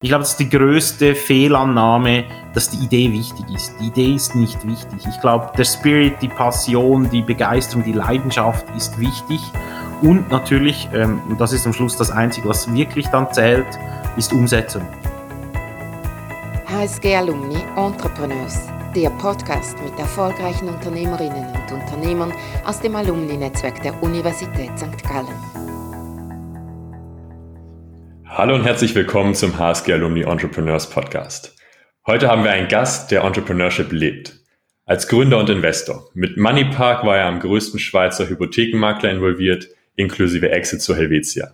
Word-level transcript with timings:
Ich 0.00 0.10
glaube, 0.10 0.22
das 0.22 0.30
ist 0.30 0.38
die 0.38 0.48
größte 0.48 1.16
Fehlannahme, 1.16 2.24
dass 2.54 2.70
die 2.70 2.84
Idee 2.84 3.12
wichtig 3.12 3.44
ist. 3.52 3.74
Die 3.80 3.88
Idee 3.88 4.14
ist 4.14 4.36
nicht 4.36 4.64
wichtig. 4.64 5.00
Ich 5.08 5.20
glaube, 5.20 5.50
der 5.58 5.64
Spirit, 5.64 6.22
die 6.22 6.28
Passion, 6.28 7.10
die 7.10 7.20
Begeisterung, 7.20 7.82
die 7.82 7.94
Leidenschaft 7.94 8.64
ist 8.76 8.96
wichtig. 9.00 9.40
Und 10.00 10.30
natürlich, 10.30 10.88
ähm, 10.94 11.20
und 11.28 11.40
das 11.40 11.52
ist 11.52 11.66
am 11.66 11.72
Schluss 11.72 11.96
das 11.96 12.12
Einzige, 12.12 12.48
was 12.48 12.72
wirklich 12.72 13.08
dann 13.08 13.32
zählt, 13.32 13.66
ist 14.16 14.32
Umsetzung. 14.32 14.82
HSG 16.66 17.16
Alumni 17.16 17.58
Entrepreneurs, 17.76 18.68
der 18.94 19.10
Podcast 19.10 19.76
mit 19.82 19.98
erfolgreichen 19.98 20.68
Unternehmerinnen 20.68 21.44
und 21.44 21.72
Unternehmern 21.72 22.32
aus 22.64 22.78
dem 22.78 22.94
Alumni-Netzwerk 22.94 23.82
der 23.82 24.00
Universität 24.00 24.78
St. 24.78 25.02
Gallen. 25.02 25.57
Hallo 28.38 28.54
und 28.54 28.62
herzlich 28.62 28.94
willkommen 28.94 29.34
zum 29.34 29.58
HSG 29.58 29.94
Alumni 29.94 30.20
Entrepreneurs 30.20 30.88
Podcast. 30.88 31.56
Heute 32.06 32.28
haben 32.28 32.44
wir 32.44 32.52
einen 32.52 32.68
Gast, 32.68 33.10
der 33.10 33.24
Entrepreneurship 33.24 33.90
lebt. 33.90 34.36
Als 34.86 35.08
Gründer 35.08 35.38
und 35.38 35.50
Investor. 35.50 36.08
Mit 36.14 36.36
Moneypark 36.36 37.04
war 37.04 37.16
er 37.16 37.26
am 37.26 37.40
größten 37.40 37.80
Schweizer 37.80 38.28
Hypothekenmakler 38.28 39.10
involviert, 39.10 39.66
inklusive 39.96 40.52
Exit 40.52 40.80
zu 40.82 40.94
Helvetia. 40.94 41.52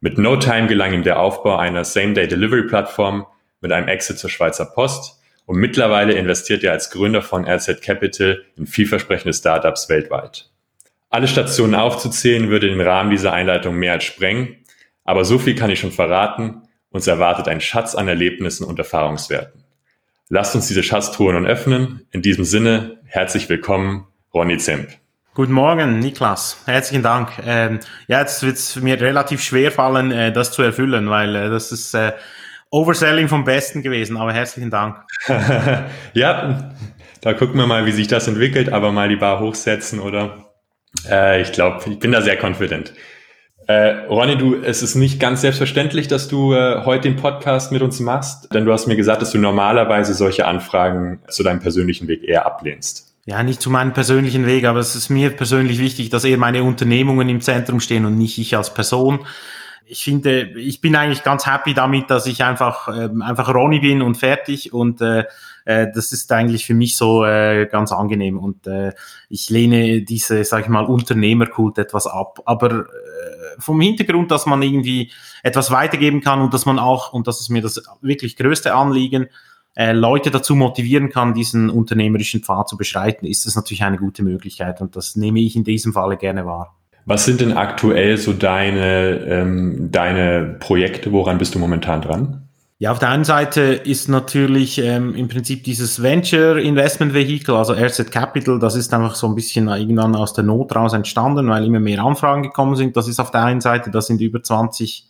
Mit 0.00 0.16
No 0.16 0.36
Time 0.36 0.68
gelang 0.68 0.94
ihm 0.94 1.02
der 1.02 1.20
Aufbau 1.20 1.58
einer 1.58 1.84
Same-Day-Delivery-Plattform 1.84 3.26
mit 3.60 3.70
einem 3.70 3.88
Exit 3.88 4.18
zur 4.18 4.30
Schweizer 4.30 4.64
Post 4.64 5.20
und 5.44 5.58
mittlerweile 5.58 6.14
investiert 6.14 6.64
er 6.64 6.72
als 6.72 6.88
Gründer 6.88 7.20
von 7.20 7.46
RZ 7.46 7.82
Capital 7.82 8.40
in 8.56 8.66
vielversprechende 8.66 9.34
Startups 9.34 9.90
weltweit. 9.90 10.48
Alle 11.10 11.28
Stationen 11.28 11.74
aufzuzählen 11.74 12.48
würde 12.48 12.68
den 12.68 12.80
Rahmen 12.80 13.10
dieser 13.10 13.34
Einleitung 13.34 13.76
mehr 13.76 13.92
als 13.92 14.04
sprengen. 14.04 14.61
Aber 15.04 15.24
so 15.24 15.38
viel 15.38 15.54
kann 15.54 15.70
ich 15.70 15.80
schon 15.80 15.92
verraten, 15.92 16.62
uns 16.90 17.06
erwartet 17.06 17.48
ein 17.48 17.60
Schatz 17.60 17.94
an 17.94 18.08
Erlebnissen 18.08 18.64
und 18.64 18.78
Erfahrungswerten. 18.78 19.64
Lasst 20.28 20.54
uns 20.54 20.68
diese 20.68 20.82
Schatztruhe 20.82 21.32
nun 21.32 21.46
öffnen. 21.46 22.06
In 22.10 22.22
diesem 22.22 22.44
Sinne, 22.44 22.98
herzlich 23.04 23.48
willkommen, 23.48 24.06
Ronny 24.32 24.58
Zemp. 24.58 24.88
Guten 25.34 25.52
Morgen, 25.52 25.98
Niklas. 25.98 26.62
Herzlichen 26.66 27.02
Dank. 27.02 27.30
Ähm, 27.44 27.80
ja, 28.06 28.20
jetzt 28.20 28.42
wird 28.42 28.56
es 28.56 28.76
mir 28.76 29.00
relativ 29.00 29.42
schwer 29.42 29.72
fallen, 29.72 30.12
äh, 30.12 30.32
das 30.32 30.52
zu 30.52 30.62
erfüllen, 30.62 31.08
weil 31.08 31.34
äh, 31.34 31.50
das 31.50 31.72
ist 31.72 31.94
äh, 31.94 32.12
Overselling 32.70 33.28
vom 33.28 33.44
Besten 33.44 33.82
gewesen, 33.82 34.16
aber 34.16 34.32
herzlichen 34.32 34.70
Dank. 34.70 35.04
ja, 36.14 36.74
da 37.20 37.34
gucken 37.34 37.56
wir 37.56 37.66
mal, 37.66 37.86
wie 37.86 37.92
sich 37.92 38.08
das 38.08 38.28
entwickelt, 38.28 38.72
aber 38.72 38.92
mal 38.92 39.08
die 39.08 39.16
Bar 39.16 39.40
hochsetzen, 39.40 40.00
oder? 40.00 40.50
Äh, 41.08 41.42
ich 41.42 41.52
glaube, 41.52 41.82
ich 41.90 41.98
bin 41.98 42.12
da 42.12 42.22
sehr 42.22 42.42
confident. 42.42 42.92
Äh, 43.66 44.06
Ronny, 44.08 44.36
du, 44.36 44.56
es 44.56 44.82
ist 44.82 44.94
nicht 44.96 45.20
ganz 45.20 45.40
selbstverständlich, 45.40 46.08
dass 46.08 46.28
du 46.28 46.52
äh, 46.52 46.84
heute 46.84 47.08
den 47.08 47.16
Podcast 47.16 47.70
mit 47.70 47.82
uns 47.82 48.00
machst, 48.00 48.52
denn 48.52 48.64
du 48.64 48.72
hast 48.72 48.86
mir 48.86 48.96
gesagt, 48.96 49.22
dass 49.22 49.30
du 49.30 49.38
normalerweise 49.38 50.14
solche 50.14 50.46
Anfragen 50.46 51.20
zu 51.28 51.42
deinem 51.42 51.60
persönlichen 51.60 52.08
Weg 52.08 52.24
eher 52.24 52.44
ablehnst. 52.44 53.14
Ja, 53.24 53.42
nicht 53.44 53.62
zu 53.62 53.70
meinem 53.70 53.92
persönlichen 53.92 54.46
Weg, 54.46 54.64
aber 54.64 54.80
es 54.80 54.96
ist 54.96 55.08
mir 55.08 55.30
persönlich 55.30 55.78
wichtig, 55.78 56.10
dass 56.10 56.24
eher 56.24 56.38
meine 56.38 56.64
Unternehmungen 56.64 57.28
im 57.28 57.40
Zentrum 57.40 57.78
stehen 57.78 58.04
und 58.04 58.18
nicht 58.18 58.36
ich 58.38 58.56
als 58.56 58.74
Person. 58.74 59.20
Ich 59.86 60.02
finde, 60.02 60.42
ich 60.58 60.80
bin 60.80 60.96
eigentlich 60.96 61.22
ganz 61.22 61.46
happy 61.46 61.74
damit, 61.74 62.10
dass 62.10 62.26
ich 62.26 62.42
einfach 62.42 62.88
äh, 62.88 63.10
einfach 63.22 63.54
Ronny 63.54 63.78
bin 63.78 64.02
und 64.02 64.16
fertig 64.16 64.72
und 64.72 65.00
äh, 65.00 65.24
äh, 65.64 65.88
das 65.94 66.12
ist 66.12 66.32
eigentlich 66.32 66.66
für 66.66 66.74
mich 66.74 66.96
so 66.96 67.24
äh, 67.24 67.66
ganz 67.66 67.92
angenehm 67.92 68.38
und 68.38 68.66
äh, 68.66 68.92
ich 69.28 69.50
lehne 69.50 70.02
diese, 70.02 70.42
sag 70.44 70.62
ich 70.62 70.68
mal, 70.68 70.84
Unternehmerkult 70.84 71.78
etwas 71.78 72.06
ab. 72.06 72.40
Aber 72.44 72.86
vom 73.58 73.80
Hintergrund, 73.80 74.30
dass 74.30 74.46
man 74.46 74.62
irgendwie 74.62 75.10
etwas 75.42 75.70
weitergeben 75.70 76.20
kann 76.20 76.40
und 76.40 76.54
dass 76.54 76.66
man 76.66 76.78
auch, 76.78 77.12
und 77.12 77.26
das 77.26 77.40
ist 77.40 77.48
mir 77.48 77.62
das 77.62 77.82
wirklich 78.00 78.36
größte 78.36 78.74
Anliegen, 78.74 79.28
äh, 79.74 79.92
Leute 79.92 80.30
dazu 80.30 80.54
motivieren 80.54 81.08
kann, 81.08 81.34
diesen 81.34 81.70
unternehmerischen 81.70 82.42
Pfad 82.42 82.68
zu 82.68 82.76
beschreiten, 82.76 83.26
ist 83.26 83.46
das 83.46 83.56
natürlich 83.56 83.82
eine 83.82 83.96
gute 83.96 84.22
Möglichkeit 84.22 84.80
und 84.80 84.96
das 84.96 85.16
nehme 85.16 85.40
ich 85.40 85.56
in 85.56 85.64
diesem 85.64 85.92
Falle 85.92 86.16
gerne 86.16 86.44
wahr. 86.44 86.76
Was 87.04 87.24
sind 87.24 87.40
denn 87.40 87.56
aktuell 87.56 88.16
so 88.16 88.32
deine, 88.32 89.24
ähm, 89.26 89.88
deine 89.90 90.56
Projekte? 90.60 91.10
Woran 91.10 91.38
bist 91.38 91.54
du 91.54 91.58
momentan 91.58 92.00
dran? 92.00 92.41
Ja, 92.82 92.90
auf 92.90 92.98
der 92.98 93.10
einen 93.10 93.22
Seite 93.22 93.60
ist 93.60 94.08
natürlich 94.08 94.78
ähm, 94.78 95.14
im 95.14 95.28
Prinzip 95.28 95.62
dieses 95.62 96.02
Venture 96.02 96.58
Investment 96.58 97.14
Vehicle, 97.14 97.54
also 97.54 97.74
RZ 97.74 98.10
Capital, 98.10 98.58
das 98.58 98.74
ist 98.74 98.92
einfach 98.92 99.14
so 99.14 99.28
ein 99.28 99.36
bisschen 99.36 99.68
irgendwann 99.68 100.16
aus 100.16 100.32
der 100.32 100.42
Not 100.42 100.74
raus 100.74 100.92
entstanden, 100.92 101.48
weil 101.48 101.64
immer 101.64 101.78
mehr 101.78 102.02
Anfragen 102.02 102.42
gekommen 102.42 102.74
sind. 102.74 102.96
Das 102.96 103.06
ist 103.06 103.20
auf 103.20 103.30
der 103.30 103.44
einen 103.44 103.60
Seite, 103.60 103.92
da 103.92 104.00
sind 104.00 104.20
über 104.20 104.42
20 104.42 105.08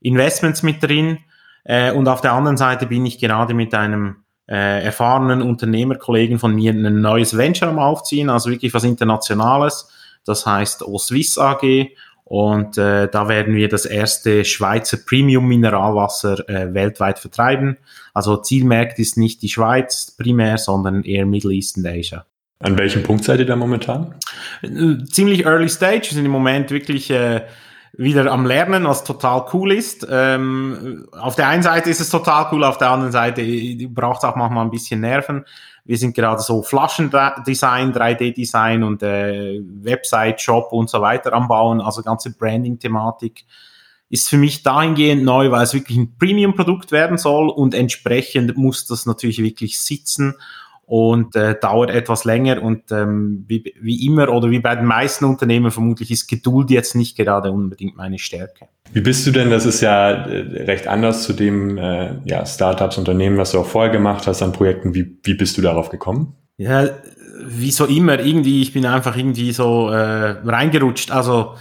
Investments 0.00 0.62
mit 0.62 0.82
drin. 0.82 1.18
Äh, 1.64 1.92
und 1.92 2.08
auf 2.08 2.22
der 2.22 2.32
anderen 2.32 2.56
Seite 2.56 2.86
bin 2.86 3.04
ich 3.04 3.18
gerade 3.18 3.52
mit 3.52 3.74
einem 3.74 4.24
äh, 4.48 4.82
erfahrenen 4.82 5.42
Unternehmerkollegen 5.42 6.38
von 6.38 6.54
mir 6.54 6.72
ein 6.72 7.02
neues 7.02 7.36
Venture 7.36 7.68
am 7.68 7.78
Aufziehen, 7.78 8.30
also 8.30 8.48
wirklich 8.48 8.72
was 8.72 8.84
Internationales. 8.84 9.90
Das 10.24 10.46
heißt 10.46 10.84
OSwiss 10.84 11.36
AG 11.36 11.90
und 12.30 12.78
äh, 12.78 13.08
da 13.08 13.26
werden 13.26 13.56
wir 13.56 13.68
das 13.68 13.84
erste 13.84 14.44
Schweizer 14.44 14.98
Premium-Mineralwasser 14.98 16.48
äh, 16.48 16.72
weltweit 16.72 17.18
vertreiben. 17.18 17.76
Also 18.14 18.36
Zielmarkt 18.36 19.00
ist 19.00 19.16
nicht 19.16 19.42
die 19.42 19.48
Schweiz 19.48 20.14
primär, 20.16 20.56
sondern 20.56 21.02
eher 21.02 21.26
Middle 21.26 21.52
East 21.52 21.76
und 21.76 21.88
Asia. 21.88 22.24
An 22.60 22.78
welchem 22.78 23.02
Punkt 23.02 23.24
seid 23.24 23.40
ihr 23.40 23.46
da 23.46 23.56
momentan? 23.56 24.14
Äh, 24.62 25.04
ziemlich 25.06 25.44
early 25.44 25.68
stage, 25.68 26.02
wir 26.02 26.14
sind 26.14 26.24
im 26.24 26.30
Moment 26.30 26.70
wirklich 26.70 27.10
äh, 27.10 27.46
wieder 27.94 28.30
am 28.30 28.46
Lernen, 28.46 28.84
was 28.84 29.02
total 29.02 29.46
cool 29.52 29.72
ist. 29.72 30.06
Ähm, 30.08 31.08
auf 31.10 31.34
der 31.34 31.48
einen 31.48 31.64
Seite 31.64 31.90
ist 31.90 32.00
es 32.00 32.10
total 32.10 32.46
cool, 32.52 32.62
auf 32.62 32.78
der 32.78 32.90
anderen 32.90 33.10
Seite 33.10 33.42
äh, 33.42 33.88
braucht 33.88 34.18
es 34.18 34.24
auch 34.24 34.36
manchmal 34.36 34.64
ein 34.64 34.70
bisschen 34.70 35.00
Nerven. 35.00 35.44
Wir 35.90 35.98
sind 35.98 36.14
gerade 36.14 36.40
so 36.40 36.62
Flaschendesign, 36.62 37.92
3D-Design 37.92 38.84
und 38.84 39.02
äh, 39.02 39.58
Website, 39.60 40.40
Shop 40.40 40.68
und 40.70 40.88
so 40.88 41.00
weiter 41.00 41.32
am 41.32 41.48
Bauen, 41.48 41.80
also 41.80 42.04
ganze 42.04 42.30
Branding-Thematik 42.30 43.44
ist 44.08 44.28
für 44.28 44.36
mich 44.36 44.62
dahingehend 44.62 45.24
neu, 45.24 45.50
weil 45.50 45.64
es 45.64 45.74
wirklich 45.74 45.98
ein 45.98 46.16
Premium-Produkt 46.16 46.92
werden 46.92 47.18
soll 47.18 47.48
und 47.48 47.74
entsprechend 47.74 48.56
muss 48.56 48.86
das 48.86 49.04
natürlich 49.04 49.42
wirklich 49.42 49.80
sitzen 49.80 50.36
und 50.90 51.36
äh, 51.36 51.54
dauert 51.54 51.90
etwas 51.90 52.24
länger 52.24 52.60
und 52.60 52.90
ähm, 52.90 53.44
wie, 53.46 53.72
wie 53.80 54.04
immer 54.06 54.28
oder 54.28 54.50
wie 54.50 54.58
bei 54.58 54.74
den 54.74 54.86
meisten 54.86 55.24
Unternehmen 55.24 55.70
vermutlich 55.70 56.10
ist 56.10 56.26
Geduld 56.26 56.68
jetzt 56.68 56.96
nicht 56.96 57.16
gerade 57.16 57.52
unbedingt 57.52 57.96
meine 57.96 58.18
Stärke. 58.18 58.66
Wie 58.92 59.00
bist 59.00 59.24
du 59.24 59.30
denn, 59.30 59.50
das 59.50 59.66
ist 59.66 59.82
ja 59.82 60.10
äh, 60.10 60.64
recht 60.64 60.88
anders 60.88 61.22
zu 61.22 61.32
dem 61.32 61.78
äh, 61.78 62.16
ja, 62.24 62.44
Startups, 62.44 62.98
Unternehmen, 62.98 63.38
was 63.38 63.52
du 63.52 63.60
auch 63.60 63.66
vorher 63.66 63.92
gemacht 63.92 64.26
hast 64.26 64.42
an 64.42 64.50
Projekten, 64.50 64.92
wie, 64.92 65.16
wie 65.22 65.34
bist 65.34 65.56
du 65.56 65.62
darauf 65.62 65.90
gekommen? 65.90 66.34
Ja, 66.56 66.88
wie 67.46 67.70
so 67.70 67.84
immer, 67.84 68.18
irgendwie, 68.18 68.60
ich 68.60 68.72
bin 68.72 68.84
einfach 68.84 69.16
irgendwie 69.16 69.52
so 69.52 69.90
äh, 69.90 70.38
reingerutscht, 70.44 71.12
also 71.12 71.54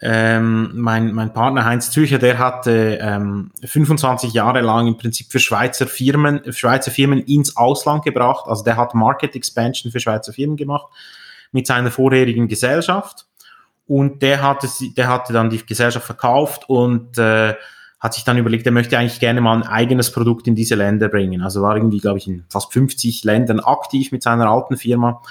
ähm, 0.00 0.70
mein, 0.74 1.12
mein 1.12 1.32
Partner 1.32 1.64
Heinz 1.64 1.90
Zürcher, 1.90 2.18
der 2.18 2.38
hatte 2.38 2.98
ähm, 3.00 3.50
25 3.64 4.32
Jahre 4.32 4.60
lang 4.60 4.86
im 4.86 4.96
Prinzip 4.96 5.30
für 5.30 5.40
Schweizer 5.40 5.86
Firmen, 5.86 6.40
Schweizer 6.52 6.90
Firmen 6.90 7.20
ins 7.20 7.56
Ausland 7.56 8.04
gebracht. 8.04 8.44
Also 8.46 8.62
der 8.62 8.76
hat 8.76 8.94
Market 8.94 9.34
Expansion 9.34 9.90
für 9.90 9.98
Schweizer 9.98 10.32
Firmen 10.32 10.56
gemacht 10.56 10.86
mit 11.50 11.66
seiner 11.66 11.90
vorherigen 11.90 12.46
Gesellschaft. 12.46 13.26
Und 13.86 14.22
der 14.22 14.42
hatte, 14.42 14.68
der 14.96 15.08
hatte 15.08 15.32
dann 15.32 15.50
die 15.50 15.64
Gesellschaft 15.64 16.06
verkauft 16.06 16.68
und 16.68 17.18
äh, 17.18 17.54
hat 17.98 18.14
sich 18.14 18.22
dann 18.22 18.38
überlegt, 18.38 18.66
er 18.66 18.72
möchte 18.72 18.96
eigentlich 18.96 19.18
gerne 19.18 19.40
mal 19.40 19.56
ein 19.56 19.66
eigenes 19.66 20.12
Produkt 20.12 20.46
in 20.46 20.54
diese 20.54 20.76
Länder 20.76 21.08
bringen. 21.08 21.42
Also 21.42 21.62
war 21.62 21.74
irgendwie, 21.74 21.98
glaube 21.98 22.18
ich, 22.18 22.28
in 22.28 22.44
fast 22.48 22.72
50 22.72 23.24
Ländern 23.24 23.58
aktiv 23.58 24.12
mit 24.12 24.22
seiner 24.22 24.48
alten 24.48 24.76
Firma 24.76 25.22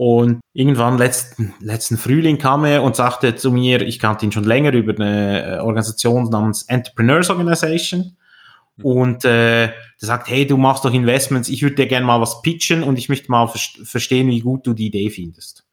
und 0.00 0.40
irgendwann 0.54 0.96
letzten, 0.96 1.52
letzten 1.60 1.98
Frühling 1.98 2.38
kam 2.38 2.64
er 2.64 2.82
und 2.82 2.96
sagte 2.96 3.36
zu 3.36 3.52
mir, 3.52 3.82
ich 3.82 3.98
kannte 3.98 4.24
ihn 4.24 4.32
schon 4.32 4.44
länger 4.44 4.72
über 4.72 4.94
eine 4.94 5.58
äh, 5.58 5.58
Organisation 5.58 6.24
namens 6.30 6.62
Entrepreneurs 6.62 7.28
Organization. 7.28 8.16
Und 8.82 9.26
äh, 9.26 9.66
der 9.66 9.74
sagt, 9.98 10.30
hey, 10.30 10.46
du 10.46 10.56
machst 10.56 10.86
doch 10.86 10.94
Investments, 10.94 11.50
ich 11.50 11.60
würde 11.60 11.74
dir 11.74 11.86
gerne 11.86 12.06
mal 12.06 12.18
was 12.18 12.40
pitchen 12.40 12.82
und 12.82 12.98
ich 12.98 13.10
möchte 13.10 13.30
mal 13.30 13.46
verstehen, 13.46 14.28
wie 14.28 14.40
gut 14.40 14.66
du 14.66 14.72
die 14.72 14.86
Idee 14.86 15.10
findest. 15.10 15.66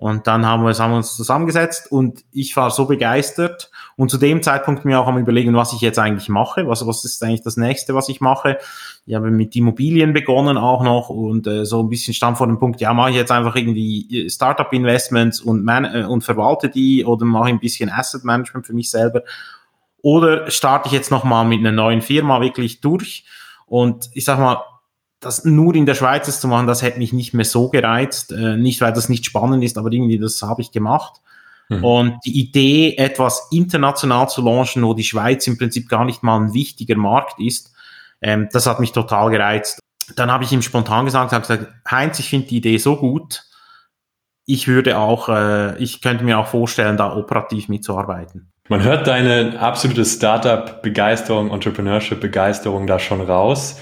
Und 0.00 0.26
dann 0.26 0.46
haben 0.46 0.64
wir, 0.64 0.72
haben 0.72 0.92
wir 0.92 0.96
uns 0.96 1.14
zusammengesetzt 1.14 1.92
und 1.92 2.24
ich 2.32 2.56
war 2.56 2.70
so 2.70 2.86
begeistert. 2.86 3.70
Und 3.96 4.10
zu 4.10 4.16
dem 4.16 4.42
Zeitpunkt 4.42 4.86
mir 4.86 4.98
auch 4.98 5.06
am 5.06 5.18
überlegen, 5.18 5.54
was 5.54 5.74
ich 5.74 5.82
jetzt 5.82 5.98
eigentlich 5.98 6.30
mache, 6.30 6.66
was, 6.66 6.86
was 6.86 7.04
ist 7.04 7.22
eigentlich 7.22 7.42
das 7.42 7.58
nächste, 7.58 7.94
was 7.94 8.08
ich 8.08 8.22
mache. 8.22 8.56
Ich 9.04 9.14
habe 9.14 9.30
mit 9.30 9.54
Immobilien 9.56 10.14
begonnen 10.14 10.56
auch 10.56 10.82
noch 10.82 11.10
und 11.10 11.46
äh, 11.46 11.66
so 11.66 11.82
ein 11.82 11.90
bisschen 11.90 12.14
stand 12.14 12.38
vor 12.38 12.46
dem 12.46 12.58
Punkt, 12.58 12.80
ja, 12.80 12.94
mache 12.94 13.10
ich 13.10 13.16
jetzt 13.16 13.30
einfach 13.30 13.54
irgendwie 13.54 14.24
äh, 14.24 14.30
Startup-Investments 14.30 15.38
und, 15.42 15.66
man, 15.66 15.84
äh, 15.84 16.06
und 16.08 16.24
verwalte 16.24 16.70
die 16.70 17.04
oder 17.04 17.26
mache 17.26 17.50
ein 17.50 17.60
bisschen 17.60 17.90
Asset 17.90 18.24
Management 18.24 18.66
für 18.66 18.72
mich 18.72 18.90
selber? 18.90 19.20
Oder 20.00 20.50
starte 20.50 20.86
ich 20.86 20.94
jetzt 20.94 21.10
nochmal 21.10 21.44
mit 21.44 21.58
einer 21.58 21.72
neuen 21.72 22.00
Firma 22.00 22.40
wirklich 22.40 22.80
durch? 22.80 23.26
Und 23.66 24.08
ich 24.14 24.24
sag 24.24 24.38
mal, 24.38 24.64
das 25.20 25.44
nur 25.44 25.74
in 25.74 25.86
der 25.86 25.94
Schweiz 25.94 26.40
zu 26.40 26.48
machen, 26.48 26.66
das 26.66 26.82
hätte 26.82 26.98
mich 26.98 27.12
nicht 27.12 27.34
mehr 27.34 27.44
so 27.44 27.68
gereizt. 27.68 28.32
Äh, 28.32 28.56
nicht, 28.56 28.80
weil 28.80 28.92
das 28.92 29.08
nicht 29.08 29.26
spannend 29.26 29.62
ist, 29.62 29.78
aber 29.78 29.92
irgendwie 29.92 30.18
das 30.18 30.42
habe 30.42 30.62
ich 30.62 30.72
gemacht. 30.72 31.20
Mhm. 31.68 31.84
Und 31.84 32.18
die 32.24 32.40
Idee, 32.40 32.96
etwas 32.96 33.48
international 33.52 34.28
zu 34.28 34.42
launchen, 34.42 34.82
wo 34.82 34.94
die 34.94 35.04
Schweiz 35.04 35.46
im 35.46 35.58
Prinzip 35.58 35.88
gar 35.88 36.04
nicht 36.04 36.22
mal 36.22 36.40
ein 36.40 36.54
wichtiger 36.54 36.96
Markt 36.96 37.38
ist, 37.38 37.72
ähm, 38.22 38.48
das 38.52 38.66
hat 38.66 38.80
mich 38.80 38.92
total 38.92 39.30
gereizt. 39.30 39.78
Dann 40.16 40.32
habe 40.32 40.44
ich 40.44 40.52
ihm 40.52 40.62
spontan 40.62 41.04
gesagt, 41.04 41.32
habe 41.32 41.42
gesagt, 41.42 41.72
Heinz, 41.88 42.18
ich 42.18 42.28
finde 42.28 42.48
die 42.48 42.56
Idee 42.56 42.78
so 42.78 42.96
gut, 42.96 43.44
ich 44.46 44.66
würde 44.66 44.98
auch, 44.98 45.28
äh, 45.28 45.78
ich 45.78 46.00
könnte 46.00 46.24
mir 46.24 46.38
auch 46.38 46.48
vorstellen, 46.48 46.96
da 46.96 47.14
operativ 47.14 47.68
mitzuarbeiten. 47.68 48.50
Man 48.68 48.82
hört 48.82 49.06
deine 49.06 49.60
absolute 49.60 50.04
Startup-Begeisterung, 50.04 51.50
Entrepreneurship-Begeisterung 51.50 52.86
da 52.86 52.98
schon 52.98 53.20
raus. 53.20 53.78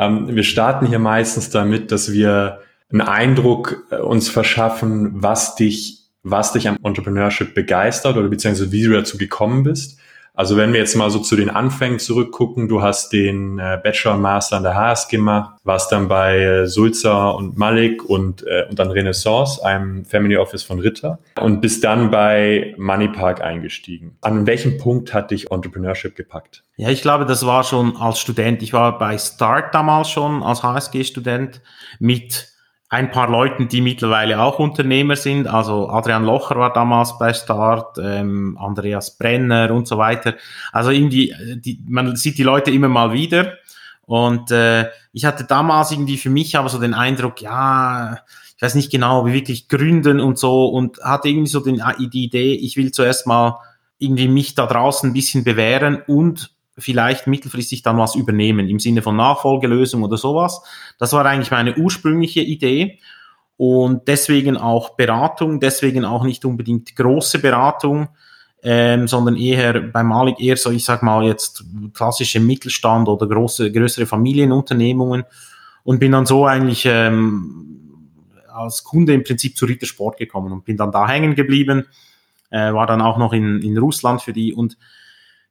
Ähm, 0.00 0.34
wir 0.34 0.42
starten 0.42 0.86
hier 0.86 0.98
meistens 0.98 1.50
damit, 1.50 1.92
dass 1.92 2.10
wir 2.10 2.60
einen 2.90 3.02
Eindruck 3.02 3.84
äh, 3.90 3.96
uns 3.96 4.28
verschaffen, 4.28 5.22
was 5.22 5.54
dich 5.54 5.98
was 6.22 6.52
dich 6.52 6.68
am 6.68 6.76
Entrepreneurship 6.82 7.54
begeistert 7.54 8.16
oder 8.16 8.28
beziehungsweise 8.28 8.72
wie 8.72 8.82
du 8.82 8.92
dazu 8.92 9.16
gekommen 9.16 9.62
bist. 9.62 9.98
Also 10.40 10.56
wenn 10.56 10.72
wir 10.72 10.80
jetzt 10.80 10.96
mal 10.96 11.10
so 11.10 11.18
zu 11.18 11.36
den 11.36 11.50
Anfängen 11.50 11.98
zurückgucken, 11.98 12.66
du 12.66 12.80
hast 12.80 13.12
den 13.12 13.58
äh, 13.58 13.78
Bachelor 13.84 14.14
und 14.14 14.22
Master 14.22 14.56
an 14.56 14.62
der 14.62 14.74
HS 14.74 15.08
gemacht, 15.08 15.60
warst 15.64 15.92
dann 15.92 16.08
bei 16.08 16.38
äh, 16.38 16.66
Sulzer 16.66 17.34
und 17.34 17.58
Malik 17.58 18.02
und, 18.06 18.42
äh, 18.46 18.64
und 18.70 18.78
dann 18.78 18.90
Renaissance, 18.90 19.62
einem 19.62 20.06
Family 20.06 20.38
Office 20.38 20.62
von 20.62 20.78
Ritter 20.80 21.18
und 21.38 21.60
bist 21.60 21.84
dann 21.84 22.10
bei 22.10 22.74
Moneypark 22.78 23.42
eingestiegen. 23.42 24.16
An 24.22 24.46
welchem 24.46 24.78
Punkt 24.78 25.12
hat 25.12 25.30
dich 25.30 25.50
Entrepreneurship 25.50 26.16
gepackt? 26.16 26.64
Ja, 26.76 26.88
ich 26.88 27.02
glaube, 27.02 27.26
das 27.26 27.44
war 27.44 27.62
schon 27.62 27.98
als 27.98 28.18
Student. 28.18 28.62
Ich 28.62 28.72
war 28.72 28.98
bei 28.98 29.18
Start 29.18 29.74
damals 29.74 30.08
schon 30.08 30.42
als 30.42 30.62
HSG-Student 30.62 31.60
mit 31.98 32.48
ein 32.90 33.12
paar 33.12 33.30
Leuten, 33.30 33.68
die 33.68 33.80
mittlerweile 33.80 34.40
auch 34.40 34.58
Unternehmer 34.58 35.14
sind. 35.14 35.46
Also 35.46 35.88
Adrian 35.88 36.24
Locher 36.24 36.56
war 36.56 36.72
damals 36.72 37.16
bei 37.18 37.32
Start, 37.32 37.98
ähm, 38.02 38.58
Andreas 38.60 39.16
Brenner 39.16 39.70
und 39.70 39.86
so 39.86 39.96
weiter. 39.96 40.34
Also 40.72 40.90
irgendwie, 40.90 41.30
äh, 41.30 41.56
die, 41.56 41.80
man 41.88 42.16
sieht 42.16 42.36
die 42.36 42.42
Leute 42.42 42.72
immer 42.72 42.88
mal 42.88 43.12
wieder. 43.12 43.54
Und 44.06 44.50
äh, 44.50 44.90
ich 45.12 45.24
hatte 45.24 45.44
damals 45.44 45.92
irgendwie 45.92 46.16
für 46.16 46.30
mich 46.30 46.56
aber 46.58 46.68
so 46.68 46.80
den 46.80 46.94
Eindruck, 46.94 47.40
ja, 47.40 48.18
ich 48.56 48.60
weiß 48.60 48.74
nicht 48.74 48.90
genau, 48.90 49.24
wie 49.24 49.32
wirklich 49.34 49.68
gründen 49.68 50.18
und 50.18 50.36
so 50.36 50.66
und 50.66 50.98
hatte 51.00 51.28
irgendwie 51.28 51.48
so 51.48 51.60
den, 51.60 51.80
die 52.12 52.24
Idee, 52.24 52.54
ich 52.54 52.76
will 52.76 52.90
zuerst 52.90 53.24
mal 53.24 53.60
irgendwie 53.98 54.26
mich 54.26 54.56
da 54.56 54.66
draußen 54.66 55.08
ein 55.08 55.12
bisschen 55.12 55.44
bewähren 55.44 56.02
und 56.08 56.50
vielleicht 56.80 57.26
mittelfristig 57.26 57.82
dann 57.82 57.98
was 57.98 58.14
übernehmen 58.14 58.68
im 58.68 58.78
Sinne 58.78 59.02
von 59.02 59.16
Nachfolgelösung 59.16 60.02
oder 60.02 60.16
sowas. 60.16 60.62
Das 60.98 61.12
war 61.12 61.24
eigentlich 61.24 61.50
meine 61.50 61.76
ursprüngliche 61.76 62.40
Idee. 62.40 62.98
Und 63.56 64.08
deswegen 64.08 64.56
auch 64.56 64.96
Beratung, 64.96 65.60
deswegen 65.60 66.04
auch 66.04 66.24
nicht 66.24 66.44
unbedingt 66.46 66.96
große 66.96 67.40
Beratung, 67.40 68.08
ähm, 68.62 69.06
sondern 69.06 69.36
eher 69.36 69.80
bei 69.80 70.02
Malik 70.02 70.40
eher 70.40 70.56
so, 70.56 70.70
ich 70.70 70.84
sag 70.84 71.02
mal 71.02 71.24
jetzt 71.24 71.64
klassische 71.92 72.40
Mittelstand 72.40 73.08
oder 73.08 73.26
große, 73.26 73.70
größere 73.70 74.06
Familienunternehmungen. 74.06 75.24
Und 75.82 75.98
bin 75.98 76.12
dann 76.12 76.26
so 76.26 76.46
eigentlich 76.46 76.84
ähm, 76.86 77.70
als 78.52 78.84
Kunde 78.84 79.14
im 79.14 79.24
Prinzip 79.24 79.56
zu 79.56 79.66
Rittersport 79.66 80.18
gekommen 80.18 80.52
und 80.52 80.64
bin 80.64 80.76
dann 80.76 80.92
da 80.92 81.08
hängen 81.08 81.34
geblieben, 81.34 81.86
äh, 82.50 82.72
war 82.72 82.86
dann 82.86 83.00
auch 83.00 83.18
noch 83.18 83.32
in, 83.32 83.60
in 83.62 83.78
Russland 83.78 84.22
für 84.22 84.32
die. 84.32 84.52
Und 84.52 84.76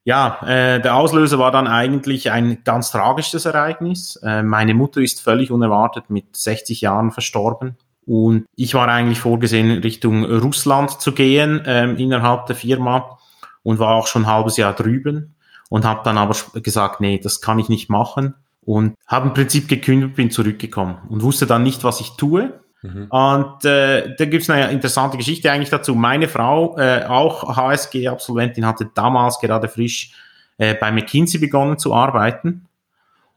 ja, 0.09 0.39
äh, 0.43 0.81
der 0.81 0.95
Auslöser 0.95 1.37
war 1.37 1.51
dann 1.51 1.67
eigentlich 1.67 2.31
ein 2.31 2.63
ganz 2.63 2.89
tragisches 2.89 3.45
Ereignis. 3.45 4.15
Äh, 4.23 4.41
meine 4.41 4.73
Mutter 4.73 5.01
ist 5.01 5.21
völlig 5.21 5.51
unerwartet 5.51 6.09
mit 6.09 6.35
60 6.35 6.81
Jahren 6.81 7.11
verstorben. 7.11 7.77
Und 8.07 8.47
ich 8.55 8.73
war 8.73 8.87
eigentlich 8.87 9.19
vorgesehen, 9.19 9.69
Richtung 9.69 10.25
Russland 10.25 10.99
zu 10.99 11.11
gehen 11.11 11.61
ähm, 11.67 11.95
innerhalb 11.97 12.47
der 12.47 12.55
Firma 12.55 13.19
und 13.61 13.77
war 13.77 13.93
auch 13.93 14.07
schon 14.07 14.23
ein 14.23 14.31
halbes 14.31 14.57
Jahr 14.57 14.73
drüben 14.73 15.35
und 15.69 15.85
habe 15.85 16.01
dann 16.03 16.17
aber 16.17 16.35
gesagt, 16.55 17.01
nee, 17.01 17.19
das 17.19 17.39
kann 17.39 17.59
ich 17.59 17.69
nicht 17.69 17.91
machen 17.91 18.33
und 18.61 18.95
habe 19.05 19.27
im 19.27 19.35
Prinzip 19.35 19.67
gekündigt, 19.67 20.15
bin 20.15 20.31
zurückgekommen 20.31 20.97
und 21.09 21.21
wusste 21.21 21.45
dann 21.45 21.61
nicht, 21.61 21.83
was 21.83 22.01
ich 22.01 22.17
tue 22.17 22.59
Mhm. 22.81 23.07
Und 23.09 23.65
äh, 23.65 24.15
da 24.15 24.25
gibt's 24.25 24.49
eine 24.49 24.71
interessante 24.71 25.17
Geschichte 25.17 25.51
eigentlich 25.51 25.69
dazu. 25.69 25.95
Meine 25.95 26.27
Frau, 26.27 26.77
äh, 26.77 27.05
auch 27.05 27.55
HSG-Absolventin, 27.55 28.65
hatte 28.65 28.89
damals 28.93 29.39
gerade 29.39 29.67
frisch 29.67 30.13
äh, 30.57 30.75
bei 30.75 30.91
McKinsey 30.91 31.39
begonnen 31.39 31.77
zu 31.77 31.93
arbeiten. 31.93 32.67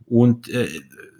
Und 0.06 0.49
äh, 0.49 0.69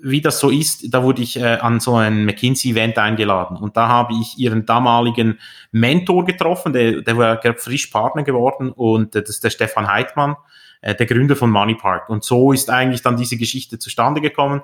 wie 0.03 0.21
das 0.21 0.41
so 0.41 0.51
ist, 0.51 0.93
da 0.93 1.03
wurde 1.03 1.23
ich 1.23 1.39
äh, 1.39 1.59
an 1.61 1.81
so 1.81 1.97
ein 1.97 2.25
McKinsey-Event 2.25 2.99
eingeladen. 2.99 3.57
Und 3.57 3.77
da 3.77 3.89
habe 3.89 4.15
ich 4.21 4.37
ihren 4.37 4.67
damaligen 4.67 5.39
Mentor 5.71 6.25
getroffen, 6.25 6.73
der, 6.73 7.03
der 7.03 7.17
war 7.17 7.37
gerade 7.37 7.59
frisch 7.59 7.87
Partner 7.87 8.23
geworden. 8.23 8.71
Und 8.71 9.15
äh, 9.15 9.23
das 9.23 9.31
ist 9.31 9.45
der 9.45 9.51
Stefan 9.51 9.87
Heidmann, 9.87 10.37
äh, 10.81 10.95
der 10.95 11.07
Gründer 11.07 11.37
von 11.37 11.51
Moneypark. 11.51 12.09
Und 12.09 12.25
so 12.25 12.53
ist 12.53 12.69
eigentlich 12.69 13.03
dann 13.03 13.17
diese 13.17 13.37
Geschichte 13.37 13.79
zustande 13.79 14.21
gekommen. 14.21 14.63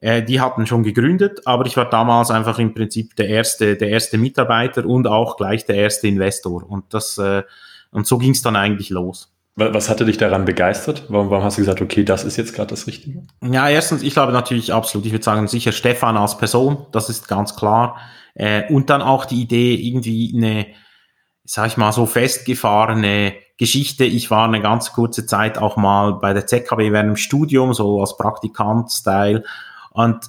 Äh, 0.00 0.22
die 0.22 0.40
hatten 0.40 0.66
schon 0.66 0.82
gegründet, 0.82 1.42
aber 1.46 1.66
ich 1.66 1.76
war 1.76 1.88
damals 1.88 2.30
einfach 2.30 2.58
im 2.58 2.74
Prinzip 2.74 3.16
der 3.16 3.28
erste, 3.28 3.76
der 3.76 3.88
erste 3.88 4.18
Mitarbeiter 4.18 4.84
und 4.84 5.06
auch 5.06 5.36
gleich 5.36 5.64
der 5.66 5.76
erste 5.76 6.08
Investor. 6.08 6.68
Und 6.68 6.92
das 6.92 7.18
äh, 7.18 7.42
und 7.94 8.08
so 8.08 8.18
ging 8.18 8.32
es 8.32 8.42
dann 8.42 8.56
eigentlich 8.56 8.90
los. 8.90 9.30
Was 9.56 9.88
hatte 9.88 10.04
dich 10.04 10.16
daran 10.16 10.44
begeistert? 10.44 11.04
Warum, 11.08 11.30
warum 11.30 11.44
hast 11.44 11.58
du 11.58 11.62
gesagt, 11.62 11.80
okay, 11.80 12.02
das 12.02 12.24
ist 12.24 12.36
jetzt 12.36 12.54
gerade 12.54 12.70
das 12.70 12.88
Richtige? 12.88 13.22
Ja, 13.40 13.68
erstens, 13.68 14.02
ich 14.02 14.12
glaube 14.12 14.32
natürlich 14.32 14.72
absolut, 14.72 15.06
ich 15.06 15.12
würde 15.12 15.24
sagen, 15.24 15.46
sicher 15.46 15.70
Stefan 15.70 16.16
als 16.16 16.36
Person, 16.36 16.86
das 16.90 17.08
ist 17.08 17.28
ganz 17.28 17.54
klar. 17.54 18.00
Äh, 18.34 18.64
und 18.72 18.90
dann 18.90 19.00
auch 19.00 19.26
die 19.26 19.40
Idee, 19.40 19.76
irgendwie 19.76 20.32
eine, 20.36 20.66
sag 21.44 21.68
ich 21.68 21.76
mal, 21.76 21.92
so 21.92 22.04
festgefahrene 22.04 23.34
Geschichte. 23.56 24.04
Ich 24.04 24.28
war 24.28 24.48
eine 24.48 24.60
ganz 24.60 24.92
kurze 24.92 25.24
Zeit 25.24 25.56
auch 25.56 25.76
mal 25.76 26.14
bei 26.14 26.32
der 26.32 26.48
ZKB 26.48 26.90
während 26.90 27.10
dem 27.10 27.16
Studium, 27.16 27.74
so 27.74 28.00
als 28.00 28.16
Praktikant-Style 28.16 29.44
und 29.94 30.28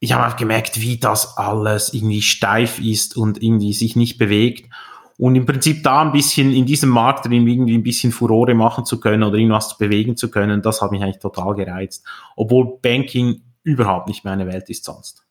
ich 0.00 0.12
habe 0.12 0.36
gemerkt, 0.36 0.80
wie 0.80 0.98
das 0.98 1.36
alles 1.38 1.92
irgendwie 1.92 2.22
steif 2.22 2.78
ist 2.78 3.16
und 3.16 3.42
irgendwie 3.42 3.72
sich 3.72 3.96
nicht 3.96 4.18
bewegt. 4.18 4.70
Und 5.16 5.34
im 5.34 5.46
Prinzip 5.46 5.82
da 5.82 6.02
ein 6.02 6.12
bisschen 6.12 6.52
in 6.52 6.66
diesem 6.66 6.90
Markt 6.90 7.26
drin 7.26 7.48
irgendwie 7.48 7.76
ein 7.76 7.82
bisschen 7.82 8.12
Furore 8.12 8.54
machen 8.54 8.84
zu 8.84 9.00
können 9.00 9.24
oder 9.24 9.36
irgendwas 9.36 9.76
bewegen 9.76 10.16
zu 10.16 10.30
können, 10.30 10.62
das 10.62 10.80
hat 10.80 10.92
mich 10.92 11.02
eigentlich 11.02 11.18
total 11.18 11.56
gereizt. 11.56 12.06
Obwohl 12.36 12.78
Banking 12.80 13.42
überhaupt 13.64 14.06
nicht 14.06 14.24
meine 14.24 14.46
Welt 14.46 14.70
ist 14.70 14.84
sonst. 14.84 15.24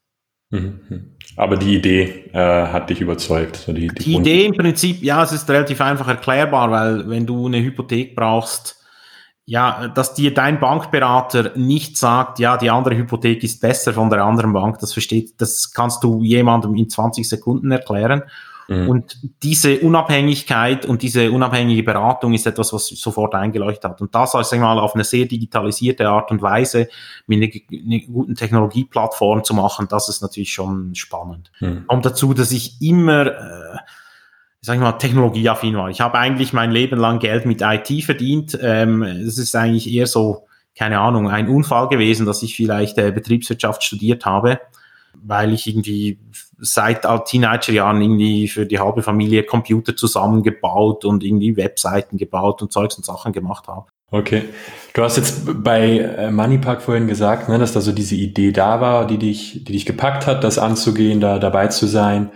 Mhm. 0.50 1.16
Aber 1.38 1.56
die 1.56 1.76
Idee 1.76 2.30
äh, 2.34 2.68
hat 2.68 2.90
dich 2.90 3.00
überzeugt. 3.00 3.68
die, 3.68 3.88
die, 3.88 3.88
die 3.88 4.16
Idee 4.16 4.46
im 4.46 4.54
Prinzip, 4.54 5.02
ja, 5.04 5.24
es 5.24 5.32
ist 5.32 5.50
relativ 5.50 5.80
einfach 5.80 6.08
erklärbar, 6.08 6.72
weil 6.72 7.10
wenn 7.10 7.26
du 7.26 7.46
eine 7.46 7.62
Hypothek 7.62 8.16
brauchst, 8.16 8.78
ja, 9.50 9.88
dass 9.88 10.14
dir 10.14 10.34
dein 10.34 10.60
Bankberater 10.60 11.54
nicht 11.56 11.98
sagt, 11.98 12.38
ja, 12.40 12.58
die 12.58 12.70
andere 12.70 12.98
Hypothek 12.98 13.42
ist 13.44 13.62
besser 13.62 13.94
von 13.94 14.10
der 14.10 14.26
anderen 14.26 14.52
Bank, 14.52 14.80
das 14.80 14.92
versteht, 14.92 15.40
das 15.40 15.72
kannst 15.72 16.04
du 16.04 16.22
jemandem 16.22 16.76
in 16.76 16.90
20 16.90 17.28
Sekunden 17.28 17.72
erklären. 17.72 18.24
Mhm. 18.68 18.90
Und 18.90 19.18
diese 19.42 19.80
Unabhängigkeit 19.80 20.86
und 20.86 21.02
diese 21.02 21.32
unabhängige 21.32 21.84
Beratung 21.84 22.34
ist 22.34 22.46
etwas, 22.46 22.74
was 22.74 22.88
sofort 22.88 23.34
eingeleuchtet 23.36 23.86
hat. 23.86 24.02
Und 24.02 24.14
das, 24.14 24.34
sag 24.34 24.52
ich 24.52 24.60
mal, 24.60 24.78
auf 24.80 24.96
eine 24.96 25.06
sehr 25.06 25.26
digitalisierte 25.26 26.10
Art 26.10 26.30
und 26.32 26.42
Weise 26.42 26.90
mit 27.28 27.42
einer, 27.42 27.84
einer 27.86 28.00
guten 28.02 28.36
Technologieplattform 28.36 29.46
zu 29.46 29.54
machen, 29.54 29.88
das 29.90 30.10
ist 30.10 30.22
natürlich 30.22 30.52
schon 30.52 30.94
spannend. 30.94 31.52
Mhm. 31.62 31.86
Und 31.88 32.06
dazu, 32.06 32.34
dass 32.34 32.52
ich 32.52 32.82
immer, 32.82 33.28
äh, 33.28 33.78
sag 34.62 34.76
ich 34.76 34.82
mal, 34.82 34.94
technologieaffin 34.94 35.76
war. 35.76 35.90
Ich 35.90 36.02
habe 36.02 36.18
eigentlich 36.18 36.54
mein 36.54 36.72
Leben 36.72 36.98
lang 36.98 37.20
Geld 37.20 37.46
mit 37.46 37.62
IT 37.62 38.04
verdient. 38.04 38.58
Ähm, 38.62 39.04
es 39.04 39.38
ist 39.38 39.56
eigentlich 39.56 39.92
eher 39.92 40.08
so, 40.08 40.48
keine 40.76 41.00
Ahnung, 41.00 41.30
ein 41.30 41.48
Unfall 41.48 41.88
gewesen, 41.88 42.26
dass 42.26 42.44
ich 42.44 42.56
vielleicht 42.56 42.98
äh, 42.98 43.12
Betriebswirtschaft 43.12 43.84
studiert 43.84 44.26
habe, 44.26 44.60
weil 45.14 45.54
ich 45.54 45.68
irgendwie 45.68 46.20
seit 46.60 47.06
Teenagerjahren 47.26 48.02
irgendwie 48.02 48.48
für 48.48 48.66
die 48.66 48.80
halbe 48.80 49.04
Familie 49.04 49.44
Computer 49.44 49.96
zusammengebaut 49.96 51.06
und 51.06 51.24
irgendwie 51.24 51.56
Webseiten 51.56 52.18
gebaut 52.18 52.62
und 52.62 52.72
Zeugs 52.72 52.96
und 52.96 53.06
Sachen 53.06 53.32
gemacht 53.34 53.68
habe. 53.68 53.86
Okay. 54.10 54.44
Du 54.94 55.04
hast 55.04 55.18
jetzt 55.18 55.64
bei 55.64 56.00
äh, 56.00 56.32
Moneypark 56.32 56.82
vorhin 56.82 57.08
gesagt, 57.08 57.50
ne, 57.50 57.60
dass 57.60 57.74
da 57.74 57.82
so 57.82 57.92
diese 57.92 58.16
Idee 58.16 58.52
da 58.52 58.80
war, 58.80 59.06
die 59.06 59.18
dich, 59.18 59.66
die 59.66 59.74
dich 59.74 59.86
gepackt 59.86 60.26
hat, 60.26 60.44
das 60.44 60.58
anzugehen, 60.58 61.20
da 61.20 61.40
dabei 61.40 61.68
zu 61.68 61.88
sein. 61.88 62.32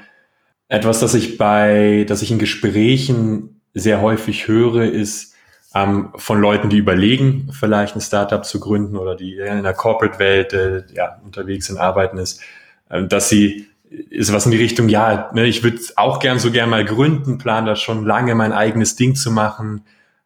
Etwas, 0.72 1.02
das 1.02 1.14
ich 1.16 1.38
bei, 1.38 2.06
das 2.08 2.22
ich 2.22 2.32
in 2.32 2.40
Gesprächen 2.40 3.62
sehr 3.74 4.00
häufig 4.00 4.48
höre, 4.48 4.84
ist 4.86 5.36
ähm, 5.76 6.14
von 6.16 6.40
Leuten, 6.40 6.70
die 6.70 6.78
überlegen, 6.78 7.50
vielleicht 7.52 7.98
ein 7.98 8.02
Startup 8.02 8.46
zu 8.46 8.62
gründen 8.62 8.96
oder 8.96 9.16
die 9.16 9.34
in 9.36 9.64
der 9.64 9.74
Corporate-Welt 9.74 10.54
äh, 10.54 10.84
ja, 10.94 11.20
unterwegs 11.26 11.66
sind, 11.66 11.78
arbeiten 11.78 12.18
ist, 12.18 12.40
äh, 12.88 13.06
dass 13.06 13.28
sie 13.28 13.68
ist 13.90 14.32
was 14.32 14.46
in 14.46 14.52
die 14.52 14.60
Richtung, 14.60 14.88
ja, 14.88 15.30
ne, 15.34 15.46
ich 15.46 15.62
würde 15.62 15.82
auch 15.98 16.20
gern 16.20 16.40
so 16.40 16.52
gern 16.52 16.70
mal 16.70 16.86
gründen, 16.86 17.38
plan 17.38 17.66
da 17.66 17.76
schon 17.76 18.06
lange 18.06 18.34
mein 18.34 18.54
eigenes 18.54 18.96
Ding 18.96 19.16
zu 19.16 19.30
machen. 19.30 19.84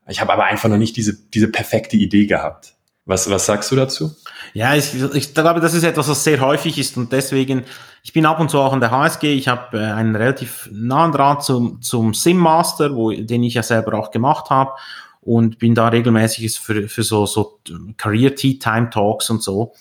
Ich 0.08 0.22
habe 0.22 0.32
aber 0.32 0.44
einfach 0.44 0.70
noch 0.70 0.78
nicht 0.78 0.96
diese, 0.96 1.18
diese 1.34 1.48
perfekte 1.48 1.98
Idee 1.98 2.28
gehabt. 2.28 2.76
Was, 3.06 3.28
was 3.32 3.48
sagst 3.48 3.72
du 3.72 3.76
dazu? 3.76 4.16
Ja, 4.54 4.76
ich, 4.76 4.92
ich 5.16 5.34
glaube, 5.34 5.60
das 5.60 5.74
ist 5.74 5.84
etwas, 5.84 6.08
was 6.08 6.24
sehr 6.24 6.40
häufig 6.40 6.78
ist 6.78 6.98
und 6.98 7.12
deswegen 7.12 7.64
Ich 8.06 8.14
bin 8.14 8.28
ab 8.28 8.40
und 8.40 8.52
zu 8.52 8.60
auch 8.60 8.72
an 8.72 8.82
der 8.82 8.92
HSG. 8.92 9.34
Ich 9.34 9.48
habe 9.48 9.80
äh, 9.80 9.84
einen 9.84 10.16
relativ 10.16 10.70
nahen 10.72 11.12
Draht 11.12 11.44
zum, 11.44 11.82
zum 11.82 12.14
Sim 12.14 12.38
Master, 12.38 12.90
den 12.90 13.42
ich 13.42 13.56
ja 13.56 13.64
selber 13.64 13.98
auch 13.98 14.12
gemacht 14.12 14.52
habe 14.52 14.74
und 15.22 15.58
bin 15.58 15.74
da 15.74 15.88
regelmäßig 15.88 16.60
für, 16.60 16.88
für 16.88 17.02
so, 17.02 17.26
so 17.26 17.60
Career 17.98 18.36
Tea 18.36 18.60
Time 18.60 18.92
Talks 18.92 19.32
und 19.32 19.42
so. 19.42 19.74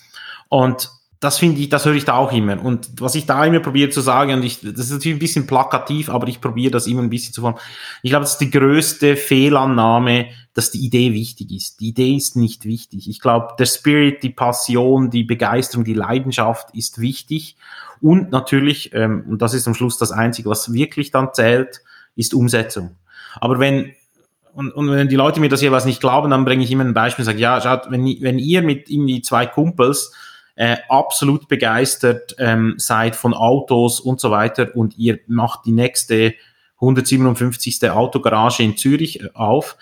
Und 0.49 0.89
das 1.25 1.39
finde 1.39 1.61
ich, 1.61 1.71
das 1.71 1.87
höre 1.87 1.95
ich 1.95 2.05
da 2.05 2.15
auch 2.15 2.33
immer. 2.33 2.63
Und 2.63 3.01
was 3.01 3.15
ich 3.15 3.25
da 3.25 3.45
immer 3.45 3.61
probiere 3.61 3.91
zu 3.91 4.01
sagen, 4.01 4.35
und 4.35 4.43
ich, 4.45 4.61
das 4.61 4.87
ist 4.87 4.93
natürlich 4.93 5.17
ein 5.17 5.21
bisschen 5.21 5.47
plakativ, 5.47 6.11
aber 6.11 6.29
ich 6.29 6.41
probiere 6.41 6.71
das 6.71 6.87
immer 6.87 7.03
ein 7.03 7.11
bisschen 7.11 7.33
zu 7.33 7.41
formen. 7.41 7.59
Ich 8.03 8.11
glaube, 8.11 8.25
das 8.25 8.33
ist 8.33 8.41
die 8.41 8.51
größte 8.51 9.17
Fehlannahme, 9.17 10.27
dass 10.53 10.71
die 10.71 10.85
Idee 10.85 11.15
wichtig 11.15 11.51
ist. 11.51 11.81
Die 11.81 11.89
Idee 11.89 12.15
ist 12.15 12.37
nicht 12.37 12.65
wichtig. 12.65 13.09
Ich 13.09 13.21
glaube, 13.21 13.55
der 13.59 13.67
Spirit, 13.67 14.23
die 14.23 14.31
Passion, 14.31 15.11
die 15.11 15.25
Begeisterung, 15.25 15.85
die 15.85 15.95
Leidenschaft 15.95 16.69
ist 16.75 17.01
wichtig. 17.01 17.57
Und 18.01 18.31
natürlich, 18.31 18.93
ähm, 18.93 19.25
und 19.27 19.41
das 19.41 19.55
ist 19.55 19.67
am 19.67 19.75
Schluss 19.75 19.97
das 19.97 20.13
Einzige, 20.13 20.51
was 20.51 20.73
wirklich 20.73 21.11
dann 21.11 21.33
zählt, 21.33 21.81
ist 22.17 22.35
Umsetzung. 22.35 22.97
Aber 23.41 23.59
wenn 23.59 23.93
und, 24.53 24.71
und 24.71 24.89
wenn 24.89 25.09
die 25.09 25.17
Leute 25.17 25.41
mir 25.41 25.49
das 25.49 25.63
jeweils 25.63 25.85
nicht 25.85 26.01
glauben, 26.01 26.31
dann 26.31 26.45
bringe 26.45 26.63
ich 26.63 26.71
immer 26.71 26.85
ein 26.85 26.95
Beispiel 26.95 27.25
und 27.25 27.27
sage, 27.27 27.39
ja, 27.39 27.61
schaut, 27.61 27.91
wenn, 27.91 28.05
wenn 28.21 28.39
ihr 28.39 28.63
mit 28.63 28.89
irgendwie 28.89 29.21
zwei 29.21 29.47
Kumpels 29.47 30.13
äh, 30.57 30.77
absolut 30.89 31.49
begeistert 31.49 32.37
ähm, 32.39 32.75
seid 32.77 33.17
von 33.17 33.35
Autos 33.35 34.01
und 34.01 34.21
so 34.21 34.31
weiter 34.31 34.75
und 34.75 34.97
ihr 34.97 35.19
macht 35.27 35.67
die 35.67 35.73
nächste 35.73 36.35
157. 36.81 37.91
Autogarage 37.91 38.63
in 38.63 38.77
Zürich 38.77 39.21
äh, 39.21 39.31
auf, 39.35 39.77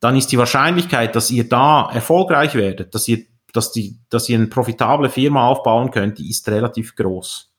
dann 0.00 0.16
ist 0.16 0.32
die 0.32 0.38
Wahrscheinlichkeit, 0.38 1.14
dass 1.14 1.30
ihr 1.30 1.48
da 1.48 1.90
erfolgreich 1.92 2.54
werdet, 2.54 2.94
dass 2.94 3.06
ihr, 3.08 3.24
dass 3.52 3.72
die, 3.72 3.98
dass 4.10 4.28
ihr 4.28 4.38
eine 4.38 4.46
profitable 4.46 5.10
Firma 5.10 5.46
aufbauen 5.46 5.90
könnt, 5.90 6.18
die 6.18 6.30
ist 6.30 6.48
relativ 6.48 6.96
groß. 6.96 7.52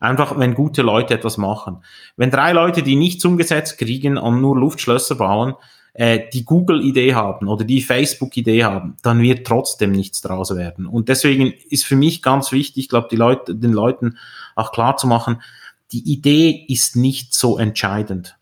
Einfach, 0.00 0.36
wenn 0.38 0.54
gute 0.54 0.82
Leute 0.82 1.14
etwas 1.14 1.36
machen. 1.36 1.84
Wenn 2.16 2.30
drei 2.30 2.52
Leute, 2.52 2.82
die 2.82 2.96
nichts 2.96 3.24
umgesetzt 3.24 3.78
kriegen 3.78 4.18
und 4.18 4.40
nur 4.40 4.58
Luftschlösser 4.58 5.14
bauen, 5.14 5.54
äh, 5.94 6.20
die 6.32 6.44
Google-Idee 6.44 7.14
haben 7.14 7.48
oder 7.48 7.64
die 7.64 7.82
Facebook-Idee 7.82 8.64
haben, 8.64 8.96
dann 9.02 9.20
wird 9.20 9.46
trotzdem 9.46 9.92
nichts 9.92 10.22
draus 10.22 10.56
werden. 10.56 10.86
Und 10.86 11.08
deswegen 11.08 11.52
ist 11.68 11.84
für 11.84 11.96
mich 11.96 12.22
ganz 12.22 12.52
wichtig, 12.52 12.84
ich 12.84 12.88
glaube, 12.88 13.08
die 13.10 13.16
Leute, 13.16 13.54
den 13.54 13.72
Leuten 13.72 14.18
auch 14.56 14.72
klar 14.72 14.96
zu 14.96 15.06
machen, 15.06 15.42
die 15.92 16.10
Idee 16.10 16.64
ist 16.68 16.96
nicht 16.96 17.34
so 17.34 17.58
entscheidend. 17.58 18.38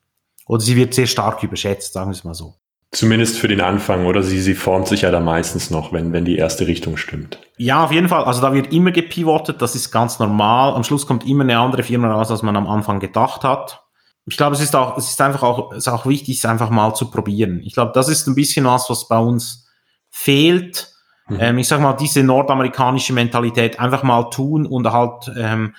Oder 0.46 0.60
sie 0.60 0.76
wird 0.76 0.94
sehr 0.94 1.06
stark 1.06 1.42
überschätzt, 1.42 1.92
sagen 1.92 2.10
wir 2.10 2.14
es 2.14 2.24
mal 2.24 2.34
so. 2.34 2.54
Zumindest 2.92 3.38
für 3.38 3.46
den 3.46 3.60
Anfang, 3.60 4.06
oder 4.06 4.22
sie, 4.22 4.40
sie 4.40 4.54
formt 4.54 4.88
sich 4.88 5.02
ja 5.02 5.12
da 5.12 5.20
meistens 5.20 5.70
noch, 5.70 5.92
wenn, 5.92 6.12
wenn 6.12 6.24
die 6.24 6.36
erste 6.36 6.66
Richtung 6.66 6.96
stimmt. 6.96 7.38
Ja, 7.56 7.84
auf 7.84 7.92
jeden 7.92 8.08
Fall. 8.08 8.24
Also 8.24 8.40
da 8.40 8.52
wird 8.52 8.72
immer 8.72 8.90
gepivotet, 8.90 9.62
das 9.62 9.76
ist 9.76 9.92
ganz 9.92 10.18
normal. 10.18 10.74
Am 10.74 10.82
Schluss 10.82 11.06
kommt 11.06 11.24
immer 11.24 11.44
eine 11.44 11.58
andere 11.58 11.84
Firma 11.84 12.12
raus, 12.12 12.32
als 12.32 12.42
man 12.42 12.56
am 12.56 12.66
Anfang 12.66 12.98
gedacht 12.98 13.44
hat 13.44 13.84
ich 14.26 14.36
glaube, 14.36 14.54
es 14.54 14.62
ist 14.62 14.76
auch, 14.76 14.96
es 14.96 15.10
ist 15.10 15.20
einfach 15.20 15.42
auch, 15.42 15.72
es 15.72 15.78
ist 15.78 15.88
auch 15.88 16.06
wichtig, 16.06 16.38
es 16.38 16.44
einfach 16.44 16.70
mal 16.70 16.94
zu 16.94 17.10
probieren. 17.10 17.60
Ich 17.64 17.74
glaube, 17.74 17.92
das 17.94 18.08
ist 18.08 18.26
ein 18.26 18.34
bisschen 18.34 18.64
was, 18.64 18.88
was 18.90 19.08
bei 19.08 19.18
uns 19.18 19.66
fehlt. 20.10 20.92
Mhm. 21.28 21.36
Ähm, 21.40 21.58
ich 21.58 21.68
sag 21.68 21.80
mal, 21.80 21.94
diese 21.94 22.22
nordamerikanische 22.22 23.12
Mentalität 23.12 23.80
einfach 23.80 24.02
mal 24.02 24.24
tun 24.30 24.66
und 24.66 24.90
halt 24.90 25.30
ähm, 25.36 25.74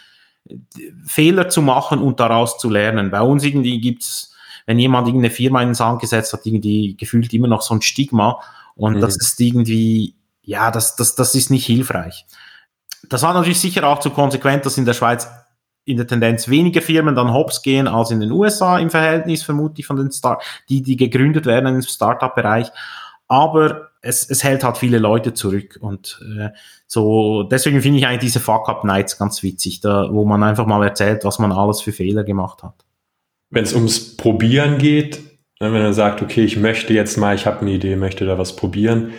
Fehler 1.05 1.49
zu 1.49 1.61
machen 1.61 1.99
und 1.99 2.19
daraus 2.19 2.57
zu 2.57 2.69
lernen. 2.69 3.11
Bei 3.11 3.21
uns 3.21 3.43
irgendwie 3.43 3.79
gibt's, 3.79 4.33
wenn 4.65 4.79
jemand 4.79 5.07
irgendeine 5.07 5.33
Firma 5.33 5.61
in 5.61 5.69
den 5.69 5.75
Sand 5.75 6.01
gesetzt 6.01 6.33
hat, 6.33 6.45
irgendwie 6.45 6.95
gefühlt 6.97 7.33
immer 7.33 7.47
noch 7.47 7.61
so 7.61 7.75
ein 7.75 7.81
Stigma 7.81 8.39
und 8.75 8.97
mhm. 8.97 9.01
das 9.01 9.17
ist 9.17 9.39
irgendwie, 9.39 10.15
ja, 10.41 10.71
das, 10.71 10.95
das, 10.95 11.15
das 11.15 11.35
ist 11.35 11.51
nicht 11.51 11.65
hilfreich. 11.65 12.25
Das 13.07 13.23
war 13.23 13.33
natürlich 13.33 13.59
sicher 13.59 13.87
auch 13.87 13.99
zu 13.99 14.09
konsequent, 14.09 14.65
dass 14.65 14.77
in 14.77 14.85
der 14.85 14.93
Schweiz 14.93 15.27
in 15.85 15.97
der 15.97 16.07
Tendenz 16.07 16.47
weniger 16.47 16.81
Firmen 16.81 17.15
dann 17.15 17.33
hops 17.33 17.61
gehen 17.61 17.87
als 17.87 18.11
in 18.11 18.19
den 18.19 18.31
USA 18.31 18.77
im 18.77 18.89
Verhältnis, 18.89 19.43
vermutlich 19.43 19.85
von 19.85 19.97
den 19.97 20.11
Start, 20.11 20.43
die, 20.69 20.81
die 20.81 20.95
gegründet 20.95 21.45
werden 21.45 21.75
im 21.75 21.81
Startup-Bereich. 21.81 22.67
Aber 23.27 23.89
es, 24.01 24.29
es 24.29 24.43
hält 24.43 24.63
halt 24.63 24.77
viele 24.77 24.97
Leute 24.97 25.33
zurück 25.33 25.77
und 25.79 26.19
äh, 26.37 26.49
so 26.87 27.43
deswegen 27.43 27.81
finde 27.81 27.99
ich 27.99 28.07
eigentlich 28.07 28.31
diese 28.31 28.39
Fuck-Up-Nights 28.39 29.17
ganz 29.17 29.41
witzig, 29.43 29.79
da, 29.79 30.09
wo 30.11 30.25
man 30.25 30.43
einfach 30.43 30.65
mal 30.65 30.83
erzählt, 30.83 31.23
was 31.23 31.39
man 31.39 31.51
alles 31.51 31.81
für 31.81 31.91
Fehler 31.91 32.23
gemacht 32.23 32.63
hat. 32.63 32.73
Wenn 33.49 33.63
es 33.63 33.73
ums 33.73 34.17
Probieren 34.17 34.77
geht, 34.77 35.19
ne, 35.59 35.71
wenn 35.71 35.81
er 35.81 35.93
sagt, 35.93 36.21
okay, 36.21 36.43
ich 36.43 36.57
möchte 36.57 36.93
jetzt 36.93 37.17
mal, 37.17 37.35
ich 37.35 37.45
habe 37.45 37.61
eine 37.61 37.71
Idee, 37.71 37.95
möchte 37.95 38.25
da 38.25 38.37
was 38.37 38.55
probieren, 38.55 39.11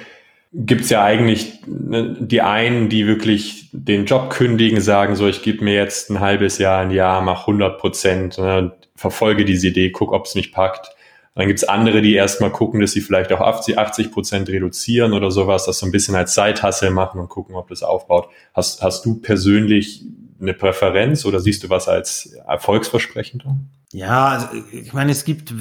gibt's 0.52 0.90
ja 0.90 1.02
eigentlich 1.02 1.60
ne, 1.66 2.16
die 2.20 2.42
einen, 2.42 2.88
die 2.88 3.06
wirklich 3.06 3.70
den 3.72 4.04
Job 4.04 4.30
kündigen, 4.30 4.80
sagen 4.80 5.16
so, 5.16 5.26
ich 5.26 5.42
gebe 5.42 5.64
mir 5.64 5.74
jetzt 5.74 6.10
ein 6.10 6.20
halbes 6.20 6.58
Jahr, 6.58 6.80
ein 6.80 6.90
Jahr, 6.90 7.22
mach 7.22 7.42
100 7.42 7.78
Prozent, 7.78 8.38
ne, 8.38 8.72
verfolge 8.94 9.44
diese 9.44 9.68
Idee, 9.68 9.90
guck, 9.90 10.12
ob 10.12 10.26
es 10.26 10.34
mich 10.34 10.52
packt. 10.52 10.88
Dann 11.34 11.48
gibt's 11.48 11.64
andere, 11.64 12.02
die 12.02 12.14
erstmal 12.14 12.50
gucken, 12.50 12.80
dass 12.80 12.92
sie 12.92 13.00
vielleicht 13.00 13.32
auch 13.32 13.40
80 13.40 14.12
Prozent 14.12 14.50
reduzieren 14.50 15.14
oder 15.14 15.30
sowas, 15.30 15.64
das 15.64 15.78
so 15.78 15.86
ein 15.86 15.92
bisschen 15.92 16.14
als 16.14 16.34
Zeithassel 16.34 16.90
machen 16.90 17.18
und 17.20 17.30
gucken, 17.30 17.54
ob 17.54 17.68
das 17.68 17.82
aufbaut. 17.82 18.28
Hast, 18.52 18.82
hast 18.82 19.06
du 19.06 19.14
persönlich 19.14 20.04
eine 20.38 20.52
Präferenz 20.52 21.24
oder 21.24 21.40
siehst 21.40 21.62
du 21.62 21.70
was 21.70 21.88
als 21.88 22.34
erfolgsversprechend? 22.46 23.44
Ja, 23.92 24.28
also 24.28 24.48
ich 24.72 24.92
meine, 24.92 25.12
es 25.12 25.24
gibt 25.24 25.54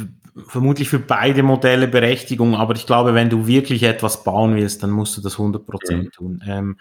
vermutlich 0.48 0.89
für 0.89 1.00
beide 1.00 1.43
Modelle 1.43 1.88
Berechtigung, 1.88 2.55
aber 2.55 2.75
ich 2.75 2.86
glaube, 2.86 3.13
wenn 3.13 3.29
du 3.29 3.48
wirklich 3.48 3.83
etwas 3.83 4.24
bauen 4.24 4.55
willst, 4.55 4.83
dann 4.83 4.91
musst 4.91 5.17
du 5.17 5.21
das 5.21 5.38
100% 5.38 5.95
mhm. 5.95 6.12
tun. 6.12 6.43
Ähm, 6.48 6.77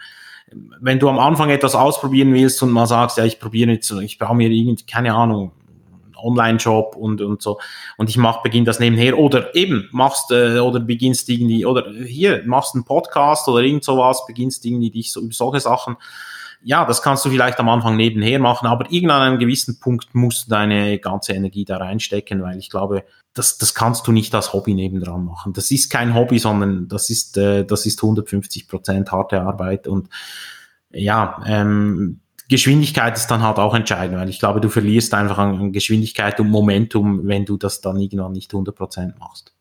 wenn 0.79 0.99
du 0.99 1.07
am 1.07 1.19
Anfang 1.19 1.49
etwas 1.49 1.75
ausprobieren 1.75 2.33
willst 2.33 2.61
und 2.61 2.71
mal 2.71 2.87
sagst, 2.87 3.17
ja, 3.17 3.25
ich 3.25 3.39
probiere 3.39 3.71
jetzt, 3.71 3.91
ich 3.91 4.17
brauche 4.17 4.35
mir 4.35 4.49
irgendwie, 4.49 4.83
keine 4.85 5.13
Ahnung, 5.13 5.51
Online-Shop 6.21 6.95
und, 6.95 7.21
und 7.21 7.41
so. 7.41 7.59
Und 7.97 8.09
ich 8.09 8.17
mach, 8.17 8.43
beginn 8.43 8.65
das 8.65 8.79
nebenher. 8.79 9.17
Oder 9.17 9.55
eben, 9.55 9.89
machst, 9.91 10.31
äh, 10.31 10.59
oder 10.59 10.79
beginnst 10.79 11.29
irgendwie, 11.29 11.65
oder 11.65 11.89
hier, 12.05 12.43
machst 12.45 12.75
einen 12.75 12.83
Podcast 12.83 13.47
oder 13.47 13.63
irgend 13.63 13.83
sowas, 13.83 14.25
beginnst 14.27 14.65
irgendwie 14.65 14.91
dich 14.91 15.11
so 15.11 15.21
über 15.21 15.33
solche 15.33 15.59
Sachen 15.59 15.97
ja, 16.63 16.85
das 16.85 17.01
kannst 17.01 17.25
du 17.25 17.29
vielleicht 17.29 17.59
am 17.59 17.69
Anfang 17.69 17.95
nebenher 17.95 18.39
machen, 18.39 18.67
aber 18.67 18.91
irgendwann 18.91 19.21
an 19.21 19.27
einem 19.29 19.39
gewissen 19.39 19.79
Punkt 19.79 20.13
musst 20.13 20.45
du 20.45 20.51
deine 20.51 20.99
ganze 20.99 21.33
Energie 21.33 21.65
da 21.65 21.77
reinstecken, 21.77 22.41
weil 22.41 22.57
ich 22.57 22.69
glaube, 22.69 23.03
das, 23.33 23.57
das 23.57 23.73
kannst 23.73 24.07
du 24.07 24.11
nicht 24.11 24.35
als 24.35 24.53
Hobby 24.53 24.73
nebendran 24.73 25.25
machen. 25.25 25.53
Das 25.53 25.71
ist 25.71 25.89
kein 25.89 26.13
Hobby, 26.13 26.39
sondern 26.39 26.87
das 26.87 27.09
ist, 27.09 27.37
äh, 27.37 27.65
das 27.65 27.85
ist 27.85 28.03
150 28.03 28.67
Prozent 28.67 29.11
harte 29.11 29.41
Arbeit 29.41 29.87
und 29.87 30.09
ja, 30.91 31.41
ähm, 31.45 32.19
Geschwindigkeit 32.49 33.15
ist 33.15 33.27
dann 33.27 33.41
halt 33.41 33.59
auch 33.59 33.73
entscheidend, 33.73 34.17
weil 34.17 34.29
ich 34.29 34.39
glaube, 34.39 34.59
du 34.59 34.67
verlierst 34.67 35.13
einfach 35.13 35.37
an 35.37 35.71
Geschwindigkeit 35.71 36.37
und 36.41 36.49
Momentum, 36.49 37.25
wenn 37.25 37.45
du 37.45 37.55
das 37.55 37.79
dann 37.79 37.97
irgendwann 37.97 38.33
nicht 38.33 38.53
100 38.53 38.75
Prozent 38.75 39.19
machst. 39.19 39.53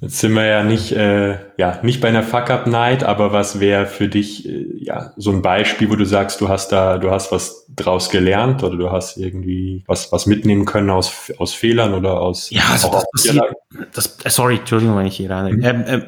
Jetzt 0.00 0.20
sind 0.20 0.34
wir 0.34 0.44
ja 0.44 0.62
nicht, 0.62 0.92
äh, 0.92 1.38
ja, 1.56 1.80
nicht 1.82 2.00
bei 2.00 2.08
einer 2.08 2.22
Fuck-Up-Night, 2.22 3.02
aber 3.02 3.32
was 3.32 3.58
wäre 3.58 3.86
für 3.86 4.08
dich 4.08 4.48
äh, 4.48 4.66
ja 4.78 5.12
so 5.16 5.32
ein 5.32 5.42
Beispiel, 5.42 5.90
wo 5.90 5.96
du 5.96 6.04
sagst, 6.04 6.40
du 6.40 6.48
hast 6.48 6.70
da, 6.70 6.98
du 6.98 7.10
hast 7.10 7.32
was 7.32 7.66
draus 7.74 8.08
gelernt 8.08 8.62
oder 8.62 8.76
du 8.76 8.92
hast 8.92 9.16
irgendwie 9.16 9.82
was, 9.86 10.12
was 10.12 10.26
mitnehmen 10.26 10.66
können 10.66 10.90
aus, 10.90 11.32
aus 11.38 11.52
Fehlern 11.52 11.94
oder 11.94 12.20
aus. 12.20 12.50
Ja, 12.50 12.62
also 12.70 12.90
das 12.92 13.04
passiert, 13.12 13.44
das, 13.92 14.18
äh, 14.24 14.30
sorry, 14.30 14.58
Entschuldigung, 14.58 14.96
wenn 14.96 15.06
ich 15.06 15.16
hier 15.16 15.30
rein. 15.30 15.56
Mhm. 15.56 15.64
Ähm, 15.64 15.82
äh, 15.82 16.00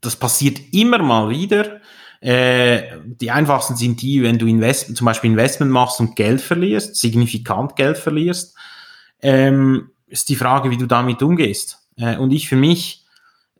das 0.00 0.14
passiert 0.14 0.60
immer 0.72 0.98
mal 0.98 1.28
wieder. 1.28 1.80
Äh, 2.20 2.82
die 3.04 3.32
einfachsten 3.32 3.74
sind 3.74 4.00
die, 4.00 4.22
wenn 4.22 4.38
du 4.38 4.46
Invest, 4.46 4.96
zum 4.96 5.04
Beispiel 5.04 5.30
Investment 5.30 5.72
machst 5.72 5.98
und 5.98 6.14
Geld 6.14 6.40
verlierst, 6.40 6.94
signifikant 6.94 7.74
Geld 7.74 7.98
verlierst, 7.98 8.56
ähm, 9.20 9.90
ist 10.06 10.28
die 10.28 10.36
Frage, 10.36 10.70
wie 10.70 10.76
du 10.76 10.86
damit 10.86 11.20
umgehst. 11.22 11.78
Äh, 11.96 12.16
und 12.18 12.30
ich 12.30 12.48
für 12.48 12.54
mich, 12.56 13.01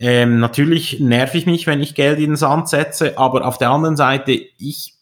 ähm, 0.03 0.41
natürlich 0.41 0.99
nerv 0.99 1.33
ich 1.37 1.47
mich, 1.47 1.69
wenn 1.69 1.81
ich 1.81 1.95
Geld 1.95 2.19
in 2.19 2.31
den 2.31 2.37
Sand 2.37 2.69
setze, 2.69 3.17
aber 3.17 3.47
auf 3.47 3.57
der 3.57 3.71
anderen 3.71 3.97
Seite, 3.97 4.33
ich 4.33 4.95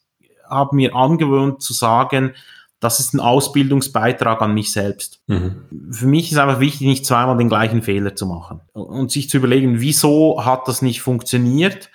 habe 0.47 0.77
mir 0.77 0.95
angewöhnt 0.95 1.63
zu 1.63 1.73
sagen, 1.73 2.35
das 2.81 3.01
ist 3.01 3.15
ein 3.15 3.21
Ausbildungsbeitrag 3.21 4.43
an 4.43 4.53
mich 4.53 4.73
selbst. 4.73 5.23
Mhm. 5.27 5.63
Für 5.91 6.07
mich 6.07 6.31
ist 6.31 6.37
einfach 6.37 6.61
wichtig, 6.61 6.87
nicht 6.87 7.07
zweimal 7.07 7.39
den 7.39 7.49
gleichen 7.49 7.81
Fehler 7.81 8.15
zu 8.15 8.27
machen 8.27 8.61
und 8.75 9.11
sich 9.11 9.31
zu 9.31 9.39
überlegen, 9.39 9.81
wieso 9.81 10.45
hat 10.45 10.69
das 10.69 10.83
nicht 10.83 11.01
funktioniert 11.01 11.91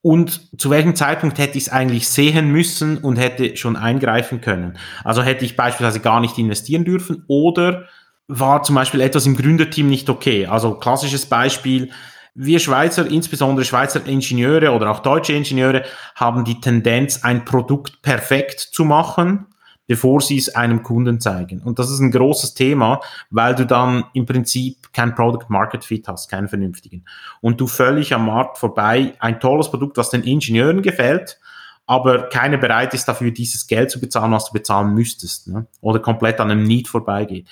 und 0.00 0.56
zu 0.56 0.70
welchem 0.70 0.94
Zeitpunkt 0.94 1.36
hätte 1.36 1.58
ich 1.58 1.64
es 1.64 1.72
eigentlich 1.72 2.08
sehen 2.08 2.52
müssen 2.52 2.98
und 2.98 3.16
hätte 3.16 3.56
schon 3.56 3.74
eingreifen 3.74 4.40
können. 4.40 4.78
Also 5.02 5.22
hätte 5.22 5.44
ich 5.44 5.56
beispielsweise 5.56 5.98
gar 5.98 6.20
nicht 6.20 6.38
investieren 6.38 6.84
dürfen 6.84 7.24
oder 7.26 7.86
war 8.28 8.62
zum 8.62 8.76
Beispiel 8.76 9.00
etwas 9.00 9.26
im 9.26 9.36
Gründerteam 9.36 9.88
nicht 9.88 10.08
okay. 10.08 10.46
Also 10.46 10.74
klassisches 10.74 11.26
Beispiel, 11.26 11.90
wir 12.34 12.58
Schweizer, 12.58 13.06
insbesondere 13.06 13.64
Schweizer 13.64 14.06
Ingenieure 14.06 14.72
oder 14.72 14.90
auch 14.90 15.00
deutsche 15.00 15.32
Ingenieure, 15.32 15.84
haben 16.14 16.44
die 16.44 16.60
Tendenz, 16.60 17.24
ein 17.24 17.44
Produkt 17.44 18.02
perfekt 18.02 18.60
zu 18.60 18.84
machen, 18.84 19.46
bevor 19.86 20.20
sie 20.20 20.38
es 20.38 20.54
einem 20.54 20.84
Kunden 20.84 21.18
zeigen. 21.18 21.62
Und 21.62 21.80
das 21.80 21.90
ist 21.90 21.98
ein 21.98 22.12
großes 22.12 22.54
Thema, 22.54 23.00
weil 23.30 23.56
du 23.56 23.66
dann 23.66 24.04
im 24.14 24.24
Prinzip 24.24 24.92
kein 24.92 25.16
Product 25.16 25.46
Market 25.48 25.84
Fit 25.84 26.06
hast, 26.06 26.28
keinen 26.30 26.48
vernünftigen. 26.48 27.04
Und 27.40 27.60
du 27.60 27.66
völlig 27.66 28.14
am 28.14 28.26
Markt 28.26 28.58
vorbei 28.58 29.14
ein 29.18 29.40
tolles 29.40 29.68
Produkt, 29.68 29.96
was 29.96 30.10
den 30.10 30.22
Ingenieuren 30.22 30.82
gefällt, 30.82 31.40
aber 31.86 32.28
keiner 32.28 32.56
bereit 32.56 32.94
ist 32.94 33.06
dafür, 33.06 33.32
dieses 33.32 33.66
Geld 33.66 33.90
zu 33.90 33.98
bezahlen, 33.98 34.30
was 34.30 34.46
du 34.46 34.52
bezahlen 34.52 34.94
müsstest, 34.94 35.48
ne? 35.48 35.66
oder 35.80 35.98
komplett 35.98 36.38
an 36.38 36.52
einem 36.52 36.62
Need 36.62 36.86
vorbeigeht. 36.86 37.48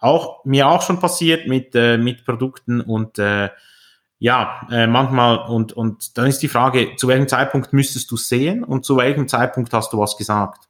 Auch 0.00 0.42
mir 0.46 0.68
auch 0.68 0.80
schon 0.80 1.00
passiert 1.00 1.46
mit 1.46 1.74
äh, 1.74 1.98
mit 1.98 2.24
Produkten 2.24 2.80
und 2.80 3.18
äh, 3.18 3.50
ja, 4.24 4.66
äh, 4.70 4.86
manchmal 4.86 5.36
und 5.50 5.74
und 5.74 6.16
dann 6.16 6.28
ist 6.28 6.38
die 6.38 6.48
Frage, 6.48 6.96
zu 6.96 7.08
welchem 7.08 7.28
Zeitpunkt 7.28 7.74
müsstest 7.74 8.10
du 8.10 8.16
sehen 8.16 8.64
und 8.64 8.86
zu 8.86 8.96
welchem 8.96 9.28
Zeitpunkt 9.28 9.70
hast 9.74 9.92
du 9.92 9.98
was 9.98 10.16
gesagt? 10.16 10.64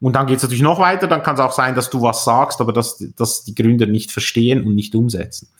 Und 0.00 0.16
dann 0.16 0.26
geht 0.26 0.38
es 0.38 0.44
natürlich 0.44 0.62
noch 0.62 0.78
weiter, 0.78 1.06
dann 1.06 1.22
kann 1.22 1.34
es 1.34 1.42
auch 1.42 1.52
sein, 1.52 1.74
dass 1.74 1.90
du 1.90 2.00
was 2.00 2.24
sagst, 2.24 2.58
aber 2.62 2.72
dass, 2.72 3.04
dass 3.16 3.44
die 3.44 3.54
Gründer 3.54 3.84
nicht 3.84 4.10
verstehen 4.10 4.66
und 4.66 4.74
nicht 4.74 4.94
umsetzen. 4.94 5.50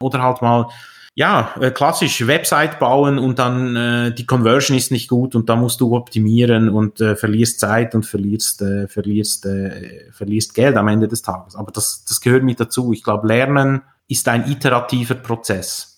Oder 0.00 0.20
halt 0.24 0.42
mal, 0.42 0.66
ja, 1.14 1.54
äh, 1.60 1.70
klassisch 1.70 2.26
Website 2.26 2.80
bauen 2.80 3.20
und 3.20 3.38
dann 3.38 3.76
äh, 3.76 4.12
die 4.12 4.26
Conversion 4.26 4.76
ist 4.76 4.90
nicht 4.90 5.08
gut 5.08 5.36
und 5.36 5.48
da 5.48 5.54
musst 5.54 5.80
du 5.80 5.94
optimieren 5.94 6.68
und 6.68 7.00
äh, 7.00 7.14
verlierst 7.14 7.60
Zeit 7.60 7.94
und 7.94 8.06
verlierst, 8.06 8.62
äh, 8.62 8.88
verlierst, 8.88 9.46
äh, 9.46 10.10
verlierst 10.10 10.52
Geld 10.52 10.76
am 10.76 10.88
Ende 10.88 11.06
des 11.06 11.22
Tages. 11.22 11.54
Aber 11.54 11.70
das, 11.70 12.04
das 12.08 12.20
gehört 12.20 12.42
mit 12.42 12.58
dazu. 12.58 12.92
Ich 12.92 13.04
glaube, 13.04 13.28
Lernen 13.28 13.82
ist 14.08 14.26
ein 14.26 14.50
iterativer 14.50 15.14
Prozess. 15.14 15.95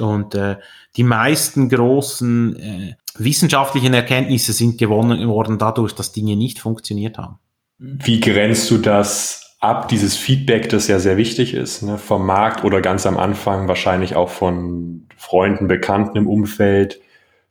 Und 0.00 0.34
äh, 0.34 0.56
die 0.96 1.04
meisten 1.04 1.68
großen 1.68 2.56
äh, 2.56 2.94
wissenschaftlichen 3.16 3.94
Erkenntnisse 3.94 4.52
sind 4.52 4.78
gewonnen 4.78 5.28
worden 5.28 5.58
dadurch, 5.58 5.94
dass 5.94 6.12
Dinge 6.12 6.36
nicht 6.36 6.58
funktioniert 6.58 7.18
haben. 7.18 7.38
Wie 7.78 8.20
grenzt 8.20 8.70
du 8.70 8.78
das 8.78 9.56
ab, 9.60 9.88
dieses 9.88 10.16
Feedback, 10.16 10.68
das 10.68 10.88
ja 10.88 10.98
sehr 10.98 11.16
wichtig 11.16 11.54
ist, 11.54 11.82
ne, 11.82 11.98
vom 11.98 12.26
Markt 12.26 12.64
oder 12.64 12.80
ganz 12.80 13.06
am 13.06 13.16
Anfang 13.16 13.66
wahrscheinlich 13.66 14.14
auch 14.14 14.28
von 14.28 15.06
Freunden, 15.16 15.68
Bekannten 15.68 16.18
im 16.18 16.26
Umfeld 16.26 17.00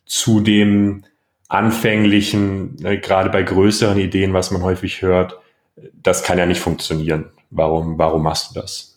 zu 0.05 0.39
dem 0.39 1.05
anfänglichen, 1.49 2.75
ne, 2.75 2.99
gerade 2.99 3.29
bei 3.29 3.41
größeren 3.41 3.97
Ideen, 3.97 4.33
was 4.33 4.51
man 4.51 4.61
häufig 4.61 5.01
hört, 5.01 5.39
das 5.93 6.23
kann 6.23 6.37
ja 6.37 6.45
nicht 6.45 6.61
funktionieren. 6.61 7.31
Warum, 7.49 7.97
warum 7.97 8.23
machst 8.23 8.51
du 8.51 8.59
das? 8.59 8.92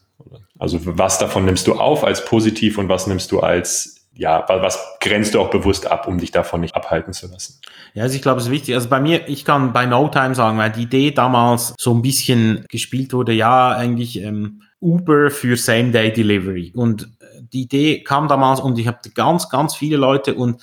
Also 0.59 0.81
was 0.85 1.19
davon 1.19 1.45
nimmst 1.45 1.67
du 1.67 1.75
auf 1.75 2.05
als 2.05 2.25
positiv 2.25 2.79
und 2.79 2.89
was 2.89 3.07
nimmst 3.07 3.33
du 3.33 3.41
als 3.41 3.97
ja, 4.19 4.47
was 4.49 4.83
grenzt 5.01 5.35
du 5.35 5.41
auch 5.41 5.51
bewusst 5.51 5.87
ab, 5.87 6.09
um 6.09 6.19
dich 6.19 6.33
davon 6.33 6.63
nicht 6.63 6.75
abhalten 6.75 7.13
zu 7.13 7.29
lassen? 7.29 7.61
Ja, 7.93 8.05
also 8.05 8.17
ich 8.17 8.23
glaube, 8.23 8.41
es 8.41 8.47
ist 8.47 8.53
wichtig. 8.53 8.75
Also 8.75 8.89
bei 8.89 8.99
mir, 8.99 9.29
ich 9.29 9.45
kann 9.45 9.75
bei 9.75 9.85
No 9.85 10.09
Time 10.09 10.35
sagen, 10.35 10.57
weil 10.57 10.73
die 10.73 10.83
Idee 10.85 11.11
damals 11.11 11.75
so 11.79 11.93
ein 11.93 12.01
bisschen 12.01 12.65
gespielt 12.71 13.13
wurde, 13.13 13.33
ja, 13.33 13.73
eigentlich 13.73 14.23
ähm, 14.23 14.63
Uber 14.81 15.31
für 15.31 15.57
Same-Day-Delivery. 15.57 16.73
Und 16.75 17.03
äh, 17.21 17.43
die 17.53 17.63
Idee 17.63 18.03
kam 18.03 18.27
damals 18.27 18.61
und 18.61 18.79
ich 18.79 18.87
habe 18.87 18.99
ganz, 19.15 19.51
ganz 19.51 19.75
viele 19.75 19.99
Leute 19.99 20.35
und 20.35 20.63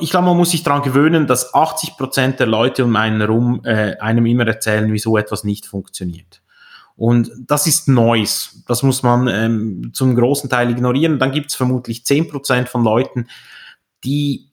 ich 0.00 0.10
glaube, 0.10 0.26
man 0.26 0.36
muss 0.36 0.50
sich 0.50 0.62
daran 0.62 0.82
gewöhnen, 0.82 1.26
dass 1.26 1.54
80 1.54 1.96
Prozent 1.96 2.38
der 2.38 2.46
Leute 2.46 2.84
um 2.84 2.94
einen 2.96 3.20
herum 3.20 3.62
äh, 3.64 3.96
einem 3.96 4.26
immer 4.26 4.46
erzählen, 4.46 4.92
wieso 4.92 5.16
etwas 5.16 5.42
nicht 5.42 5.64
funktioniert. 5.64 6.39
Und 7.00 7.32
das 7.46 7.66
ist 7.66 7.88
Noise. 7.88 8.62
Das 8.68 8.82
muss 8.82 9.02
man 9.02 9.26
ähm, 9.26 9.90
zum 9.94 10.14
großen 10.14 10.50
Teil 10.50 10.68
ignorieren. 10.68 11.18
Dann 11.18 11.32
gibt 11.32 11.48
es 11.48 11.56
vermutlich 11.56 12.04
zehn 12.04 12.28
Prozent 12.28 12.68
von 12.68 12.84
Leuten, 12.84 13.26
die 14.04 14.50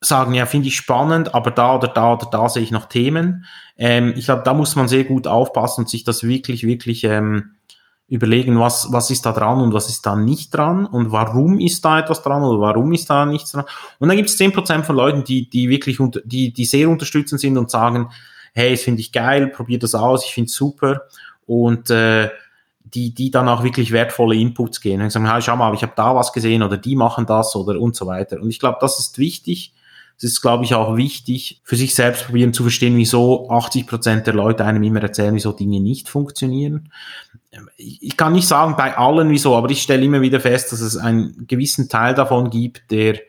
sagen, 0.00 0.34
ja, 0.34 0.46
finde 0.46 0.68
ich 0.68 0.76
spannend, 0.76 1.34
aber 1.34 1.50
da 1.50 1.74
oder 1.74 1.88
da 1.88 2.12
oder 2.12 2.28
da 2.30 2.48
sehe 2.48 2.62
ich 2.62 2.70
noch 2.70 2.86
Themen. 2.86 3.44
Ähm, 3.76 4.14
ich 4.16 4.26
glaube, 4.26 4.42
da 4.44 4.54
muss 4.54 4.76
man 4.76 4.86
sehr 4.86 5.02
gut 5.02 5.26
aufpassen 5.26 5.80
und 5.80 5.88
sich 5.88 6.04
das 6.04 6.22
wirklich, 6.22 6.62
wirklich 6.62 7.02
ähm, 7.02 7.56
überlegen, 8.06 8.60
was, 8.60 8.92
was 8.92 9.10
ist 9.10 9.26
da 9.26 9.32
dran 9.32 9.60
und 9.60 9.74
was 9.74 9.88
ist 9.88 10.06
da 10.06 10.14
nicht 10.14 10.54
dran 10.54 10.86
und 10.86 11.10
warum 11.10 11.58
ist 11.58 11.84
da 11.84 11.98
etwas 11.98 12.22
dran 12.22 12.44
oder 12.44 12.60
warum 12.60 12.92
ist 12.92 13.10
da 13.10 13.26
nichts 13.26 13.50
dran. 13.50 13.64
Und 13.98 14.06
dann 14.06 14.16
gibt 14.16 14.28
es 14.28 14.36
zehn 14.36 14.52
Prozent 14.52 14.86
von 14.86 14.94
Leuten, 14.94 15.24
die, 15.24 15.50
die 15.50 15.68
wirklich, 15.68 15.98
die, 16.24 16.52
die 16.52 16.64
sehr 16.64 16.88
unterstützend 16.88 17.40
sind 17.40 17.58
und 17.58 17.68
sagen, 17.68 18.10
hey, 18.54 18.70
das 18.70 18.82
finde 18.82 19.00
ich 19.00 19.10
geil, 19.10 19.48
probier 19.48 19.80
das 19.80 19.96
aus, 19.96 20.24
ich 20.24 20.32
finde 20.32 20.50
es 20.50 20.54
super 20.54 21.00
und 21.48 21.90
äh, 21.90 22.28
die, 22.84 23.12
die 23.12 23.30
dann 23.30 23.48
auch 23.48 23.64
wirklich 23.64 23.90
wertvolle 23.90 24.36
Inputs 24.36 24.80
gehen. 24.80 25.02
Und 25.02 25.10
sagen, 25.10 25.30
hey, 25.30 25.42
schau 25.42 25.56
mal, 25.56 25.74
ich 25.74 25.82
habe 25.82 25.94
da 25.96 26.14
was 26.14 26.32
gesehen 26.32 26.62
oder 26.62 26.76
die 26.76 26.94
machen 26.94 27.26
das 27.26 27.56
oder 27.56 27.80
und 27.80 27.96
so 27.96 28.06
weiter. 28.06 28.40
Und 28.40 28.50
ich 28.50 28.60
glaube, 28.60 28.78
das 28.80 28.98
ist 28.98 29.18
wichtig. 29.18 29.74
Es 30.16 30.24
ist, 30.24 30.42
glaube 30.42 30.64
ich, 30.64 30.74
auch 30.74 30.96
wichtig, 30.96 31.60
für 31.64 31.76
sich 31.76 31.94
selbst 31.94 32.26
probieren 32.26 32.52
zu 32.52 32.64
verstehen, 32.64 32.96
wieso 32.96 33.50
80 33.50 33.86
Prozent 33.86 34.26
der 34.26 34.34
Leute 34.34 34.64
einem 34.64 34.82
immer 34.82 35.00
erzählen, 35.00 35.34
wieso 35.34 35.52
Dinge 35.52 35.80
nicht 35.80 36.08
funktionieren. 36.08 36.90
Ich 37.76 38.16
kann 38.16 38.32
nicht 38.32 38.48
sagen 38.48 38.74
bei 38.76 38.96
allen 38.96 39.30
wieso, 39.30 39.56
aber 39.56 39.70
ich 39.70 39.82
stelle 39.82 40.04
immer 40.04 40.20
wieder 40.20 40.40
fest, 40.40 40.72
dass 40.72 40.80
es 40.80 40.96
einen 40.96 41.46
gewissen 41.46 41.88
Teil 41.88 42.14
davon 42.14 42.50
gibt, 42.50 42.90
der 42.90 43.20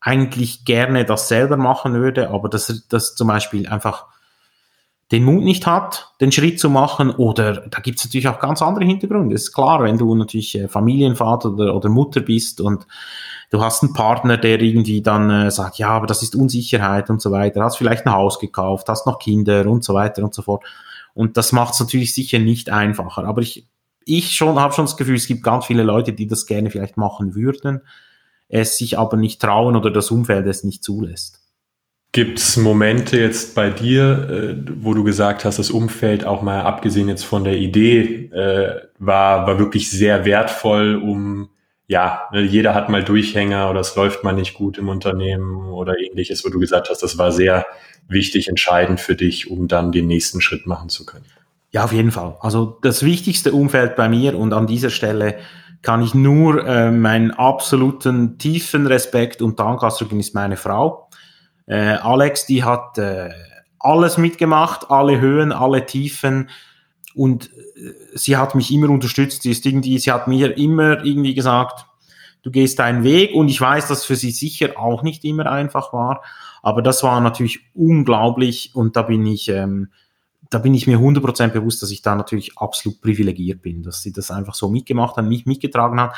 eigentlich 0.00 0.64
gerne 0.64 1.04
das 1.04 1.28
selber 1.28 1.56
machen 1.56 1.94
würde, 1.94 2.30
aber 2.30 2.48
dass, 2.48 2.86
dass 2.88 3.14
zum 3.14 3.28
Beispiel 3.28 3.68
einfach 3.68 4.06
den 5.14 5.22
Mut 5.22 5.44
nicht 5.44 5.64
hat, 5.64 6.12
den 6.20 6.32
Schritt 6.32 6.58
zu 6.58 6.68
machen. 6.68 7.12
Oder 7.12 7.68
da 7.68 7.78
gibt 7.78 8.00
es 8.00 8.04
natürlich 8.04 8.26
auch 8.26 8.40
ganz 8.40 8.60
andere 8.62 8.84
Hintergründe. 8.84 9.36
Ist 9.36 9.52
klar, 9.52 9.80
wenn 9.84 9.96
du 9.96 10.12
natürlich 10.16 10.58
äh, 10.58 10.66
Familienvater 10.66 11.52
oder, 11.52 11.76
oder 11.76 11.88
Mutter 11.88 12.20
bist 12.20 12.60
und 12.60 12.84
du 13.50 13.62
hast 13.62 13.84
einen 13.84 13.92
Partner, 13.92 14.36
der 14.36 14.60
irgendwie 14.60 15.02
dann 15.02 15.30
äh, 15.30 15.50
sagt, 15.52 15.78
ja, 15.78 15.90
aber 15.90 16.08
das 16.08 16.24
ist 16.24 16.34
Unsicherheit 16.34 17.10
und 17.10 17.22
so 17.22 17.30
weiter, 17.30 17.62
hast 17.62 17.78
vielleicht 17.78 18.06
ein 18.06 18.12
Haus 18.12 18.40
gekauft, 18.40 18.88
hast 18.88 19.06
noch 19.06 19.20
Kinder 19.20 19.66
und 19.66 19.84
so 19.84 19.94
weiter 19.94 20.24
und 20.24 20.34
so 20.34 20.42
fort. 20.42 20.64
Und 21.14 21.36
das 21.36 21.52
macht 21.52 21.74
es 21.74 21.80
natürlich 21.80 22.12
sicher 22.12 22.40
nicht 22.40 22.70
einfacher. 22.70 23.24
Aber 23.24 23.40
ich, 23.40 23.68
ich 24.04 24.32
schon 24.32 24.58
habe 24.58 24.74
schon 24.74 24.86
das 24.86 24.96
Gefühl, 24.96 25.14
es 25.14 25.28
gibt 25.28 25.44
ganz 25.44 25.66
viele 25.66 25.84
Leute, 25.84 26.12
die 26.12 26.26
das 26.26 26.46
gerne 26.46 26.70
vielleicht 26.70 26.96
machen 26.96 27.36
würden, 27.36 27.82
es 28.48 28.78
sich 28.78 28.98
aber 28.98 29.16
nicht 29.16 29.40
trauen 29.40 29.76
oder 29.76 29.92
das 29.92 30.10
Umfeld 30.10 30.46
es 30.48 30.64
nicht 30.64 30.82
zulässt. 30.82 31.43
Gibt 32.14 32.38
es 32.38 32.56
Momente 32.56 33.18
jetzt 33.18 33.56
bei 33.56 33.70
dir, 33.70 34.28
äh, 34.30 34.72
wo 34.76 34.94
du 34.94 35.02
gesagt 35.02 35.44
hast, 35.44 35.58
das 35.58 35.72
Umfeld 35.72 36.24
auch 36.24 36.42
mal 36.42 36.60
abgesehen 36.60 37.08
jetzt 37.08 37.24
von 37.24 37.42
der 37.42 37.56
Idee 37.56 38.30
äh, 38.32 38.82
war, 39.00 39.48
war 39.48 39.58
wirklich 39.58 39.90
sehr 39.90 40.24
wertvoll, 40.24 40.94
um 40.94 41.48
ja, 41.88 42.28
ne, 42.32 42.42
jeder 42.42 42.72
hat 42.72 42.88
mal 42.88 43.02
Durchhänger 43.02 43.68
oder 43.68 43.80
es 43.80 43.96
läuft 43.96 44.22
mal 44.22 44.32
nicht 44.32 44.54
gut 44.54 44.78
im 44.78 44.88
Unternehmen 44.88 45.72
oder 45.72 45.98
ähnliches, 45.98 46.44
wo 46.44 46.50
du 46.50 46.60
gesagt 46.60 46.88
hast, 46.88 47.02
das 47.02 47.18
war 47.18 47.32
sehr 47.32 47.66
wichtig, 48.06 48.46
entscheidend 48.46 49.00
für 49.00 49.16
dich, 49.16 49.50
um 49.50 49.66
dann 49.66 49.90
den 49.90 50.06
nächsten 50.06 50.40
Schritt 50.40 50.68
machen 50.68 50.90
zu 50.90 51.04
können. 51.04 51.26
Ja, 51.72 51.82
auf 51.82 51.92
jeden 51.92 52.12
Fall. 52.12 52.36
Also 52.38 52.78
das 52.82 53.04
wichtigste 53.04 53.50
Umfeld 53.50 53.96
bei 53.96 54.08
mir 54.08 54.38
und 54.38 54.52
an 54.52 54.68
dieser 54.68 54.90
Stelle 54.90 55.38
kann 55.82 56.00
ich 56.00 56.14
nur 56.14 56.64
äh, 56.64 56.92
meinen 56.92 57.32
absoluten 57.32 58.38
tiefen 58.38 58.86
Respekt 58.86 59.42
und 59.42 59.58
Dank 59.58 59.82
ausdrücken, 59.82 60.20
ist 60.20 60.32
meine 60.32 60.56
Frau 60.56 61.08
äh, 61.66 61.94
Alex, 61.96 62.46
die 62.46 62.64
hat 62.64 62.98
äh, 62.98 63.30
alles 63.78 64.18
mitgemacht, 64.18 64.90
alle 64.90 65.20
Höhen, 65.20 65.52
alle 65.52 65.86
Tiefen. 65.86 66.50
Und 67.14 67.50
äh, 67.76 67.92
sie 68.14 68.36
hat 68.36 68.54
mich 68.54 68.72
immer 68.72 68.90
unterstützt. 68.90 69.42
Sie 69.42 69.50
ist 69.50 69.64
irgendwie, 69.66 69.98
sie 69.98 70.12
hat 70.12 70.28
mir 70.28 70.56
immer 70.56 71.04
irgendwie 71.04 71.34
gesagt, 71.34 71.86
du 72.42 72.50
gehst 72.50 72.78
deinen 72.78 73.04
Weg. 73.04 73.34
Und 73.34 73.48
ich 73.48 73.60
weiß, 73.60 73.88
dass 73.88 74.04
für 74.04 74.16
sie 74.16 74.30
sicher 74.30 74.78
auch 74.78 75.02
nicht 75.02 75.24
immer 75.24 75.50
einfach 75.50 75.92
war, 75.92 76.22
aber 76.62 76.82
das 76.82 77.02
war 77.02 77.20
natürlich 77.20 77.60
unglaublich. 77.74 78.70
Und 78.74 78.96
da 78.96 79.02
bin 79.02 79.26
ich, 79.26 79.48
ähm, 79.48 79.88
da 80.50 80.58
bin 80.58 80.74
ich 80.74 80.86
mir 80.86 80.98
100% 80.98 81.48
bewusst, 81.48 81.82
dass 81.82 81.90
ich 81.90 82.02
da 82.02 82.14
natürlich 82.14 82.56
absolut 82.58 83.00
privilegiert 83.00 83.62
bin, 83.62 83.82
dass 83.82 84.02
sie 84.02 84.12
das 84.12 84.30
einfach 84.30 84.54
so 84.54 84.68
mitgemacht 84.68 85.16
hat, 85.16 85.26
mich 85.26 85.46
mitgetragen 85.46 86.00
hat, 86.00 86.14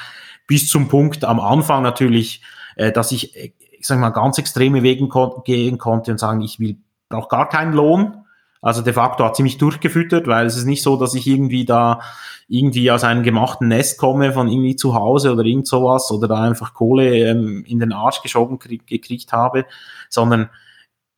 bis 0.46 0.68
zum 0.68 0.88
Punkt 0.88 1.24
am 1.24 1.40
Anfang 1.40 1.82
natürlich, 1.82 2.42
äh, 2.76 2.92
dass 2.92 3.12
ich 3.12 3.34
ich 3.78 3.86
sag 3.86 3.98
mal, 3.98 4.10
ganz 4.10 4.38
extreme 4.38 4.82
Wege 4.82 5.08
gehen 5.44 5.78
konnte 5.78 6.10
und 6.12 6.18
sagen, 6.18 6.40
ich 6.40 6.60
will, 6.60 6.76
brauche 7.08 7.28
gar 7.28 7.48
keinen 7.48 7.72
Lohn. 7.72 8.24
Also 8.62 8.82
de 8.82 8.92
facto 8.92 9.24
hat 9.24 9.36
sie 9.36 9.42
mich 9.42 9.58
durchgefüttert, 9.58 10.26
weil 10.26 10.46
es 10.46 10.56
ist 10.56 10.64
nicht 10.64 10.82
so, 10.82 10.96
dass 10.96 11.14
ich 11.14 11.26
irgendwie 11.26 11.64
da 11.64 12.00
irgendwie 12.48 12.90
aus 12.90 13.04
einem 13.04 13.22
gemachten 13.22 13.68
Nest 13.68 13.98
komme 13.98 14.32
von 14.32 14.48
irgendwie 14.48 14.76
zu 14.76 14.94
Hause 14.94 15.32
oder 15.32 15.44
irgend 15.44 15.66
sowas 15.66 16.10
oder 16.10 16.26
da 16.26 16.42
einfach 16.42 16.74
Kohle 16.74 17.16
ähm, 17.16 17.64
in 17.66 17.78
den 17.78 17.92
Arsch 17.92 18.22
geschoben 18.22 18.58
krieg, 18.58 18.86
gekriegt 18.86 19.32
habe, 19.32 19.66
sondern 20.08 20.48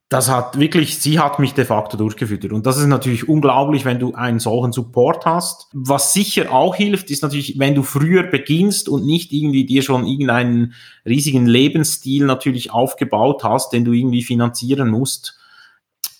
das 0.08 0.30
hat 0.30 0.58
wirklich, 0.58 0.98
sie 0.98 1.18
hat 1.18 1.38
mich 1.38 1.52
de 1.52 1.66
facto 1.66 1.98
durchgefüttert. 1.98 2.52
Und 2.52 2.64
das 2.64 2.78
ist 2.78 2.86
natürlich 2.86 3.28
unglaublich, 3.28 3.84
wenn 3.84 3.98
du 3.98 4.14
einen 4.14 4.38
solchen 4.38 4.72
Support 4.72 5.26
hast. 5.26 5.68
Was 5.74 6.14
sicher 6.14 6.50
auch 6.50 6.74
hilft, 6.74 7.10
ist 7.10 7.22
natürlich, 7.22 7.58
wenn 7.58 7.74
du 7.74 7.82
früher 7.82 8.22
beginnst 8.22 8.88
und 8.88 9.04
nicht 9.04 9.32
irgendwie 9.32 9.66
dir 9.66 9.82
schon 9.82 10.06
irgendeinen 10.06 10.72
riesigen 11.04 11.44
Lebensstil 11.44 12.24
natürlich 12.24 12.72
aufgebaut 12.72 13.44
hast, 13.44 13.74
den 13.74 13.84
du 13.84 13.92
irgendwie 13.92 14.22
finanzieren 14.22 14.88
musst 14.88 15.38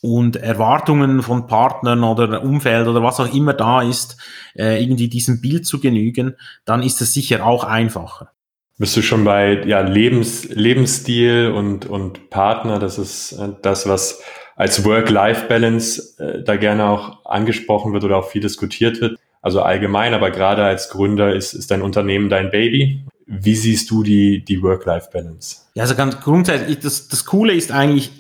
und 0.03 0.37
Erwartungen 0.37 1.23
von 1.23 1.47
Partnern 1.47 2.05
oder 2.05 2.43
Umfeld 2.43 2.89
oder 2.89 3.03
was 3.03 3.21
auch 3.21 3.33
immer 3.33 3.55
da 3.55 3.81
ist, 3.81 4.19
äh, 4.55 4.83
irgendwie 4.83 5.09
diesem 5.09 5.41
Bild 5.41 5.67
zu 5.67 5.81
genügen, 5.81 6.35
dann 6.67 6.83
ist 6.83 7.01
es 7.01 7.15
sicher 7.15 7.45
auch 7.47 7.65
einfacher 7.65 8.33
bist 8.79 8.97
du 8.97 9.03
schon 9.03 9.25
bei 9.25 9.63
ja, 9.65 9.81
Lebens, 9.81 10.49
Lebensstil 10.49 11.53
und, 11.55 11.87
und 11.87 12.31
Partner. 12.31 12.79
Das 12.79 12.97
ist 12.97 13.33
äh, 13.33 13.49
das, 13.61 13.89
was 13.89 14.23
als 14.57 14.85
Work-Life-Balance 14.85 16.15
äh, 16.19 16.43
da 16.45 16.57
gerne 16.57 16.87
auch 16.87 17.25
angesprochen 17.27 17.93
wird 17.93 18.05
oder 18.05 18.17
auch 18.17 18.29
viel 18.29 18.41
diskutiert 18.41 19.01
wird. 19.01 19.19
Also 19.43 19.63
allgemein, 19.63 20.15
aber 20.15 20.31
gerade 20.31 20.65
als 20.65 20.91
Gründer 20.91 21.35
ist, 21.35 21.55
ist 21.55 21.71
dein 21.71 21.83
Unternehmen 21.83 22.29
dein 22.29 22.51
Baby. 22.51 23.05
Wie 23.27 23.55
siehst 23.55 23.91
du 23.91 24.03
die, 24.03 24.45
die 24.45 24.63
Work-Life-Balance? 24.63 25.59
Ja, 25.75 25.83
also 25.83 25.95
ganz 25.95 26.21
grundsätzlich, 26.21 26.79
das, 26.81 27.09
das 27.09 27.25
Coole 27.25 27.53
ist 27.53 27.71
eigentlich, 27.71 28.13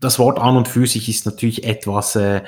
das 0.00 0.18
Wort 0.18 0.38
an 0.38 0.56
und 0.56 0.68
für 0.68 0.86
sich 0.86 1.08
ist 1.08 1.26
natürlich 1.26 1.64
etwas, 1.64 2.16
äh, 2.16 2.42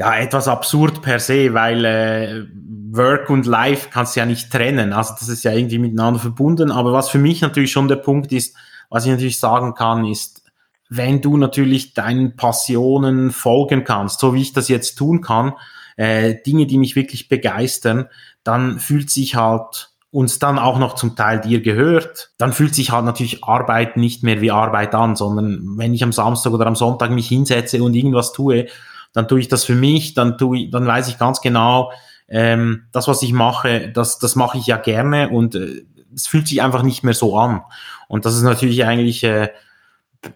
ja, 0.00 0.16
etwas 0.16 0.48
absurd 0.48 1.02
per 1.02 1.20
se, 1.20 1.52
weil 1.52 1.84
äh, 1.84 2.46
Work 2.90 3.28
und 3.28 3.44
Life 3.44 3.90
kannst 3.92 4.16
du 4.16 4.20
ja 4.20 4.26
nicht 4.26 4.50
trennen. 4.50 4.94
Also 4.94 5.12
das 5.18 5.28
ist 5.28 5.44
ja 5.44 5.52
irgendwie 5.52 5.78
miteinander 5.78 6.18
verbunden. 6.18 6.70
Aber 6.70 6.94
was 6.94 7.10
für 7.10 7.18
mich 7.18 7.42
natürlich 7.42 7.70
schon 7.70 7.86
der 7.86 7.96
Punkt 7.96 8.32
ist, 8.32 8.56
was 8.88 9.04
ich 9.04 9.10
natürlich 9.10 9.38
sagen 9.38 9.74
kann, 9.74 10.06
ist, 10.06 10.42
wenn 10.88 11.20
du 11.20 11.36
natürlich 11.36 11.92
deinen 11.92 12.34
Passionen 12.34 13.30
folgen 13.30 13.84
kannst, 13.84 14.20
so 14.20 14.32
wie 14.32 14.40
ich 14.40 14.54
das 14.54 14.68
jetzt 14.68 14.94
tun 14.94 15.20
kann, 15.20 15.52
äh, 15.98 16.36
Dinge, 16.46 16.66
die 16.66 16.78
mich 16.78 16.96
wirklich 16.96 17.28
begeistern, 17.28 18.06
dann 18.42 18.80
fühlt 18.80 19.10
sich 19.10 19.36
halt 19.36 19.90
uns 20.10 20.38
dann 20.38 20.58
auch 20.58 20.78
noch 20.78 20.94
zum 20.94 21.14
Teil 21.14 21.42
dir 21.42 21.60
gehört, 21.60 22.32
dann 22.38 22.54
fühlt 22.54 22.74
sich 22.74 22.90
halt 22.90 23.04
natürlich 23.04 23.44
Arbeit 23.44 23.98
nicht 23.98 24.22
mehr 24.22 24.40
wie 24.40 24.50
Arbeit 24.50 24.94
an, 24.94 25.14
sondern 25.14 25.76
wenn 25.76 25.92
ich 25.92 26.02
am 26.02 26.12
Samstag 26.12 26.54
oder 26.54 26.66
am 26.66 26.74
Sonntag 26.74 27.10
mich 27.10 27.28
hinsetze 27.28 27.82
und 27.82 27.94
irgendwas 27.94 28.32
tue, 28.32 28.66
dann 29.12 29.28
tue 29.28 29.40
ich 29.40 29.48
das 29.48 29.64
für 29.64 29.74
mich, 29.74 30.14
dann 30.14 30.38
tue 30.38 30.58
ich, 30.58 30.70
dann 30.70 30.86
weiß 30.86 31.08
ich 31.08 31.18
ganz 31.18 31.40
genau, 31.40 31.92
ähm, 32.28 32.84
das, 32.92 33.08
was 33.08 33.22
ich 33.22 33.32
mache, 33.32 33.90
das, 33.92 34.18
das 34.18 34.36
mache 34.36 34.58
ich 34.58 34.66
ja 34.66 34.76
gerne 34.76 35.28
und 35.30 35.54
äh, 35.54 35.84
es 36.14 36.26
fühlt 36.26 36.48
sich 36.48 36.62
einfach 36.62 36.82
nicht 36.82 37.02
mehr 37.02 37.14
so 37.14 37.36
an. 37.36 37.62
Und 38.08 38.24
das 38.24 38.36
ist 38.36 38.42
natürlich 38.42 38.84
eigentlich 38.84 39.22
äh, 39.24 39.50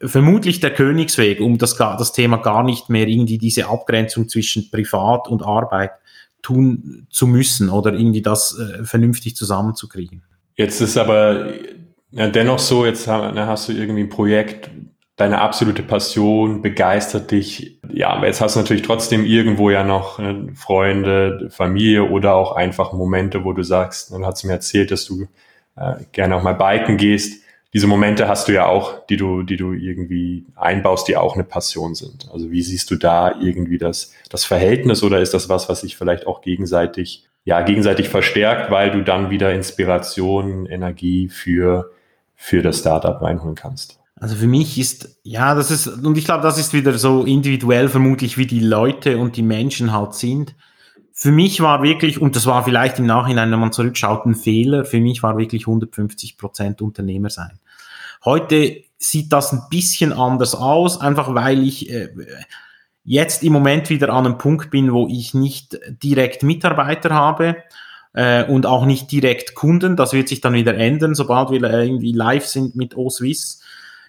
vermutlich 0.01 0.61
der 0.61 0.73
Königsweg, 0.73 1.41
um 1.41 1.59
das, 1.59 1.77
das 1.77 2.13
Thema 2.13 2.39
gar 2.39 2.63
nicht 2.63 2.89
mehr 2.89 3.07
irgendwie 3.07 3.39
diese 3.39 3.69
Abgrenzung 3.69 4.29
zwischen 4.29 4.71
Privat 4.71 5.29
und 5.29 5.43
Arbeit 5.43 5.93
tun 6.43 7.07
zu 7.11 7.27
müssen 7.27 7.71
oder 7.71 7.93
irgendwie 7.93 8.23
das 8.23 8.59
äh, 8.59 8.85
vernünftig 8.85 9.37
zusammenzukriegen. 9.37 10.23
Jetzt 10.57 10.81
ist 10.81 10.97
aber 10.97 11.47
ja, 12.13 12.29
dennoch 12.29 12.61
so, 12.61 12.87
jetzt 12.87 13.09
hast 13.09 13.69
du 13.69 13.73
irgendwie 13.73 14.03
ein 14.03 14.09
Projekt, 14.09 14.71
deine 15.17 15.41
absolute 15.41 15.83
Passion 15.83 16.63
begeistert 16.63 17.31
dich. 17.31 17.79
Ja, 17.93 18.11
aber 18.11 18.27
jetzt 18.27 18.41
hast 18.41 18.57
du 18.57 18.61
natürlich 18.61 18.83
trotzdem 18.83 19.25
irgendwo 19.25 19.71
ja 19.71 19.85
noch 19.85 20.19
äh, 20.19 20.35
Freunde, 20.55 21.49
Familie 21.51 22.05
oder 22.05 22.35
auch 22.35 22.53
einfach 22.53 22.93
Momente, 22.93 23.45
wo 23.45 23.53
du 23.53 23.63
sagst, 23.63 24.13
dann 24.13 24.27
hat 24.27 24.39
sie 24.39 24.47
mir 24.47 24.55
erzählt, 24.55 24.91
dass 24.91 25.05
du 25.05 25.29
äh, 25.77 25.95
gerne 26.13 26.37
auch 26.37 26.43
mal 26.43 26.55
biken 26.55 26.97
gehst 26.97 27.45
diese 27.75 27.89
Momente 27.89 28.29
hast 28.29 28.47
du 28.47 28.53
ja 28.53 28.67
auch, 28.67 29.05
die 29.07 29.17
du, 29.17 29.43
die 29.43 29.57
du 29.57 29.73
irgendwie 29.73 30.47
einbaust, 30.55 31.09
die 31.09 31.17
auch 31.17 31.35
eine 31.35 31.43
Passion 31.43 31.97
sind. 31.97 32.31
Also 32.33 32.53
wie 32.53 32.63
siehst 32.63 32.89
du 32.93 32.95
da 32.95 33.35
irgendwie 33.41 33.79
das, 33.79 34.15
das 34.31 34.45
Verhältnis 34.45 35.03
oder 35.03 35.19
ist 35.19 35.35
das 35.35 35.49
was, 35.49 35.69
was 35.69 35.81
sich 35.81 35.97
vielleicht 35.97 36.29
auch 36.29 36.41
gegenseitig, 36.41 37.27
ja, 37.45 37.63
gegenseitig 37.63 38.09
verstärkt, 38.09 38.71
weil 38.71 38.93
du 38.93 39.03
dann 39.03 39.29
wieder 39.31 39.53
Inspiration, 39.53 40.67
Energie 40.67 41.29
für, 41.29 41.91
für 42.37 42.63
das 42.63 42.79
Startup 42.79 43.21
reinholen 43.21 43.57
kannst? 43.57 43.99
Also 44.17 44.37
für 44.37 44.47
mich 44.47 44.79
ist, 44.79 45.19
ja, 45.23 45.55
das 45.55 45.71
ist, 45.71 45.87
und 45.87 46.17
ich 46.17 46.25
glaube, 46.25 46.43
das 46.43 46.59
ist 46.59 46.73
wieder 46.73 46.97
so 46.99 47.25
individuell 47.25 47.89
vermutlich, 47.89 48.39
wie 48.39 48.47
die 48.47 48.61
Leute 48.61 49.19
und 49.19 49.37
die 49.37 49.43
Menschen 49.43 49.93
halt 49.93 50.15
sind. 50.15 50.55
Für 51.13 51.33
mich 51.33 51.61
war 51.61 51.83
wirklich, 51.83 52.21
und 52.21 52.37
das 52.37 52.47
war 52.47 52.65
vielleicht 52.65 52.99
im 52.99 53.07
Nachhinein, 53.07 53.51
wenn 53.51 53.61
man 53.61 53.73
zurückschaut, 53.73 54.27
ein 54.27 54.35
Fehler, 54.35 54.85
für 54.85 55.01
mich 55.01 55.23
war 55.23 55.37
wirklich 55.37 55.63
150 55.67 56.39
Prozent 56.39 56.81
Unternehmer 56.81 57.31
sein. 57.31 57.59
Heute 58.25 58.83
sieht 58.97 59.33
das 59.33 59.53
ein 59.53 59.63
bisschen 59.69 60.13
anders 60.13 60.55
aus, 60.55 61.01
einfach 61.01 61.35
weil 61.35 61.63
ich 61.63 61.91
äh, 61.91 62.09
jetzt 63.05 63.43
im 63.43 63.53
Moment 63.53 63.91
wieder 63.91 64.09
an 64.11 64.27
einem 64.27 64.39
Punkt 64.39 64.71
bin, 64.71 64.93
wo 64.93 65.07
ich 65.09 65.35
nicht 65.35 65.79
direkt 66.03 66.43
Mitarbeiter 66.43 67.11
habe 67.11 67.57
äh, 68.15 68.45
und 68.45 68.65
auch 68.67 68.87
nicht 68.87 69.13
direkt 69.13 69.55
Kunden. 69.55 69.97
Das 69.97 70.13
wird 70.13 70.29
sich 70.29 70.41
dann 70.41 70.55
wieder 70.55 70.75
ändern, 70.75 71.15
sobald 71.15 71.51
wir 71.51 71.63
irgendwie 71.63 72.13
live 72.13 72.47
sind 72.47 72.77
mit 72.77 72.97
OSWIS. 72.97 73.61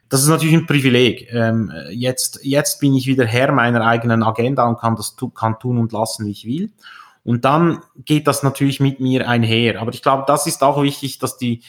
Das 0.09 0.21
ist 0.21 0.27
natürlich 0.27 0.55
ein 0.55 0.67
Privileg. 0.67 1.27
Ähm, 1.31 1.71
jetzt, 1.89 2.39
jetzt 2.43 2.79
bin 2.79 2.93
ich 2.95 3.07
wieder 3.07 3.25
Herr 3.25 3.51
meiner 3.51 3.85
eigenen 3.85 4.23
Agenda 4.23 4.65
und 4.67 4.79
kann 4.79 4.95
das 4.95 5.15
tu 5.15 5.29
kann 5.29 5.57
tun 5.59 5.77
und 5.77 5.91
lassen, 5.91 6.25
wie 6.25 6.31
ich 6.31 6.45
will. 6.45 6.71
Und 7.23 7.43
dann 7.43 7.81
geht 7.97 8.27
das 8.27 8.43
natürlich 8.43 8.79
mit 8.79 8.99
mir 8.99 9.27
einher. 9.27 9.81
Aber 9.81 9.91
ich 9.93 10.03
glaube, 10.03 10.25
das 10.27 10.45
ist 10.45 10.61
auch 10.61 10.81
wichtig, 10.83 11.17
dass 11.17 11.37
die, 11.37 11.63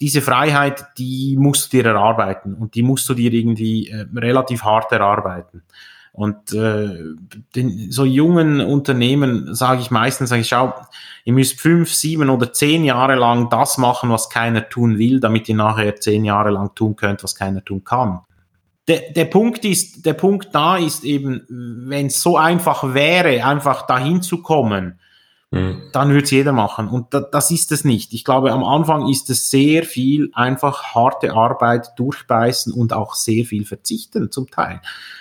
diese 0.00 0.22
Freiheit, 0.22 0.86
die 0.96 1.36
musst 1.36 1.72
du 1.72 1.78
dir 1.78 1.86
erarbeiten 1.86 2.54
und 2.54 2.76
die 2.76 2.82
musst 2.82 3.08
du 3.08 3.14
dir 3.14 3.32
irgendwie 3.32 3.88
äh, 3.88 4.06
relativ 4.14 4.62
hart 4.62 4.92
erarbeiten. 4.92 5.62
Und 6.12 6.52
äh, 6.52 6.90
den, 7.56 7.90
so 7.90 8.04
jungen 8.04 8.60
Unternehmen 8.60 9.54
sage 9.54 9.80
ich 9.80 9.90
meistens, 9.90 10.28
sage 10.28 10.42
ich, 10.42 10.48
schau, 10.48 10.74
ihr 11.24 11.32
müsst 11.32 11.58
fünf, 11.58 11.90
sieben 11.92 12.28
oder 12.28 12.52
zehn 12.52 12.84
Jahre 12.84 13.14
lang 13.14 13.48
das 13.48 13.78
machen, 13.78 14.10
was 14.10 14.28
keiner 14.28 14.68
tun 14.68 14.98
will, 14.98 15.20
damit 15.20 15.48
ihr 15.48 15.54
nachher 15.54 15.96
zehn 15.96 16.26
Jahre 16.26 16.50
lang 16.50 16.74
tun 16.74 16.96
könnt, 16.96 17.24
was 17.24 17.34
keiner 17.34 17.64
tun 17.64 17.82
kann. 17.82 18.20
Der, 18.88 19.12
der 19.12 19.24
Punkt 19.24 19.64
ist, 19.64 20.04
der 20.04 20.12
Punkt 20.12 20.48
da 20.52 20.76
ist 20.76 21.02
eben, 21.04 21.46
wenn 21.48 22.06
es 22.06 22.20
so 22.20 22.36
einfach 22.36 22.92
wäre, 22.92 23.44
einfach 23.46 23.86
dahin 23.86 24.20
zu 24.20 24.42
kommen, 24.42 24.98
Mhm. 25.52 25.82
Dann 25.92 26.08
würde 26.08 26.24
es 26.24 26.30
jeder 26.30 26.52
machen. 26.52 26.88
Und 26.88 27.12
da, 27.12 27.20
das 27.20 27.50
ist 27.50 27.72
es 27.72 27.84
nicht. 27.84 28.14
Ich 28.14 28.24
glaube, 28.24 28.52
am 28.52 28.64
Anfang 28.64 29.08
ist 29.08 29.28
es 29.28 29.50
sehr 29.50 29.82
viel 29.84 30.30
einfach 30.32 30.94
harte 30.94 31.34
Arbeit, 31.34 31.90
durchbeißen 31.96 32.72
und 32.72 32.94
auch 32.94 33.14
sehr 33.14 33.44
viel 33.44 33.66
verzichten 33.66 34.32
zum 34.32 34.50
Teil. 34.50 34.80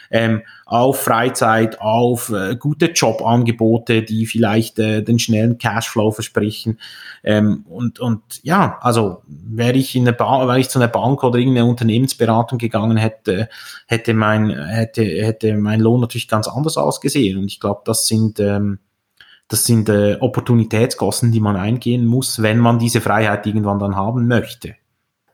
Ähm, 0.10 0.42
auf 0.66 1.02
Freizeit, 1.02 1.82
auf 1.82 2.30
äh, 2.30 2.56
gute 2.56 2.92
Jobangebote, 2.92 4.04
die 4.04 4.26
vielleicht 4.26 4.80
äh, 4.80 5.02
den 5.04 5.20
schnellen 5.20 5.58
Cashflow 5.58 6.12
versprechen. 6.12 6.80
Ähm, 7.26 7.66
und, 7.68 8.00
und 8.00 8.22
ja, 8.42 8.78
also 8.80 9.24
wäre 9.28 9.78
ich 9.78 9.98
in 9.98 10.04
eine 10.04 10.14
Bank, 10.14 10.48
wäre 10.48 10.62
ich 10.62 10.70
zu 10.70 10.80
einer 10.80 10.88
Bank 10.88 11.26
oder 11.26 11.40
irgendeine 11.40 11.70
Unternehmensberatung 11.70 12.58
gegangen 12.58 12.96
hätte, 12.96 13.50
hätte 13.86 14.14
mein, 14.14 14.50
hätte, 14.50 15.04
hätte 15.04 15.58
mein 15.58 15.82
Lohn 15.82 16.00
natürlich 16.00 16.30
ganz 16.30 16.48
anders 16.48 16.78
ausgesehen. 16.78 17.38
Und 17.38 17.48
ich 17.48 17.60
glaube, 17.60 17.82
das 17.84 18.08
sind 18.08 18.40
ähm, 18.40 18.80
das 19.52 19.66
sind 19.66 19.90
äh, 19.90 20.16
Opportunitätskosten, 20.20 21.34
die 21.34 21.42
man 21.42 21.58
eingehen 21.58 22.06
muss, 22.06 22.42
wenn 22.42 22.58
man 22.58 22.80
diese 22.80 23.02
Freiheit 23.02 23.46
irgendwann 23.46 23.80
dann 23.80 23.98
haben 23.98 24.26
möchte. 24.26 24.76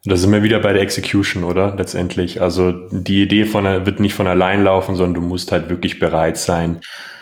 Da 0.05 0.15
sind 0.15 0.31
wir 0.31 0.41
wieder 0.41 0.59
bei 0.59 0.73
der 0.73 0.81
Execution, 0.81 1.43
oder? 1.43 1.75
Letztendlich. 1.75 2.41
Also 2.41 2.71
die 2.91 3.21
Idee 3.21 3.45
von 3.45 3.65
wird 3.65 3.99
nicht 3.99 4.15
von 4.15 4.25
allein 4.25 4.63
laufen, 4.63 4.95
sondern 4.95 5.21
du 5.21 5.27
musst 5.27 5.51
halt 5.51 5.69
wirklich 5.69 5.99
bereit 5.99 6.37
sein, 6.37 6.79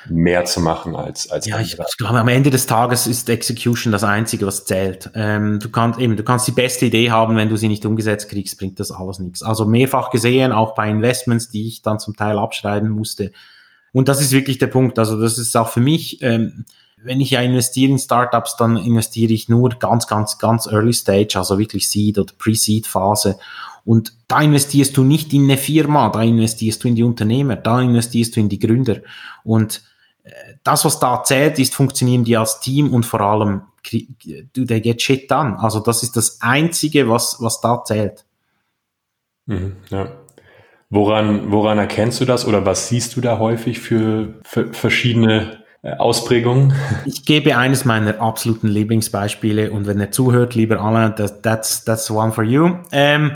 mehr 0.08 0.45
zu 0.45 0.62
machen 0.62 0.95
als 0.95 1.31
als 1.31 1.47
Ja, 1.47 1.60
ich, 1.60 1.73
ich, 1.73 1.97
glaube, 1.97 2.19
am 2.19 2.27
Ende 2.27 2.51
des 2.51 2.67
Tages 2.67 3.08
ist 3.08 3.27
Execution 3.27 3.91
das 3.91 4.03
Einzige, 4.03 4.45
was 4.45 4.63
zählt. 4.63 5.10
Ähm, 5.15 5.60
du 5.60 5.69
kannst 5.69 5.99
eben, 5.99 6.15
du 6.15 6.23
kannst 6.23 6.47
die 6.47 6.51
beste 6.51 6.86
Idee 6.86 7.12
haben, 7.12 7.36
wenn 7.36 7.49
du 7.49 7.58
sie 7.58 7.67
nicht 7.67 7.86
umgesetzt 7.86 8.29
kriegst, 8.29 8.58
bringt 8.58 8.79
das 8.79 8.91
alles 8.91 9.19
nichts. 9.19 9.43
Also 9.43 9.65
mehrfach 9.65 10.12
gesehen, 10.12 10.51
auch 10.53 10.75
bei 10.75 10.89
Investments, 10.89 11.49
die 11.49 11.67
ich 11.67 11.81
dann 11.81 11.99
zum 11.99 12.15
Teil 12.15 12.38
abschreiben 12.38 12.89
musste. 12.89 13.31
Und 13.91 14.08
das 14.08 14.21
ist 14.21 14.31
wirklich 14.31 14.60
der 14.60 14.67
Punkt. 14.67 14.99
Also 14.99 15.19
das 15.19 15.38
ist 15.38 15.58
auch 15.58 15.69
für 15.69 15.81
mich. 15.81 16.21
Ähm, 16.21 16.65
wenn 17.05 17.21
ich 17.21 17.29
ja 17.29 17.41
investiere 17.41 17.91
in 17.91 17.99
Startups, 17.99 18.57
dann 18.57 18.77
investiere 18.77 19.31
ich 19.31 19.47
nur 19.47 19.69
ganz, 19.69 20.07
ganz, 20.07 20.39
ganz 20.39 20.67
early 20.67 20.93
stage, 20.93 21.35
also 21.35 21.59
wirklich 21.59 21.87
Seed 21.87 22.17
oder 22.17 22.33
Pre-Seed 22.37 22.87
Phase. 22.87 23.37
Und 23.85 24.13
da 24.27 24.41
investierst 24.41 24.97
du 24.97 25.03
nicht 25.03 25.31
in 25.31 25.43
eine 25.43 25.57
Firma, 25.57 26.09
da 26.09 26.23
investierst 26.23 26.83
du 26.83 26.87
in 26.87 26.95
die 26.95 27.03
Unternehmer, 27.03 27.55
da 27.55 27.79
investierst 27.79 28.35
du 28.35 28.39
in 28.39 28.49
die 28.49 28.57
Gründer. 28.57 28.97
Und 29.43 29.83
äh, 30.23 30.31
das, 30.63 30.83
was 30.83 30.99
da 30.99 31.23
zählt, 31.23 31.59
ist, 31.59 31.75
funktionieren 31.75 32.23
die 32.23 32.35
als 32.35 32.59
Team 32.59 32.91
und 32.91 33.05
vor 33.05 33.21
allem, 33.21 33.61
do 34.53 34.65
they 34.65 34.81
get 34.81 34.99
shit 34.99 35.29
done. 35.29 35.59
Also 35.59 35.79
das 35.79 36.01
ist 36.01 36.17
das 36.17 36.41
Einzige, 36.41 37.07
was, 37.07 37.37
was 37.39 37.61
da 37.61 37.83
zählt. 37.83 38.25
Mhm, 39.45 39.75
ja. 39.89 40.11
Woran, 40.89 41.51
woran 41.51 41.77
erkennst 41.77 42.19
du 42.21 42.25
das 42.25 42.47
oder 42.47 42.65
was 42.65 42.89
siehst 42.89 43.15
du 43.15 43.21
da 43.21 43.37
häufig 43.37 43.79
für, 43.79 44.39
für 44.43 44.73
verschiedene 44.73 45.64
Ausprägung? 45.98 46.74
Ich 47.06 47.26
gebe 47.26 47.58
eines 47.58 47.86
meiner 47.86 48.19
absoluten 48.19 48.67
Lieblingsbeispiele 48.67 49.71
und 49.71 49.88
wenn 49.88 50.00
er 50.00 50.12
zuhört, 50.12 50.56
lieber 50.56 50.80
Alain, 50.82 51.13
das, 51.15 51.41
that's, 51.41 51.86
that's 51.86 52.10
one 52.10 52.32
for 52.32 52.43
you. 52.43 52.78
Ähm, 52.91 53.34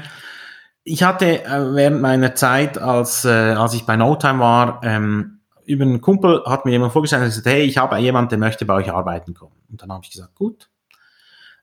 ich 0.84 1.04
hatte 1.04 1.44
äh, 1.44 1.76
während 1.76 2.02
meiner 2.02 2.34
Zeit, 2.36 2.78
als, 2.78 3.26
äh, 3.26 3.30
als 3.30 3.74
ich 3.74 3.86
bei 3.86 3.96
No 3.96 4.16
Time 4.16 4.40
war, 4.40 4.82
ähm, 4.84 5.40
über 5.66 5.84
einen 5.84 6.02
Kumpel 6.02 6.44
hat 6.46 6.66
mir 6.66 6.72
jemand 6.72 6.94
vorgestellt 6.94 7.22
und 7.22 7.30
gesagt, 7.30 7.46
hey, 7.46 7.62
ich 7.62 7.78
habe 7.78 7.98
jemanden, 8.00 8.30
der 8.30 8.40
möchte 8.40 8.66
bei 8.66 8.74
euch 8.74 8.92
arbeiten 8.92 9.36
kommen. 9.36 9.56
Und 9.70 9.82
dann 9.82 9.92
habe 9.92 10.04
ich 10.04 10.10
gesagt, 10.10 10.34
gut, 10.34 10.68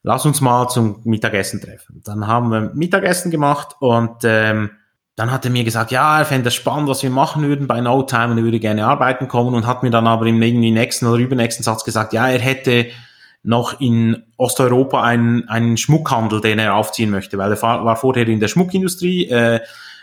lass 0.05 0.25
uns 0.25 0.41
mal 0.41 0.69
zum 0.69 1.01
Mittagessen 1.03 1.61
treffen. 1.61 2.03
Dann 2.05 2.29
haben 2.29 2.51
wir 2.51 2.71
Mittagessen 2.73 3.33
gemacht 3.33 3.75
und 3.81 4.19
ähm, 4.23 4.71
dann 5.17 5.33
hat 5.33 5.47
er 5.47 5.51
mir 5.51 5.65
gesagt, 5.65 5.91
ja, 5.91 6.19
er 6.19 6.27
fände 6.27 6.45
das 6.45 6.55
spannend, 6.55 6.89
was 6.89 7.03
wir 7.03 7.11
machen 7.11 7.43
würden 7.43 7.67
bei 7.67 7.81
No 7.81 8.03
Time 8.03 8.33
und 8.33 8.39
er 8.39 8.45
würde 8.45 8.61
gerne 8.61 8.87
arbeiten 8.87 9.29
kommen 9.29 9.55
und 9.55 9.67
hat 9.67 9.83
mir 9.83 9.91
dann 9.91 10.07
aber 10.07 10.27
im 10.27 10.39
nächsten 10.39 11.07
oder 11.07 11.19
übernächsten 11.19 11.65
Satz 11.65 11.85
gesagt, 11.85 12.13
ja, 12.13 12.29
er 12.29 12.39
hätte 12.39 12.87
noch 13.43 13.81
in 13.81 14.25
Osteuropa 14.37 15.03
einen, 15.03 15.49
einen 15.49 15.79
Schmuckhandel, 15.79 16.41
den 16.41 16.59
er 16.59 16.75
aufziehen 16.75 17.11
möchte, 17.11 17.39
weil 17.39 17.53
er 17.53 17.63
war 17.63 17.97
vorher 17.97 18.29
in 18.29 18.41
der 18.41 18.49
Schmuckindustrie, 18.49 19.29
äh, 19.29 19.61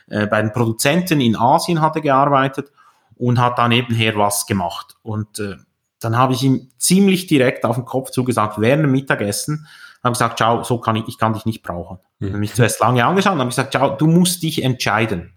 äh, 0.07 0.25
bei 0.27 0.41
den 0.41 0.51
Produzenten 0.51 1.21
in 1.21 1.35
Asien 1.35 1.81
hat 1.81 1.95
er 1.95 2.01
gearbeitet 2.01 2.71
und 3.15 3.39
hat 3.39 3.57
da 3.59 3.67
nebenher 3.67 4.15
was 4.15 4.47
gemacht. 4.47 4.95
Und 5.03 5.39
äh, 5.39 5.57
dann 5.99 6.17
habe 6.17 6.33
ich 6.33 6.43
ihm 6.43 6.69
ziemlich 6.77 7.27
direkt 7.27 7.65
auf 7.65 7.75
den 7.75 7.85
Kopf 7.85 8.09
zugesagt, 8.09 8.59
während 8.59 8.83
dem 8.83 8.91
Mittagessen, 8.91 9.67
habe 10.03 10.13
gesagt, 10.13 10.37
ciao, 10.37 10.63
so 10.63 10.79
kann 10.79 10.95
ich, 10.95 11.07
ich 11.07 11.17
kann 11.17 11.33
dich 11.33 11.45
nicht 11.45 11.63
brauchen. 11.63 11.99
Mhm. 12.19 12.27
Habe 12.29 12.37
mich 12.39 12.53
zuerst 12.53 12.79
lange 12.79 13.05
angeschaut 13.05 13.33
und 13.33 13.39
habe 13.39 13.49
gesagt, 13.49 13.71
ciao, 13.71 13.95
du 13.95 14.07
musst 14.07 14.43
dich 14.43 14.63
entscheiden. 14.63 15.33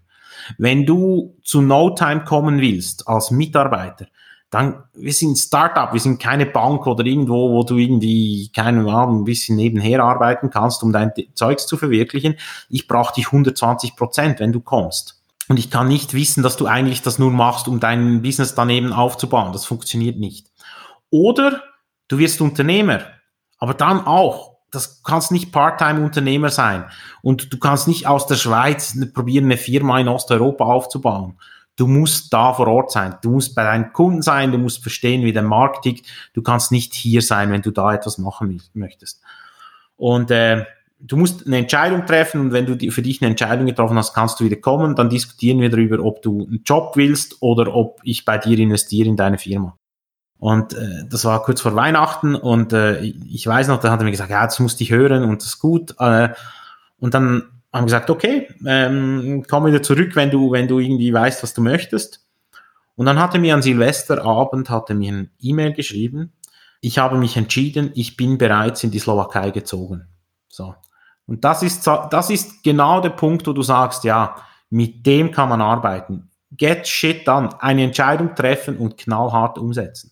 Wenn 0.57 0.85
du 0.85 1.35
zu 1.43 1.61
No 1.61 1.91
Time 1.91 2.23
kommen 2.23 2.61
willst 2.61 3.07
als 3.07 3.31
Mitarbeiter, 3.31 4.07
dann, 4.49 4.83
wir 4.93 5.11
sind 5.11 5.37
Startup, 5.37 5.91
wir 5.91 5.99
sind 5.99 6.21
keine 6.21 6.45
Bank 6.45 6.87
oder 6.87 7.05
irgendwo, 7.05 7.51
wo 7.51 7.63
du 7.63 7.75
irgendwie, 7.77 8.49
keine 8.55 8.89
Ahnung, 8.89 9.21
ein 9.21 9.25
bisschen 9.25 9.57
nebenher 9.57 10.03
arbeiten 10.03 10.49
kannst, 10.49 10.83
um 10.83 10.93
dein 10.93 11.11
Zeugs 11.33 11.67
zu 11.67 11.75
verwirklichen. 11.75 12.35
Ich 12.69 12.87
brauche 12.87 13.13
dich 13.13 13.27
120 13.27 13.97
Prozent, 13.97 14.39
wenn 14.39 14.53
du 14.53 14.61
kommst. 14.61 15.21
Und 15.49 15.59
ich 15.59 15.69
kann 15.69 15.87
nicht 15.87 16.13
wissen, 16.13 16.43
dass 16.43 16.57
du 16.57 16.65
eigentlich 16.65 17.01
das 17.01 17.19
nur 17.19 17.31
machst, 17.31 17.67
um 17.67 17.79
dein 17.79 18.21
Business 18.21 18.55
daneben 18.55 18.93
aufzubauen. 18.93 19.51
Das 19.53 19.65
funktioniert 19.65 20.17
nicht. 20.17 20.47
Oder 21.09 21.63
du 22.07 22.17
wirst 22.17 22.41
Unternehmer, 22.41 23.01
aber 23.57 23.73
dann 23.73 24.05
auch. 24.05 24.56
Das 24.77 25.01
kannst 25.01 25.31
nicht 25.31 25.51
Part-Time-Unternehmer 25.51 26.51
sein. 26.51 26.85
Und 27.23 27.51
du 27.51 27.57
kannst 27.57 27.87
nicht 27.87 28.05
aus 28.05 28.27
der 28.27 28.35
Schweiz 28.35 28.95
probieren, 29.11 29.45
eine 29.45 29.57
Firma 29.57 29.99
in 29.99 30.07
Osteuropa 30.07 30.65
aufzubauen. 30.65 31.39
Du 31.75 31.87
musst 31.87 32.31
da 32.31 32.53
vor 32.53 32.67
Ort 32.67 32.91
sein. 32.91 33.15
Du 33.23 33.31
musst 33.31 33.55
bei 33.55 33.63
deinen 33.63 33.91
Kunden 33.91 34.21
sein. 34.21 34.51
Du 34.51 34.59
musst 34.59 34.83
verstehen, 34.83 35.23
wie 35.23 35.33
der 35.33 35.41
Markt 35.41 35.83
tickt. 35.83 36.05
Du 36.33 36.43
kannst 36.43 36.71
nicht 36.71 36.93
hier 36.93 37.23
sein, 37.23 37.51
wenn 37.51 37.63
du 37.63 37.71
da 37.71 37.93
etwas 37.93 38.19
machen 38.19 38.61
möchtest. 38.73 39.21
Und 39.95 40.29
äh, 40.29 40.65
du 40.99 41.17
musst 41.17 41.47
eine 41.47 41.57
Entscheidung 41.57 42.05
treffen 42.05 42.41
und 42.41 42.51
wenn 42.51 42.65
du 42.65 42.75
die, 42.75 42.91
für 42.91 43.01
dich 43.01 43.21
eine 43.21 43.31
Entscheidung 43.31 43.65
getroffen 43.65 43.97
hast, 43.97 44.13
kannst 44.13 44.39
du 44.39 44.45
wieder 44.45 44.57
kommen. 44.57 44.95
Dann 44.95 45.09
diskutieren 45.09 45.59
wir 45.59 45.69
darüber, 45.69 46.03
ob 46.03 46.21
du 46.21 46.45
einen 46.45 46.61
Job 46.63 46.93
willst 46.95 47.37
oder 47.41 47.73
ob 47.73 47.99
ich 48.03 48.25
bei 48.25 48.37
dir 48.37 48.59
investiere 48.59 49.09
in 49.09 49.15
deine 49.15 49.37
Firma. 49.37 49.77
Und 50.39 50.73
äh, 50.73 51.03
das 51.09 51.25
war 51.25 51.41
kurz 51.43 51.61
vor 51.61 51.75
Weihnachten 51.75 52.35
und 52.35 52.71
äh, 52.71 52.99
ich 53.01 53.47
weiß 53.47 53.69
noch, 53.69 53.79
da 53.79 53.91
hat 53.91 54.01
er 54.01 54.05
mir 54.05 54.11
gesagt, 54.11 54.29
ja, 54.29 54.45
das 54.45 54.59
musste 54.59 54.83
ich 54.83 54.91
hören 54.91 55.23
und 55.23 55.41
das 55.41 55.49
ist 55.49 55.59
gut. 55.59 55.95
Äh, 55.99 56.29
und 56.99 57.13
dann 57.13 57.43
haben 57.73 57.83
wir 57.83 57.85
gesagt, 57.85 58.09
okay, 58.09 58.47
ähm, 58.65 59.43
komm 59.49 59.65
wieder 59.65 59.81
zurück, 59.81 60.15
wenn 60.15 60.29
du, 60.29 60.51
wenn 60.51 60.67
du 60.67 60.79
irgendwie 60.79 61.11
weißt, 61.11 61.41
was 61.41 61.53
du 61.53 61.61
möchtest. 61.61 62.25
Und 62.95 63.05
dann 63.05 63.19
hat 63.19 63.33
er 63.33 63.39
mir 63.39 63.53
an 63.53 63.61
Silvesterabend 63.61 64.69
hat 64.69 64.89
er 64.89 64.95
mir 64.95 65.13
ein 65.13 65.31
E-Mail 65.39 65.73
geschrieben. 65.73 66.33
Ich 66.81 66.97
habe 66.97 67.17
mich 67.17 67.37
entschieden, 67.37 67.91
ich 67.95 68.17
bin 68.17 68.37
bereits 68.37 68.83
in 68.83 68.91
die 68.91 68.99
Slowakei 68.99 69.51
gezogen. 69.51 70.07
So. 70.47 70.75
Und 71.25 71.43
das 71.43 71.61
ist, 71.61 71.85
das 71.85 72.29
ist 72.29 72.63
genau 72.63 73.01
der 73.01 73.09
Punkt, 73.09 73.45
wo 73.47 73.53
du 73.53 73.61
sagst, 73.61 74.03
ja, 74.03 74.35
mit 74.69 75.05
dem 75.05 75.31
kann 75.31 75.49
man 75.49 75.61
arbeiten. 75.61 76.29
Get 76.51 76.87
shit 76.87 77.27
done. 77.27 77.49
Eine 77.61 77.83
Entscheidung 77.83 78.33
treffen 78.33 78.77
und 78.77 78.97
knallhart 78.97 79.57
umsetzen. 79.57 80.11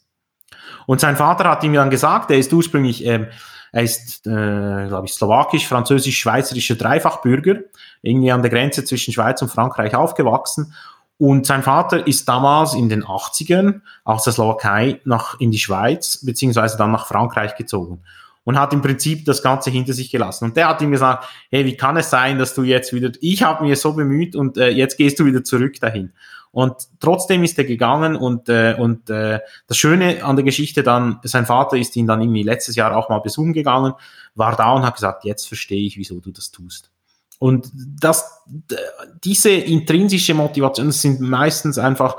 Und 0.85 0.99
sein 0.99 1.15
Vater 1.15 1.49
hat 1.49 1.63
ihm 1.63 1.73
dann 1.73 1.89
gesagt, 1.89 2.31
er 2.31 2.37
ist 2.37 2.51
ursprünglich, 2.53 3.05
ähm, 3.05 3.27
er 3.71 3.83
ist, 3.83 4.25
äh, 4.25 4.87
glaube 4.87 5.05
ich, 5.05 5.13
slowakisch, 5.13 5.67
französisch, 5.67 6.17
schweizerischer 6.17 6.75
Dreifachbürger, 6.75 7.57
irgendwie 8.01 8.31
an 8.31 8.41
der 8.41 8.51
Grenze 8.51 8.85
zwischen 8.85 9.13
Schweiz 9.13 9.41
und 9.41 9.49
Frankreich 9.49 9.95
aufgewachsen. 9.95 10.73
Und 11.17 11.45
sein 11.45 11.63
Vater 11.63 12.05
ist 12.07 12.27
damals 12.27 12.73
in 12.73 12.89
den 12.89 13.03
80ern 13.03 13.81
aus 14.03 14.23
der 14.23 14.33
Slowakei 14.33 14.99
nach, 15.05 15.39
in 15.39 15.51
die 15.51 15.59
Schweiz, 15.59 16.25
beziehungsweise 16.25 16.77
dann 16.77 16.91
nach 16.91 17.07
Frankreich 17.07 17.55
gezogen 17.55 18.01
und 18.45 18.59
hat 18.59 18.71
im 18.73 18.81
Prinzip 18.81 19.25
das 19.25 19.43
Ganze 19.43 19.69
hinter 19.69 19.91
sich 19.91 20.09
gelassen. 20.09 20.45
Und 20.45 20.55
der 20.55 20.69
hat 20.69 20.81
ihm 20.81 20.91
gesagt, 20.91 21.27
hey, 21.49 21.65
wie 21.65 21.75
kann 21.75 21.97
es 21.97 22.09
sein, 22.09 22.37
dass 22.39 22.53
du 22.53 22.63
jetzt 22.63 22.93
wieder, 22.93 23.11
ich 23.19 23.43
habe 23.43 23.63
mir 23.63 23.75
so 23.75 23.93
bemüht 23.93 24.35
und 24.35 24.57
äh, 24.57 24.69
jetzt 24.69 24.97
gehst 24.97 25.19
du 25.19 25.25
wieder 25.25 25.43
zurück 25.43 25.79
dahin. 25.81 26.13
Und 26.55 26.87
trotzdem 27.01 27.43
ist 27.43 27.57
er 27.57 27.65
gegangen 27.65 28.15
und, 28.15 28.47
äh, 28.47 28.77
und 28.79 29.09
äh, 29.09 29.41
das 29.67 29.75
Schöne 29.75 30.23
an 30.23 30.37
der 30.37 30.45
Geschichte 30.45 30.83
dann, 30.83 31.19
sein 31.23 31.45
Vater 31.45 31.75
ist 31.75 31.97
ihn 31.97 32.07
dann 32.07 32.21
irgendwie 32.21 32.43
letztes 32.43 32.77
Jahr 32.77 32.95
auch 32.95 33.09
mal 33.09 33.19
besuchen 33.19 33.51
gegangen, 33.51 33.91
war 34.35 34.55
da 34.55 34.71
und 34.71 34.85
hat 34.85 34.95
gesagt, 34.95 35.25
jetzt 35.25 35.49
verstehe 35.49 35.85
ich, 35.85 35.97
wieso 35.97 36.21
du 36.21 36.31
das 36.31 36.51
tust. 36.51 36.91
Und 37.39 37.69
das, 37.99 38.41
diese 39.21 39.49
intrinsische 39.49 40.33
Motivation, 40.33 40.87
das 40.87 41.01
sind 41.01 41.19
meistens 41.19 41.77
einfach, 41.77 42.15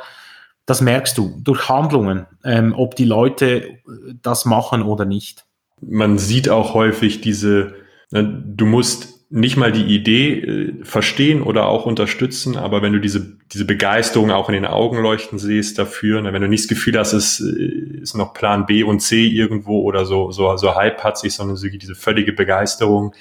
das 0.66 0.82
merkst 0.82 1.16
du 1.16 1.40
durch 1.42 1.70
Handlungen, 1.70 2.26
ähm, 2.44 2.74
ob 2.76 2.94
die 2.94 3.06
Leute 3.06 3.78
das 4.20 4.44
machen 4.44 4.82
oder 4.82 5.06
nicht. 5.06 5.46
Man 5.80 6.18
sieht 6.18 6.50
auch 6.50 6.74
häufig 6.74 7.22
diese, 7.22 7.74
ne, 8.10 8.44
du 8.46 8.66
musst 8.66 9.15
nicht 9.28 9.56
mal 9.56 9.72
die 9.72 9.84
Idee 9.84 10.40
äh, 10.40 10.84
verstehen 10.84 11.42
oder 11.42 11.66
auch 11.66 11.84
unterstützen, 11.84 12.56
aber 12.56 12.82
wenn 12.82 12.92
du 12.92 13.00
diese, 13.00 13.36
diese 13.52 13.64
Begeisterung 13.64 14.30
auch 14.30 14.48
in 14.48 14.54
den 14.54 14.66
Augen 14.66 14.98
leuchten 14.98 15.38
siehst 15.38 15.78
dafür, 15.78 16.22
ne, 16.22 16.32
wenn 16.32 16.42
du 16.42 16.48
nicht 16.48 16.64
das 16.64 16.68
Gefühl 16.68 16.96
hast, 16.98 17.12
es 17.12 17.40
äh, 17.40 18.00
ist 18.02 18.14
noch 18.14 18.34
Plan 18.34 18.66
B 18.66 18.84
und 18.84 19.00
C 19.00 19.26
irgendwo 19.26 19.82
oder 19.82 20.06
so, 20.06 20.30
so, 20.30 20.56
so 20.56 20.74
halbpatzig, 20.76 21.34
sondern 21.34 21.56
so 21.56 21.68
diese 21.68 21.96
völlige 21.96 22.32
Begeisterung, 22.32 23.14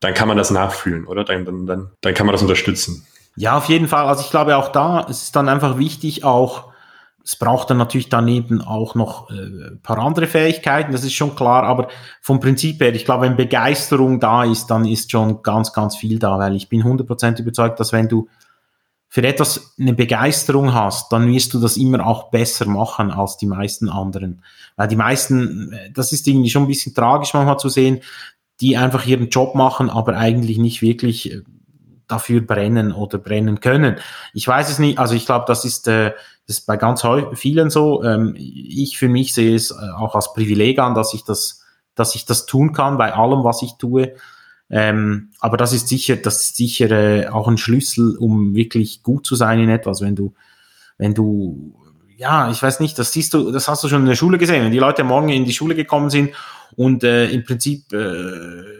dann 0.00 0.14
kann 0.14 0.28
man 0.28 0.36
das 0.36 0.50
nachfühlen, 0.50 1.06
oder? 1.06 1.24
Dann, 1.24 1.44
dann, 1.44 1.66
dann, 1.66 1.90
dann 2.02 2.14
kann 2.14 2.26
man 2.26 2.34
das 2.34 2.42
unterstützen. 2.42 3.06
Ja, 3.36 3.56
auf 3.56 3.66
jeden 3.66 3.88
Fall. 3.88 4.06
Also 4.06 4.22
ich 4.22 4.30
glaube 4.30 4.56
auch 4.56 4.70
da, 4.70 5.06
es 5.08 5.24
ist 5.24 5.36
dann 5.36 5.48
einfach 5.48 5.78
wichtig, 5.78 6.24
auch 6.24 6.67
es 7.28 7.36
braucht 7.36 7.68
dann 7.68 7.76
natürlich 7.76 8.08
daneben 8.08 8.62
auch 8.62 8.94
noch 8.94 9.28
äh, 9.30 9.76
paar 9.82 9.98
andere 9.98 10.26
Fähigkeiten, 10.26 10.92
das 10.92 11.04
ist 11.04 11.12
schon 11.12 11.36
klar, 11.36 11.62
aber 11.64 11.88
vom 12.22 12.40
Prinzip 12.40 12.80
her, 12.80 12.94
ich 12.94 13.04
glaube, 13.04 13.26
wenn 13.26 13.36
Begeisterung 13.36 14.18
da 14.18 14.44
ist, 14.44 14.68
dann 14.68 14.86
ist 14.86 15.10
schon 15.10 15.42
ganz, 15.42 15.74
ganz 15.74 15.94
viel 15.94 16.18
da, 16.18 16.38
weil 16.38 16.56
ich 16.56 16.70
bin 16.70 16.82
100% 16.82 17.38
überzeugt, 17.38 17.78
dass 17.80 17.92
wenn 17.92 18.08
du 18.08 18.30
für 19.10 19.22
etwas 19.24 19.74
eine 19.78 19.92
Begeisterung 19.92 20.72
hast, 20.72 21.12
dann 21.12 21.28
wirst 21.28 21.52
du 21.52 21.60
das 21.60 21.76
immer 21.76 22.06
auch 22.06 22.30
besser 22.30 22.64
machen 22.64 23.10
als 23.10 23.36
die 23.36 23.46
meisten 23.46 23.90
anderen. 23.90 24.42
Weil 24.76 24.88
die 24.88 24.96
meisten, 24.96 25.74
äh, 25.74 25.90
das 25.92 26.12
ist 26.12 26.26
irgendwie 26.26 26.48
schon 26.48 26.62
ein 26.62 26.68
bisschen 26.68 26.94
tragisch 26.94 27.34
manchmal 27.34 27.58
zu 27.58 27.68
sehen, 27.68 28.00
die 28.62 28.78
einfach 28.78 29.04
ihren 29.04 29.28
Job 29.28 29.54
machen, 29.54 29.90
aber 29.90 30.16
eigentlich 30.16 30.56
nicht 30.56 30.80
wirklich 30.80 31.30
äh, 31.30 31.42
dafür 32.06 32.40
brennen 32.40 32.90
oder 32.90 33.18
brennen 33.18 33.60
können. 33.60 33.96
Ich 34.32 34.48
weiß 34.48 34.70
es 34.70 34.78
nicht, 34.78 34.98
also 34.98 35.14
ich 35.14 35.26
glaube, 35.26 35.44
das 35.46 35.66
ist, 35.66 35.88
äh, 35.88 36.12
das 36.48 36.60
ist 36.60 36.66
bei 36.66 36.78
ganz 36.78 37.06
vielen 37.34 37.68
so. 37.68 38.02
Ähm, 38.02 38.34
ich 38.36 38.96
für 38.96 39.08
mich 39.08 39.34
sehe 39.34 39.54
es 39.54 39.70
äh, 39.70 39.90
auch 39.94 40.14
als 40.14 40.32
Privileg 40.32 40.78
an, 40.78 40.94
dass 40.94 41.12
ich 41.12 41.22
das, 41.22 41.62
dass 41.94 42.14
ich 42.14 42.24
das 42.24 42.46
tun 42.46 42.72
kann 42.72 42.96
bei 42.96 43.12
allem, 43.12 43.44
was 43.44 43.60
ich 43.60 43.74
tue. 43.78 44.14
Ähm, 44.70 45.30
aber 45.40 45.58
das 45.58 45.74
ist 45.74 45.88
sicher, 45.88 46.16
das 46.16 46.42
ist 46.42 46.56
sicher 46.56 46.90
äh, 46.90 47.28
auch 47.28 47.48
ein 47.48 47.58
Schlüssel, 47.58 48.16
um 48.16 48.54
wirklich 48.54 49.02
gut 49.02 49.26
zu 49.26 49.36
sein 49.36 49.58
in 49.58 49.68
etwas. 49.68 50.00
Wenn 50.00 50.16
du, 50.16 50.32
wenn 50.96 51.12
du, 51.12 51.74
ja, 52.16 52.50
ich 52.50 52.62
weiß 52.62 52.80
nicht, 52.80 52.98
das 52.98 53.12
siehst 53.12 53.34
du, 53.34 53.52
das 53.52 53.68
hast 53.68 53.84
du 53.84 53.88
schon 53.88 54.00
in 54.00 54.08
der 54.08 54.14
Schule 54.14 54.38
gesehen. 54.38 54.64
Wenn 54.64 54.72
die 54.72 54.78
Leute 54.78 55.04
morgen 55.04 55.28
in 55.28 55.44
die 55.44 55.52
Schule 55.52 55.74
gekommen 55.74 56.08
sind 56.08 56.30
und 56.76 57.04
äh, 57.04 57.28
im 57.28 57.44
Prinzip 57.44 57.90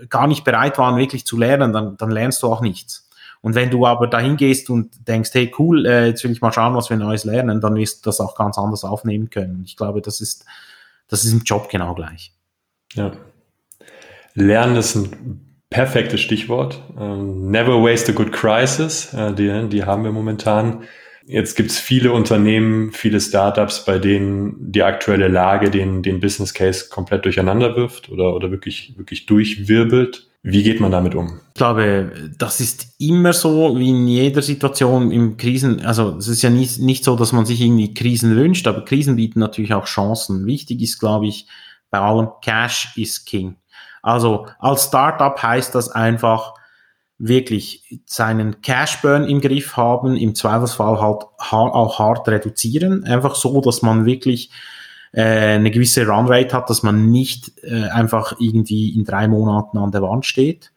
gar 0.08 0.26
nicht 0.26 0.44
bereit 0.44 0.78
waren, 0.78 0.96
wirklich 0.96 1.26
zu 1.26 1.36
lernen, 1.36 1.74
dann, 1.74 1.98
dann 1.98 2.10
lernst 2.10 2.42
du 2.42 2.46
auch 2.46 2.62
nichts. 2.62 3.07
Und 3.40 3.54
wenn 3.54 3.70
du 3.70 3.86
aber 3.86 4.06
dahin 4.06 4.36
gehst 4.36 4.68
und 4.70 5.06
denkst, 5.06 5.30
hey 5.32 5.52
cool, 5.58 5.86
äh, 5.86 6.06
jetzt 6.08 6.24
will 6.24 6.32
ich 6.32 6.40
mal 6.40 6.52
schauen, 6.52 6.74
was 6.74 6.90
wir 6.90 6.96
Neues 6.96 7.24
lernen, 7.24 7.60
dann 7.60 7.76
wirst 7.76 8.04
du 8.04 8.08
das 8.08 8.20
auch 8.20 8.34
ganz 8.34 8.58
anders 8.58 8.84
aufnehmen 8.84 9.30
können. 9.30 9.62
Ich 9.64 9.76
glaube, 9.76 10.02
das 10.02 10.20
ist, 10.20 10.44
das 11.08 11.24
ist 11.24 11.32
im 11.32 11.42
Job 11.44 11.68
genau 11.70 11.94
gleich. 11.94 12.32
Ja. 12.94 13.12
Lernen 14.34 14.76
ist 14.76 14.94
ein 14.96 15.48
perfektes 15.70 16.20
Stichwort. 16.20 16.82
Ähm, 16.98 17.50
never 17.50 17.82
waste 17.82 18.12
a 18.12 18.14
good 18.14 18.32
crisis. 18.32 19.12
Äh, 19.14 19.34
die, 19.34 19.68
die 19.68 19.84
haben 19.84 20.04
wir 20.04 20.12
momentan. 20.12 20.84
Jetzt 21.26 21.56
gibt 21.56 21.70
es 21.70 21.78
viele 21.78 22.12
Unternehmen, 22.12 22.92
viele 22.92 23.20
Startups, 23.20 23.84
bei 23.84 23.98
denen 23.98 24.72
die 24.72 24.82
aktuelle 24.82 25.28
Lage 25.28 25.70
den, 25.70 26.02
den 26.02 26.20
Business 26.20 26.54
Case 26.54 26.88
komplett 26.88 27.26
durcheinander 27.26 27.76
wirft 27.76 28.08
oder, 28.08 28.34
oder 28.34 28.50
wirklich, 28.50 28.94
wirklich 28.96 29.26
durchwirbelt. 29.26 30.27
Wie 30.42 30.62
geht 30.62 30.80
man 30.80 30.92
damit 30.92 31.14
um? 31.14 31.40
Ich 31.48 31.54
glaube, 31.54 32.30
das 32.38 32.60
ist 32.60 32.94
immer 32.98 33.32
so, 33.32 33.76
wie 33.78 33.90
in 33.90 34.06
jeder 34.06 34.40
Situation 34.40 35.10
im 35.10 35.36
Krisen. 35.36 35.84
Also 35.84 36.16
es 36.16 36.28
ist 36.28 36.42
ja 36.42 36.50
nicht, 36.50 36.78
nicht 36.78 37.04
so, 37.04 37.16
dass 37.16 37.32
man 37.32 37.44
sich 37.44 37.60
irgendwie 37.60 37.92
Krisen 37.92 38.36
wünscht, 38.36 38.66
aber 38.66 38.84
Krisen 38.84 39.16
bieten 39.16 39.40
natürlich 39.40 39.74
auch 39.74 39.86
Chancen. 39.86 40.46
Wichtig 40.46 40.80
ist, 40.80 41.00
glaube 41.00 41.26
ich, 41.26 41.48
bei 41.90 41.98
allem, 41.98 42.28
Cash 42.40 42.96
is 42.96 43.24
King. 43.24 43.56
Also 44.02 44.46
als 44.60 44.84
Startup 44.84 45.42
heißt 45.42 45.74
das 45.74 45.90
einfach 45.90 46.54
wirklich 47.18 48.00
seinen 48.06 48.60
Cash 48.62 49.02
Burn 49.02 49.24
im 49.24 49.40
Griff 49.40 49.76
haben, 49.76 50.16
im 50.16 50.36
Zweifelsfall 50.36 51.00
halt 51.00 51.24
auch 51.50 51.98
hart 51.98 52.28
reduzieren. 52.28 53.04
Einfach 53.04 53.34
so, 53.34 53.60
dass 53.60 53.82
man 53.82 54.06
wirklich 54.06 54.50
eine 55.22 55.70
gewisse 55.70 56.06
Runrate 56.06 56.56
hat, 56.56 56.70
dass 56.70 56.82
man 56.82 57.10
nicht 57.10 57.52
äh, 57.62 57.88
einfach 57.88 58.34
irgendwie 58.38 58.94
in 58.94 59.04
drei 59.04 59.28
Monaten 59.28 59.78
an 59.78 59.90
der 59.90 60.02
Wand 60.02 60.26
steht. 60.26 60.72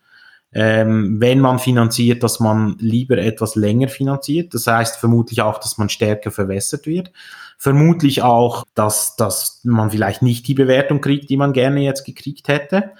Ähm, 0.54 1.22
wenn 1.22 1.40
man 1.40 1.60
finanziert, 1.60 2.24
dass 2.24 2.40
man 2.40 2.76
lieber 2.80 3.18
etwas 3.18 3.56
länger 3.56 3.88
finanziert. 3.88 4.54
Das 4.54 4.68
heißt 4.68 4.98
vermutlich 4.98 5.42
auch, 5.42 5.60
dass 5.60 5.78
man 5.78 5.90
stärker 5.90 6.32
verwässert 6.32 6.86
wird. 6.88 7.12
Vermutlich 7.58 8.22
auch, 8.22 8.66
dass, 8.74 9.16
dass 9.16 9.62
man 9.64 9.92
vielleicht 9.92 10.22
nicht 10.22 10.48
die 10.48 10.54
Bewertung 10.54 11.00
kriegt, 11.00 11.30
die 11.30 11.38
man 11.38 11.54
gerne 11.54 11.82
jetzt 11.82 12.04
gekriegt 12.04 12.48
hätte. 12.50 12.92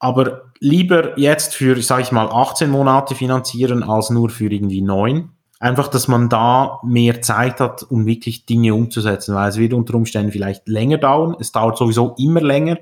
Aber 0.00 0.52
lieber 0.58 1.18
jetzt 1.18 1.54
für, 1.54 1.80
sage 1.82 2.02
ich 2.02 2.12
mal, 2.12 2.28
18 2.28 2.70
Monate 2.70 3.14
finanzieren 3.14 3.82
als 3.82 4.10
nur 4.10 4.30
für 4.30 4.50
irgendwie 4.50 4.80
neun 4.80 5.32
einfach, 5.60 5.88
dass 5.88 6.08
man 6.08 6.28
da 6.28 6.78
mehr 6.84 7.20
Zeit 7.22 7.60
hat, 7.60 7.82
um 7.82 8.06
wirklich 8.06 8.46
Dinge 8.46 8.74
umzusetzen, 8.74 9.34
weil 9.34 9.48
es 9.48 9.58
wird 9.58 9.72
unter 9.72 9.94
Umständen 9.94 10.32
vielleicht 10.32 10.68
länger 10.68 10.98
dauern. 10.98 11.36
Es 11.40 11.52
dauert 11.52 11.78
sowieso 11.78 12.14
immer 12.18 12.40
länger, 12.40 12.78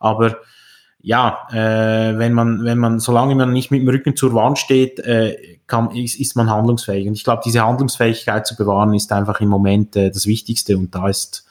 aber 0.00 0.38
ja, 1.00 1.46
äh, 1.52 2.18
wenn 2.18 2.32
man, 2.32 2.64
wenn 2.64 2.78
man, 2.78 2.98
solange 2.98 3.36
man 3.36 3.52
nicht 3.52 3.70
mit 3.70 3.80
dem 3.80 3.88
Rücken 3.88 4.16
zur 4.16 4.34
Wand 4.34 4.58
steht, 4.58 4.98
äh, 4.98 5.36
kann, 5.68 5.92
ist, 5.92 6.18
ist 6.18 6.34
man 6.34 6.50
handlungsfähig. 6.50 7.06
Und 7.06 7.14
ich 7.14 7.22
glaube, 7.22 7.42
diese 7.44 7.64
Handlungsfähigkeit 7.64 8.44
zu 8.44 8.56
bewahren, 8.56 8.92
ist 8.92 9.12
einfach 9.12 9.40
im 9.40 9.48
Moment 9.48 9.94
äh, 9.94 10.10
das 10.10 10.26
Wichtigste 10.26 10.76
und 10.76 10.92
da 10.94 11.08
ist 11.08 11.46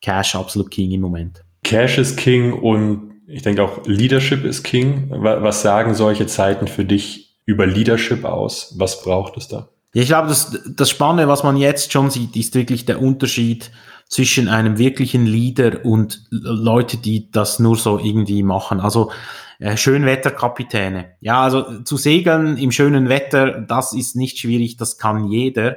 Cash 0.00 0.34
absolut 0.34 0.70
King 0.70 0.92
im 0.92 1.02
Moment. 1.02 1.44
Cash 1.62 1.98
ist 1.98 2.16
King 2.16 2.54
und 2.54 3.20
ich 3.26 3.42
denke 3.42 3.62
auch 3.62 3.84
Leadership 3.84 4.44
ist 4.44 4.62
King. 4.62 5.10
Was 5.10 5.60
sagen 5.60 5.94
solche 5.94 6.26
Zeiten 6.26 6.66
für 6.66 6.86
dich 6.86 7.36
über 7.44 7.66
Leadership 7.66 8.24
aus? 8.24 8.74
Was 8.78 9.02
braucht 9.02 9.36
es 9.36 9.48
da? 9.48 9.68
Ja, 9.92 10.02
ich 10.02 10.08
glaube, 10.08 10.28
das, 10.28 10.58
das 10.66 10.90
Spannende, 10.90 11.28
was 11.28 11.42
man 11.42 11.56
jetzt 11.56 11.92
schon 11.92 12.10
sieht, 12.10 12.36
ist 12.36 12.54
wirklich 12.54 12.84
der 12.84 13.02
Unterschied 13.02 13.70
zwischen 14.08 14.48
einem 14.48 14.78
wirklichen 14.78 15.26
Leader 15.26 15.84
und 15.84 16.24
Leute, 16.30 16.96
die 16.96 17.30
das 17.30 17.58
nur 17.58 17.76
so 17.76 17.98
irgendwie 17.98 18.42
machen. 18.42 18.80
Also 18.80 19.10
äh, 19.58 19.76
Schönwetterkapitäne. 19.76 21.12
Ja, 21.20 21.42
also 21.42 21.82
zu 21.82 21.96
segeln 21.96 22.56
im 22.56 22.72
schönen 22.72 23.08
Wetter, 23.08 23.60
das 23.60 23.92
ist 23.92 24.16
nicht 24.16 24.38
schwierig, 24.38 24.76
das 24.76 24.98
kann 24.98 25.26
jeder. 25.28 25.76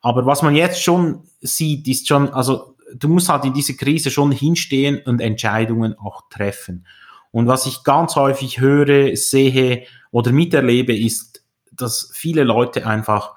Aber 0.00 0.26
was 0.26 0.42
man 0.42 0.54
jetzt 0.54 0.82
schon 0.82 1.22
sieht, 1.40 1.88
ist 1.88 2.08
schon, 2.08 2.30
also 2.30 2.76
du 2.94 3.08
musst 3.08 3.28
halt 3.28 3.44
in 3.44 3.54
dieser 3.54 3.74
Krise 3.74 4.10
schon 4.10 4.32
hinstehen 4.32 5.00
und 5.04 5.20
Entscheidungen 5.20 5.98
auch 5.98 6.22
treffen. 6.30 6.86
Und 7.30 7.46
was 7.46 7.66
ich 7.66 7.84
ganz 7.84 8.16
häufig 8.16 8.60
höre, 8.60 9.14
sehe 9.16 9.84
oder 10.10 10.32
miterlebe, 10.32 10.96
ist, 10.96 11.35
dass 11.76 12.10
viele 12.12 12.44
Leute 12.44 12.86
einfach 12.86 13.34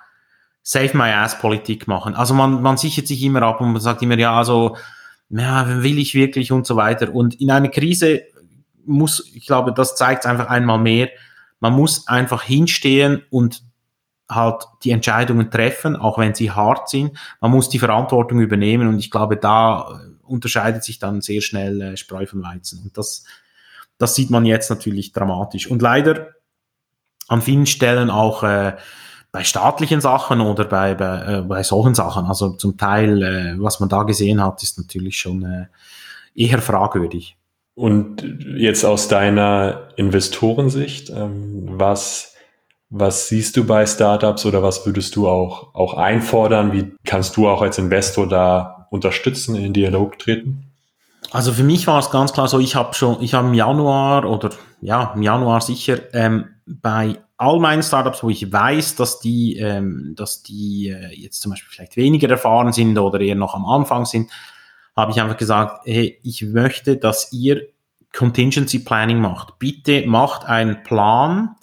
Save 0.62 0.96
My 0.98 1.12
Ass 1.12 1.40
Politik 1.40 1.88
machen. 1.88 2.16
Also 2.16 2.34
man, 2.34 2.62
man 2.62 2.78
sichert 2.78 3.08
sich 3.08 3.24
immer 3.24 3.42
ab 3.44 3.62
und 3.62 3.72
man 3.74 3.82
sagt 3.82 4.02
immer, 4.02 4.18
ja, 4.18 4.38
also, 4.38 4.78
ja, 5.30 5.84
will 5.84 6.00
ich 6.00 6.14
wirklich 6.14 6.52
und 6.52 6.66
so 6.66 6.76
weiter. 6.76 7.14
Und 7.14 7.40
in 7.40 7.52
einer 7.52 7.70
Krise 7.70 8.24
muss, 8.86 9.32
ich 9.34 9.46
glaube, 9.46 9.74
das 9.74 9.96
zeigt 9.96 10.26
einfach 10.26 10.48
einmal 10.48 10.80
mehr, 10.80 11.10
man 11.60 11.74
muss 11.74 12.08
einfach 12.08 12.44
hinstehen 12.44 13.24
und 13.30 13.64
halt 14.30 14.64
die 14.84 14.92
Entscheidungen 14.92 15.50
treffen, 15.50 15.96
auch 15.96 16.18
wenn 16.18 16.36
sie 16.36 16.52
hart 16.52 16.90
sind. 16.90 17.18
Man 17.42 17.52
muss 17.52 17.70
die 17.70 17.80
Verantwortung 17.80 18.40
übernehmen 18.40 18.88
und 18.88 19.00
ich 19.00 19.12
glaube, 19.12 19.38
da 19.38 20.00
unterscheidet 20.22 20.84
sich 20.84 21.00
dann 21.00 21.22
sehr 21.22 21.42
schnell 21.42 21.82
äh, 21.82 21.98
Spreu 21.98 22.26
von 22.26 22.44
Weizen. 22.44 22.84
Und 22.84 22.98
das, 22.98 23.26
das 23.98 24.16
sieht 24.16 24.30
man 24.30 24.46
jetzt 24.46 24.70
natürlich 24.70 25.12
dramatisch. 25.12 25.68
Und 25.68 25.82
leider 25.82 26.36
an 27.30 27.42
vielen 27.42 27.66
Stellen 27.66 28.10
auch 28.10 28.44
äh, 28.44 28.74
bei 29.32 29.44
staatlichen 29.44 30.02
Sachen 30.02 30.42
oder 30.42 30.66
bei, 30.66 30.96
bei, 30.96 31.38
äh, 31.38 31.42
bei 31.42 31.64
solchen 31.64 31.96
Sachen. 31.96 32.26
Also 32.26 32.50
zum 32.52 32.78
Teil, 32.78 33.24
äh, 33.24 33.54
was 33.58 33.80
man 33.80 33.90
da 33.90 34.04
gesehen 34.04 34.44
hat, 34.44 34.62
ist 34.64 34.78
natürlich 34.78 35.18
schon 35.18 35.44
äh, 35.44 35.66
eher 36.36 36.60
fragwürdig. 36.60 37.38
Und 37.76 38.24
jetzt 38.58 38.84
aus 38.84 39.08
deiner 39.08 39.90
Investorensicht, 39.96 41.12
ähm, 41.12 41.70
was, 41.78 42.34
was 42.90 43.30
siehst 43.30 43.56
du 43.56 43.64
bei 43.64 43.86
Startups 43.86 44.46
oder 44.46 44.62
was 44.62 44.86
würdest 44.86 45.16
du 45.16 45.30
auch, 45.30 45.74
auch 45.76 45.94
einfordern? 45.94 46.74
Wie 46.74 46.92
kannst 47.06 47.38
du 47.38 47.48
auch 47.48 47.62
als 47.62 47.78
Investor 47.78 48.28
da 48.28 48.88
unterstützen, 48.90 49.56
in 49.56 49.64
den 49.64 49.74
Dialog 49.74 50.20
treten? 50.20 50.66
Also 51.32 51.54
für 51.54 51.64
mich 51.64 51.86
war 51.86 52.00
es 52.00 52.10
ganz 52.10 52.34
klar 52.34 52.48
so, 52.48 52.60
ich 52.60 52.76
habe 52.76 52.94
schon, 52.96 53.22
ich 53.22 53.36
habe 53.36 53.48
im 53.48 53.54
Januar 53.54 54.26
oder 54.26 54.50
ja, 54.82 55.14
im 55.16 55.22
Januar 55.22 55.62
sicher 55.62 56.00
ähm, 56.14 56.46
bei 56.70 57.20
all 57.38 57.60
meinen 57.60 57.82
Startups, 57.82 58.22
wo 58.22 58.30
ich 58.30 58.52
weiß, 58.52 58.96
dass 58.96 59.20
die, 59.20 59.58
ähm, 59.58 60.14
dass 60.16 60.44
die 60.44 60.90
äh, 60.90 61.14
jetzt 61.16 61.42
zum 61.42 61.52
Beispiel 61.52 61.70
vielleicht 61.72 61.98
weniger 61.98 62.30
erfahren 62.30 62.72
sind 62.72 62.98
oder 62.98 63.20
eher 63.20 63.36
noch 63.36 63.56
am 63.56 63.66
Anfang 63.66 64.06
sind, 64.06 64.30
habe 64.96 65.12
ich 65.12 65.22
einfach 65.22 65.38
gesagt, 65.38 65.82
hey, 65.86 66.20
ich 66.24 66.44
möchte, 66.44 66.98
dass 66.98 67.32
ihr 67.32 67.68
Contingency 68.14 68.80
Planning 68.80 69.20
macht. 69.20 69.58
Bitte 69.60 70.06
macht 70.06 70.46
einen 70.46 70.84
Plan, 70.84 71.56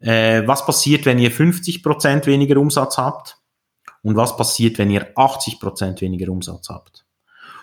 äh, 0.00 0.46
was 0.46 0.64
passiert, 0.64 1.04
wenn 1.04 1.18
ihr 1.18 1.30
50% 1.30 2.26
weniger 2.26 2.58
Umsatz 2.58 2.98
habt 2.98 3.38
und 4.02 4.16
was 4.16 4.36
passiert, 4.36 4.78
wenn 4.78 4.90
ihr 4.90 5.14
80% 5.16 6.00
weniger 6.00 6.30
Umsatz 6.30 6.68
habt. 6.68 7.04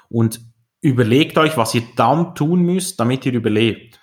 Und 0.10 0.42
überlegt 0.82 1.38
euch, 1.38 1.58
was 1.58 1.74
ihr 1.76 1.84
dann 1.96 2.36
tun 2.36 2.62
müsst, 2.62 3.00
damit 3.00 3.26
ihr 3.26 3.34
überlebt. 3.34 3.99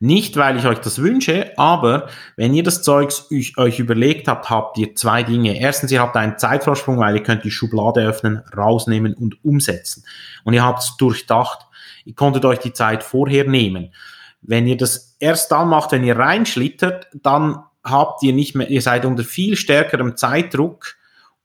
Nicht, 0.00 0.36
weil 0.36 0.56
ich 0.56 0.66
euch 0.66 0.78
das 0.78 1.00
wünsche, 1.00 1.52
aber 1.56 2.08
wenn 2.36 2.54
ihr 2.54 2.62
das 2.62 2.82
Zeugs 2.82 3.28
euch 3.56 3.78
überlegt 3.78 4.28
habt, 4.28 4.48
habt 4.48 4.78
ihr 4.78 4.94
zwei 4.94 5.22
Dinge. 5.22 5.58
Erstens, 5.58 5.90
ihr 5.90 6.00
habt 6.00 6.16
einen 6.16 6.38
Zeitvorsprung, 6.38 6.98
weil 6.98 7.16
ihr 7.16 7.22
könnt 7.22 7.44
die 7.44 7.50
Schublade 7.50 8.06
öffnen, 8.06 8.42
rausnehmen 8.56 9.14
und 9.14 9.44
umsetzen. 9.44 10.04
Und 10.44 10.54
ihr 10.54 10.64
habt 10.64 10.82
es 10.82 10.96
durchdacht. 10.96 11.66
Ihr 12.04 12.14
konntet 12.14 12.44
euch 12.44 12.58
die 12.60 12.72
Zeit 12.72 13.02
vorher 13.02 13.44
nehmen. 13.44 13.92
Wenn 14.40 14.66
ihr 14.66 14.76
das 14.76 15.16
erst 15.18 15.50
dann 15.50 15.68
macht, 15.68 15.92
wenn 15.92 16.04
ihr 16.04 16.16
reinschlittert, 16.16 17.08
dann 17.12 17.64
habt 17.82 18.22
ihr 18.22 18.32
nicht 18.32 18.54
mehr, 18.54 18.70
ihr 18.70 18.82
seid 18.82 19.04
unter 19.04 19.24
viel 19.24 19.56
stärkerem 19.56 20.16
Zeitdruck 20.16 20.94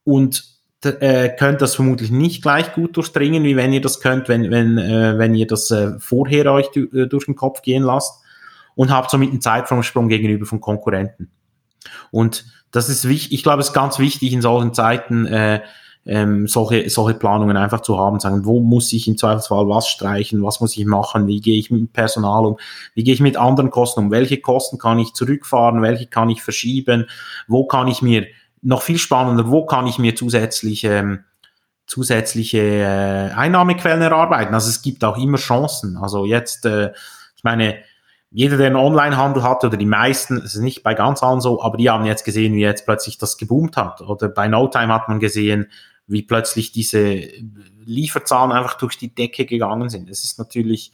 und 0.04 0.44
äh, 0.84 1.30
könnt 1.30 1.62
das 1.62 1.76
vermutlich 1.76 2.12
nicht 2.12 2.44
gleich 2.44 2.74
gut 2.74 2.98
durchdringen, 2.98 3.44
wie 3.44 3.56
wenn 3.56 3.74
ihr 3.74 3.82
das 3.82 4.00
könnt, 4.00 4.30
wenn, 4.30 4.52
wenn, 4.52 4.78
äh, 4.78 5.18
wenn 5.18 5.34
ihr 5.34 5.48
das 5.48 5.72
äh, 5.72 5.98
vorher 6.00 6.52
euch 6.52 6.70
durch 6.72 7.26
den 7.26 7.36
Kopf 7.36 7.62
gehen 7.62 7.84
lasst 7.84 8.23
und 8.76 8.92
habt 8.92 9.10
somit 9.10 9.30
einen 9.30 9.42
Zeitvorsprung 9.42 10.08
gegenüber 10.08 10.46
von 10.46 10.62
Konkurrenten. 10.62 11.32
Und 12.12 12.46
das 12.72 12.90
ist 12.90 13.08
wichtig, 13.08 13.34
ich 13.34 13.44
glaube, 13.44 13.62
es 13.62 13.70
ist 13.70 13.74
ganz 13.74 14.00
wichtig 14.00 14.34
in 14.34 14.42
solchen 14.42 14.74
Zeiten, 14.74 15.26
äh, 15.26 15.62
ähm, 16.06 16.48
solche, 16.48 16.90
solche 16.90 17.18
Planungen 17.18 17.56
einfach 17.56 17.82
zu 17.82 17.98
haben, 17.98 18.20
sagen, 18.20 18.46
wo 18.46 18.60
muss 18.60 18.92
ich 18.92 19.08
im 19.08 19.18
Zweifelsfall 19.18 19.70
was 19.70 19.88
streichen, 19.88 20.44
was 20.44 20.60
muss 20.60 20.76
ich 20.76 20.86
machen, 20.86 21.28
wie 21.28 21.40
gehe 21.40 21.58
ich 21.58 21.72
mit 21.72 21.94
Personal 21.94 22.46
um, 22.46 22.58
wie 22.94 23.04
gehe 23.04 23.14
ich 23.14 23.22
mit 23.22 23.38
anderen 23.38 23.70
Kosten 23.70 24.02
um, 24.02 24.12
welche 24.12 24.42
Kosten 24.42 24.78
kann 24.78 25.00
ich 25.00 25.14
zurückfahren, 25.14 25.82
welche 25.82 26.08
kann 26.08 26.30
ich 26.30 26.44
verschieben, 26.44 27.06
wo 27.48 27.66
kann 27.66 27.88
ich 27.88 28.02
mir, 28.02 28.26
noch 28.62 28.82
viel 28.82 28.98
spannender, 28.98 29.50
wo 29.50 29.66
kann 29.66 29.88
ich 29.88 30.00
mir 30.00 30.16
zusätzliche, 30.16 30.90
ähm, 30.90 31.24
zusätzliche 31.86 32.60
äh, 32.60 33.34
Einnahmequellen 33.34 34.02
erarbeiten. 34.02 34.54
Also 34.54 34.70
es 34.70 34.82
gibt 34.82 35.04
auch 35.04 35.18
immer 35.18 35.38
Chancen. 35.38 35.98
Also 35.98 36.26
jetzt, 36.26 36.66
äh, 36.66 36.92
ich 37.36 37.44
meine, 37.44 37.76
jeder, 38.34 38.58
der 38.58 38.68
einen 38.68 38.76
Onlinehandel 38.76 39.44
hat, 39.44 39.64
oder 39.64 39.78
die 39.78 39.86
meisten, 39.86 40.38
es 40.38 40.56
ist 40.56 40.62
nicht 40.62 40.82
bei 40.82 40.96
ganz 40.96 41.22
allen 41.22 41.40
so, 41.40 41.62
aber 41.62 41.78
die 41.78 41.90
haben 41.90 42.04
jetzt 42.06 42.26
gesehen, 42.26 42.56
wie 42.56 42.62
jetzt 42.62 42.86
plötzlich 42.86 43.20
das 43.20 43.38
geboomt 43.38 43.78
hat. 43.78 44.02
Oder 44.02 44.28
bei 44.28 44.48
No 44.48 44.68
Time 44.68 44.92
hat 44.92 45.08
man 45.08 45.20
gesehen, 45.20 45.68
wie 46.08 46.24
plötzlich 46.24 46.72
diese 46.72 47.22
Lieferzahlen 47.86 48.52
einfach 48.52 48.74
durch 48.76 48.98
die 48.98 49.14
Decke 49.14 49.46
gegangen 49.46 49.90
sind. 49.90 50.10
Es 50.10 50.24
ist 50.24 50.40
natürlich, 50.40 50.92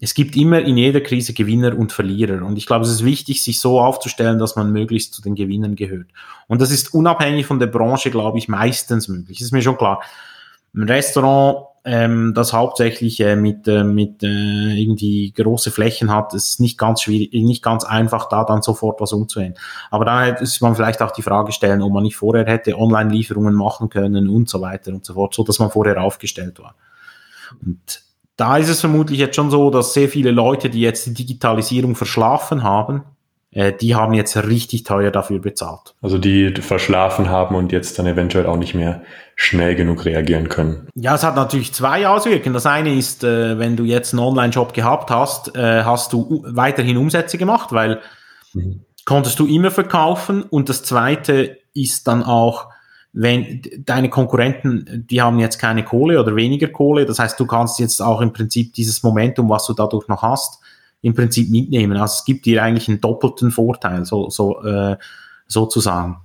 es 0.00 0.14
gibt 0.14 0.36
immer 0.36 0.60
in 0.60 0.76
jeder 0.76 1.00
Krise 1.00 1.32
Gewinner 1.32 1.78
und 1.78 1.92
Verlierer. 1.92 2.44
Und 2.44 2.58
ich 2.58 2.66
glaube, 2.66 2.84
es 2.84 2.90
ist 2.90 3.04
wichtig, 3.04 3.40
sich 3.40 3.60
so 3.60 3.80
aufzustellen, 3.80 4.40
dass 4.40 4.56
man 4.56 4.72
möglichst 4.72 5.14
zu 5.14 5.22
den 5.22 5.36
Gewinnern 5.36 5.76
gehört. 5.76 6.08
Und 6.48 6.60
das 6.60 6.72
ist 6.72 6.92
unabhängig 6.92 7.46
von 7.46 7.60
der 7.60 7.68
Branche, 7.68 8.10
glaube 8.10 8.38
ich, 8.38 8.48
meistens 8.48 9.06
möglich. 9.06 9.38
Das 9.38 9.46
ist 9.46 9.52
mir 9.52 9.62
schon 9.62 9.78
klar. 9.78 10.02
Im 10.74 10.82
Restaurant 10.82 11.69
ähm, 11.84 12.32
das 12.34 12.52
hauptsächlich 12.52 13.20
äh, 13.20 13.36
mit, 13.36 13.66
äh, 13.66 13.84
mit 13.84 14.22
äh, 14.22 14.80
irgendwie 14.80 15.32
große 15.32 15.70
Flächen 15.70 16.12
hat, 16.12 16.34
ist 16.34 16.60
nicht 16.60 16.76
ganz 16.78 17.02
schwierig, 17.02 17.32
nicht 17.32 17.62
ganz 17.62 17.84
einfach, 17.84 18.28
da 18.28 18.44
dann 18.44 18.62
sofort 18.62 19.00
was 19.00 19.12
umzuhängen. 19.12 19.54
Aber 19.90 20.04
da 20.04 20.26
ist 20.26 20.60
man 20.60 20.74
vielleicht 20.74 21.00
auch 21.00 21.10
die 21.10 21.22
Frage 21.22 21.52
stellen, 21.52 21.80
ob 21.82 21.92
man 21.92 22.02
nicht 22.02 22.16
vorher 22.16 22.44
hätte 22.46 22.78
Online-Lieferungen 22.78 23.54
machen 23.54 23.88
können 23.88 24.28
und 24.28 24.48
so 24.48 24.60
weiter 24.60 24.92
und 24.92 25.04
so 25.04 25.14
fort, 25.14 25.34
so 25.34 25.42
dass 25.42 25.58
man 25.58 25.70
vorher 25.70 26.02
aufgestellt 26.02 26.58
war. 26.58 26.74
Und 27.64 28.02
da 28.36 28.56
ist 28.56 28.68
es 28.68 28.80
vermutlich 28.80 29.18
jetzt 29.18 29.36
schon 29.36 29.50
so, 29.50 29.70
dass 29.70 29.94
sehr 29.94 30.08
viele 30.08 30.30
Leute, 30.30 30.70
die 30.70 30.80
jetzt 30.80 31.06
die 31.06 31.14
Digitalisierung 31.14 31.94
verschlafen 31.94 32.62
haben, 32.62 33.02
äh, 33.52 33.72
die 33.72 33.94
haben 33.94 34.14
jetzt 34.14 34.36
richtig 34.36 34.84
teuer 34.84 35.10
dafür 35.10 35.40
bezahlt. 35.40 35.94
Also 36.00 36.18
die 36.18 36.52
verschlafen 36.54 37.28
haben 37.28 37.54
und 37.56 37.72
jetzt 37.72 37.98
dann 37.98 38.06
eventuell 38.06 38.46
auch 38.46 38.56
nicht 38.56 38.74
mehr 38.74 39.02
schnell 39.34 39.74
genug 39.74 40.04
reagieren 40.04 40.48
können. 40.48 40.88
Ja, 40.94 41.14
es 41.14 41.24
hat 41.24 41.34
natürlich 41.34 41.72
zwei 41.72 42.06
Auswirkungen. 42.06 42.54
Das 42.54 42.66
eine 42.66 42.94
ist, 42.94 43.24
äh, 43.24 43.58
wenn 43.58 43.76
du 43.76 43.84
jetzt 43.84 44.12
einen 44.12 44.20
Online-Shop 44.20 44.72
gehabt 44.74 45.10
hast, 45.10 45.56
äh, 45.56 45.82
hast 45.82 46.12
du 46.12 46.44
weiterhin 46.46 46.96
Umsätze 46.96 47.38
gemacht, 47.38 47.72
weil 47.72 48.00
mhm. 48.52 48.84
konntest 49.04 49.38
du 49.38 49.46
immer 49.46 49.70
verkaufen. 49.70 50.42
Und 50.42 50.68
das 50.68 50.82
zweite 50.84 51.58
ist 51.74 52.06
dann 52.06 52.22
auch, 52.22 52.68
wenn 53.12 53.62
deine 53.78 54.08
Konkurrenten, 54.08 55.06
die 55.10 55.20
haben 55.20 55.40
jetzt 55.40 55.58
keine 55.58 55.84
Kohle 55.84 56.20
oder 56.20 56.36
weniger 56.36 56.68
Kohle. 56.68 57.06
Das 57.06 57.18
heißt, 57.18 57.40
du 57.40 57.46
kannst 57.46 57.80
jetzt 57.80 58.00
auch 58.00 58.20
im 58.20 58.32
Prinzip 58.32 58.74
dieses 58.74 59.02
Momentum, 59.02 59.48
was 59.48 59.66
du 59.66 59.72
dadurch 59.72 60.06
noch 60.06 60.22
hast, 60.22 60.60
im 61.02 61.14
Prinzip 61.14 61.50
mitnehmen. 61.50 61.96
Also 61.96 62.14
es 62.18 62.24
gibt 62.24 62.46
dir 62.46 62.62
eigentlich 62.62 62.88
einen 62.88 63.00
doppelten 63.00 63.50
Vorteil, 63.50 64.04
so, 64.04 64.30
so, 64.30 64.62
äh, 64.64 64.96
sozusagen. 65.46 66.18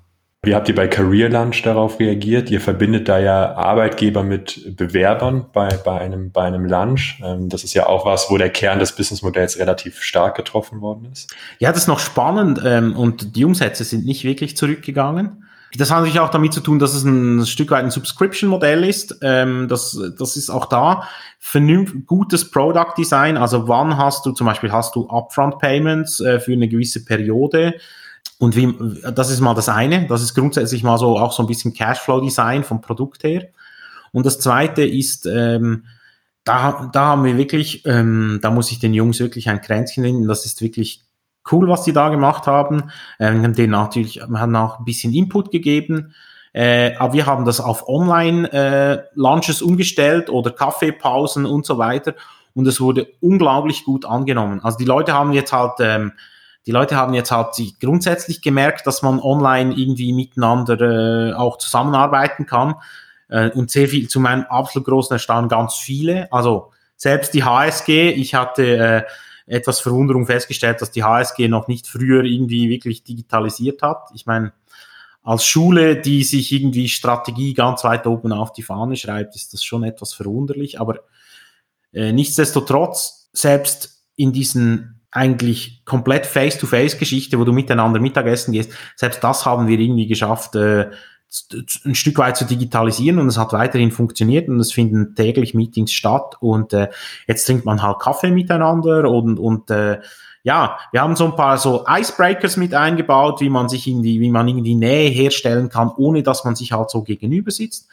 Wie 0.45 0.53
habt 0.53 0.69
ihr 0.69 0.75
bei 0.75 0.87
Career 0.87 1.29
Lunch 1.29 1.63
darauf 1.63 1.99
reagiert? 1.99 2.51
Ihr 2.51 2.61
verbindet 2.61 3.09
da 3.09 3.17
ja 3.17 3.55
Arbeitgeber 3.55 4.21
mit 4.21 4.77
Bewerbern 4.77 5.47
bei, 5.51 5.69
bei, 5.83 5.99
einem, 5.99 6.31
bei 6.31 6.43
einem 6.43 6.65
Lunch. 6.65 7.19
Ähm, 7.23 7.49
das 7.49 7.63
ist 7.63 7.73
ja 7.73 7.87
auch 7.87 8.05
was, 8.05 8.29
wo 8.29 8.37
der 8.37 8.51
Kern 8.51 8.77
des 8.77 8.91
Businessmodells 8.95 9.57
relativ 9.57 10.03
stark 10.03 10.35
getroffen 10.35 10.81
worden 10.81 11.09
ist. 11.11 11.33
Ja, 11.57 11.69
das 11.71 11.83
ist 11.83 11.87
noch 11.87 11.99
spannend 11.99 12.61
ähm, 12.63 12.95
und 12.95 13.35
die 13.35 13.43
Umsätze 13.43 13.83
sind 13.83 14.05
nicht 14.05 14.23
wirklich 14.23 14.55
zurückgegangen. 14.55 15.44
Das 15.77 15.91
hat 15.91 15.99
natürlich 15.99 16.19
auch 16.19 16.29
damit 16.29 16.53
zu 16.53 16.61
tun, 16.61 16.79
dass 16.79 16.93
es 16.93 17.03
ein 17.03 17.45
Stück 17.45 17.71
weit 17.71 17.83
ein 17.83 17.91
Subscription-Modell 17.91 18.83
ist. 18.83 19.17
Ähm, 19.21 19.67
das, 19.67 19.99
das 20.17 20.37
ist 20.37 20.49
auch 20.49 20.65
da 20.65 21.07
vernünftig 21.39 22.05
gutes 22.05 22.49
Product 22.49 22.93
Design. 22.97 23.37
Also 23.37 23.67
wann 23.67 23.97
hast 23.97 24.25
du 24.25 24.31
zum 24.31 24.47
Beispiel 24.47 24.71
hast 24.71 24.95
du 24.95 25.07
Upfront 25.09 25.59
Payments 25.59 26.19
äh, 26.19 26.39
für 26.39 26.53
eine 26.53 26.67
gewisse 26.67 27.05
Periode 27.05 27.75
und 28.37 28.55
wie, 28.55 28.73
das 29.13 29.29
ist 29.29 29.39
mal 29.39 29.53
das 29.53 29.69
eine. 29.69 30.07
Das 30.07 30.21
ist 30.21 30.33
grundsätzlich 30.33 30.83
mal 30.83 30.97
so 30.97 31.17
auch 31.17 31.31
so 31.31 31.43
ein 31.43 31.47
bisschen 31.47 31.73
Cashflow 31.73 32.19
Design 32.21 32.63
vom 32.63 32.81
Produkt 32.81 33.23
her. 33.23 33.47
Und 34.11 34.25
das 34.25 34.39
zweite 34.39 34.83
ist 34.83 35.25
ähm, 35.25 35.85
da, 36.43 36.89
da 36.93 37.05
haben 37.07 37.23
wir 37.25 37.37
wirklich, 37.37 37.85
ähm, 37.85 38.39
da 38.41 38.51
muss 38.51 38.71
ich 38.71 38.79
den 38.79 38.93
Jungs 38.93 39.19
wirklich 39.19 39.49
ein 39.49 39.61
Kränzchen 39.61 40.03
nennen. 40.03 40.27
Das 40.27 40.45
ist 40.45 40.61
wirklich 40.61 41.04
cool, 41.51 41.67
was 41.67 41.83
die 41.83 41.93
da 41.93 42.09
gemacht 42.09 42.47
haben. 42.47 42.91
Ähm, 43.19 43.43
haben 43.43 43.53
denen 43.53 43.71
natürlich, 43.71 44.21
wir 44.27 44.39
haben 44.39 44.55
auch 44.55 44.79
ein 44.79 44.85
bisschen 44.85 45.13
Input 45.13 45.51
gegeben. 45.51 46.13
Äh, 46.53 46.95
aber 46.95 47.13
wir 47.13 47.25
haben 47.25 47.43
das 47.43 47.59
auf 47.59 47.87
Online-Launches 47.89 49.61
äh, 49.61 49.63
umgestellt 49.65 50.29
oder 50.29 50.51
Kaffeepausen 50.51 51.45
und 51.45 51.65
so 51.65 51.77
weiter. 51.77 52.15
Und 52.53 52.65
es 52.65 52.79
wurde 52.79 53.07
unglaublich 53.19 53.83
gut 53.83 54.05
angenommen. 54.05 54.61
Also 54.63 54.77
die 54.77 54.85
Leute 54.85 55.13
haben 55.13 55.33
jetzt 55.33 55.51
halt, 55.51 55.73
ähm, 55.79 56.13
die 56.65 56.71
Leute 56.71 56.95
haben 56.95 57.13
jetzt 57.13 57.31
halt 57.31 57.53
sich 57.53 57.77
grundsätzlich 57.79 58.41
gemerkt, 58.41 58.87
dass 58.87 59.01
man 59.01 59.19
online 59.19 59.73
irgendwie 59.73 60.13
miteinander 60.13 60.79
äh, 60.79 61.33
auch 61.33 61.57
zusammenarbeiten 61.57 62.45
kann. 62.45 62.75
Äh, 63.27 63.49
und 63.49 63.69
sehr 63.69 63.89
viel, 63.89 64.07
zu 64.07 64.21
meinem 64.21 64.45
absolut 64.49 64.87
großen 64.87 65.13
Erstaunen 65.13 65.49
ganz 65.49 65.75
viele. 65.75 66.31
Also 66.31 66.71
selbst 66.95 67.33
die 67.33 67.43
HSG, 67.43 68.11
ich 68.11 68.33
hatte 68.33 68.77
äh, 68.77 69.03
etwas 69.47 69.79
Verwunderung 69.79 70.25
festgestellt, 70.25 70.81
dass 70.81 70.91
die 70.91 71.03
HSG 71.03 71.47
noch 71.47 71.67
nicht 71.67 71.87
früher 71.87 72.23
irgendwie 72.23 72.69
wirklich 72.69 73.03
digitalisiert 73.03 73.81
hat. 73.81 74.09
Ich 74.13 74.25
meine, 74.25 74.53
als 75.23 75.45
Schule, 75.45 75.99
die 75.99 76.23
sich 76.23 76.51
irgendwie 76.51 76.87
Strategie 76.87 77.53
ganz 77.53 77.83
weit 77.83 78.05
oben 78.05 78.31
auf 78.31 78.53
die 78.53 78.63
Fahne 78.63 78.95
schreibt, 78.95 79.35
ist 79.35 79.53
das 79.53 79.63
schon 79.63 79.83
etwas 79.83 80.13
verwunderlich. 80.13 80.79
Aber 80.79 80.99
äh, 81.93 82.11
nichtsdestotrotz, 82.11 83.29
selbst 83.33 84.03
in 84.15 84.33
diesen 84.33 85.01
eigentlich 85.11 85.83
komplett 85.85 86.25
Face-to-Face-Geschichte, 86.25 87.39
wo 87.39 87.43
du 87.43 87.53
miteinander 87.53 87.99
Mittagessen 87.99 88.51
gehst, 88.51 88.71
selbst 88.95 89.23
das 89.23 89.45
haben 89.45 89.67
wir 89.67 89.79
irgendwie 89.79 90.07
geschafft, 90.07 90.55
äh, 90.55 90.91
ein 91.85 91.95
Stück 91.95 92.17
weit 92.17 92.37
zu 92.37 92.45
digitalisieren 92.45 93.19
und 93.19 93.27
es 93.27 93.37
hat 93.37 93.51
weiterhin 93.53 93.91
funktioniert 93.91 94.47
und 94.47 94.59
es 94.59 94.71
finden 94.71 95.15
täglich 95.15 95.53
Meetings 95.53 95.91
statt 95.91 96.35
und 96.39 96.73
äh, 96.73 96.89
jetzt 97.27 97.45
trinkt 97.45 97.65
man 97.65 97.81
halt 97.81 97.99
Kaffee 97.99 98.31
miteinander 98.31 99.09
und, 99.09 99.37
und 99.37 99.69
äh, 99.69 99.99
ja, 100.43 100.77
wir 100.91 101.01
haben 101.01 101.15
so 101.15 101.25
ein 101.25 101.35
paar 101.35 101.57
so 101.57 101.85
Icebreakers 101.89 102.55
mit 102.55 102.75
eingebaut, 102.75 103.41
wie 103.41 103.49
man 103.49 103.67
sich 103.67 103.87
in 103.87 104.03
die, 104.03 104.19
wie 104.19 104.29
man 104.29 104.47
irgendwie 104.47 104.75
Nähe 104.75 105.09
herstellen 105.09 105.69
kann, 105.69 105.91
ohne 105.97 106.21
dass 106.21 106.45
man 106.45 106.55
sich 106.55 106.71
halt 106.71 106.91
so 106.91 107.01
gegenüber 107.01 107.49
sitzt. 107.49 107.89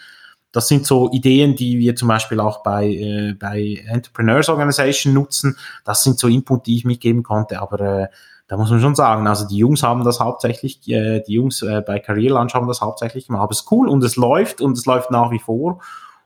Das 0.52 0.68
sind 0.68 0.84
so 0.84 1.10
Ideen, 1.10 1.56
die 1.56 1.78
wir 1.78 1.96
zum 1.96 2.08
Beispiel 2.08 2.40
auch 2.40 2.62
bei, 2.62 2.88
äh, 2.88 3.32
bei 3.32 3.82
Entrepreneurs 3.86 4.50
Organization 4.50 5.14
nutzen. 5.14 5.56
Das 5.84 6.04
sind 6.04 6.18
so 6.18 6.28
Input, 6.28 6.66
die 6.66 6.76
ich 6.76 6.84
mitgeben 6.84 7.22
konnte, 7.22 7.58
aber 7.58 7.80
äh, 7.80 8.08
da 8.52 8.58
muss 8.58 8.68
man 8.68 8.82
schon 8.82 8.94
sagen, 8.94 9.26
also 9.26 9.48
die 9.48 9.56
Jungs 9.56 9.82
haben 9.82 10.04
das 10.04 10.20
hauptsächlich, 10.20 10.86
äh, 10.86 11.22
die 11.26 11.32
Jungs 11.32 11.62
äh, 11.62 11.80
bei 11.80 11.98
Career 11.98 12.32
Launch 12.32 12.52
haben 12.52 12.68
das 12.68 12.82
hauptsächlich 12.82 13.26
gemacht. 13.26 13.44
Aber 13.44 13.52
es 13.52 13.60
ist 13.60 13.72
cool 13.72 13.88
und 13.88 14.04
es 14.04 14.16
läuft 14.16 14.60
und 14.60 14.76
es 14.76 14.84
läuft 14.84 15.10
nach 15.10 15.30
wie 15.30 15.38
vor. 15.38 15.80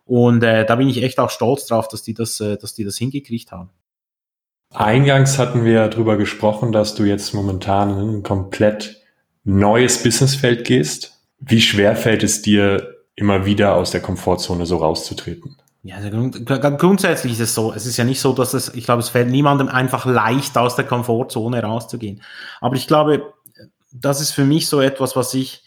Und 0.06 0.42
äh, 0.42 0.66
da 0.66 0.74
bin 0.74 0.88
ich 0.88 1.04
echt 1.04 1.20
auch 1.20 1.30
stolz 1.30 1.66
drauf, 1.66 1.86
dass 1.86 2.02
die 2.02 2.14
das, 2.14 2.40
äh, 2.40 2.56
dass 2.56 2.74
die 2.74 2.82
das 2.82 2.96
hingekriegt 2.96 3.52
haben. 3.52 3.70
Eingangs 4.74 5.38
hatten 5.38 5.64
wir 5.64 5.86
darüber 5.86 6.16
gesprochen, 6.16 6.72
dass 6.72 6.96
du 6.96 7.04
jetzt 7.04 7.32
momentan 7.32 7.90
in 7.90 8.16
ein 8.16 8.22
komplett 8.24 9.04
neues 9.44 10.02
Businessfeld 10.02 10.66
gehst. 10.66 11.22
Wie 11.38 11.60
schwer 11.60 11.94
fällt 11.94 12.24
es 12.24 12.42
dir, 12.42 12.92
immer 13.14 13.46
wieder 13.46 13.76
aus 13.76 13.92
der 13.92 14.00
Komfortzone 14.00 14.66
so 14.66 14.78
rauszutreten? 14.78 15.58
Ja, 15.86 15.98
also 15.98 16.10
grundsätzlich 16.76 17.34
ist 17.34 17.40
es 17.40 17.54
so. 17.54 17.72
Es 17.72 17.86
ist 17.86 17.96
ja 17.96 18.02
nicht 18.02 18.20
so, 18.20 18.32
dass 18.32 18.54
es, 18.54 18.74
ich 18.74 18.84
glaube, 18.84 19.00
es 19.00 19.08
fällt 19.08 19.30
niemandem 19.30 19.68
einfach 19.68 20.04
leicht 20.04 20.58
aus 20.58 20.74
der 20.74 20.84
Komfortzone 20.84 21.62
rauszugehen. 21.62 22.22
Aber 22.60 22.74
ich 22.74 22.88
glaube, 22.88 23.32
das 23.92 24.20
ist 24.20 24.32
für 24.32 24.44
mich 24.44 24.66
so 24.66 24.80
etwas, 24.80 25.14
was 25.14 25.32
ich 25.34 25.62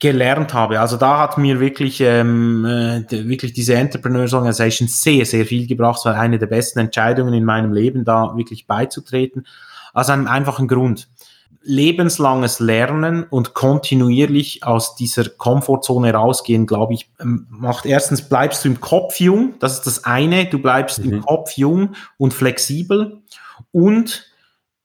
gelernt 0.00 0.54
habe. 0.54 0.80
Also 0.80 0.96
da 0.96 1.20
hat 1.20 1.38
mir 1.38 1.60
wirklich, 1.60 2.00
ähm, 2.00 2.64
äh, 2.64 3.28
wirklich 3.28 3.52
diese 3.52 3.76
Entrepreneurs 3.76 4.34
Organization 4.34 4.88
sehr, 4.88 5.24
sehr 5.24 5.46
viel 5.46 5.68
gebracht. 5.68 5.98
Es 6.00 6.04
war 6.04 6.16
eine 6.16 6.40
der 6.40 6.48
besten 6.48 6.80
Entscheidungen 6.80 7.32
in 7.32 7.44
meinem 7.44 7.72
Leben, 7.72 8.04
da 8.04 8.36
wirklich 8.36 8.66
beizutreten. 8.66 9.46
Aus 9.94 10.10
einem 10.10 10.26
einfachen 10.26 10.66
Grund 10.66 11.08
lebenslanges 11.66 12.60
Lernen 12.60 13.24
und 13.24 13.54
kontinuierlich 13.54 14.62
aus 14.62 14.94
dieser 14.94 15.28
Komfortzone 15.28 16.14
rausgehen, 16.14 16.66
glaube 16.66 16.94
ich, 16.94 17.10
ähm, 17.20 17.46
macht 17.50 17.86
erstens 17.86 18.28
bleibst 18.28 18.64
du 18.64 18.68
im 18.68 18.80
Kopf 18.80 19.18
jung, 19.18 19.54
das 19.58 19.74
ist 19.74 19.86
das 19.86 20.04
eine, 20.04 20.46
du 20.46 20.60
bleibst 20.60 21.04
mhm. 21.04 21.12
im 21.12 21.20
Kopf 21.22 21.52
jung 21.56 21.96
und 22.18 22.32
flexibel 22.32 23.22
und 23.72 24.26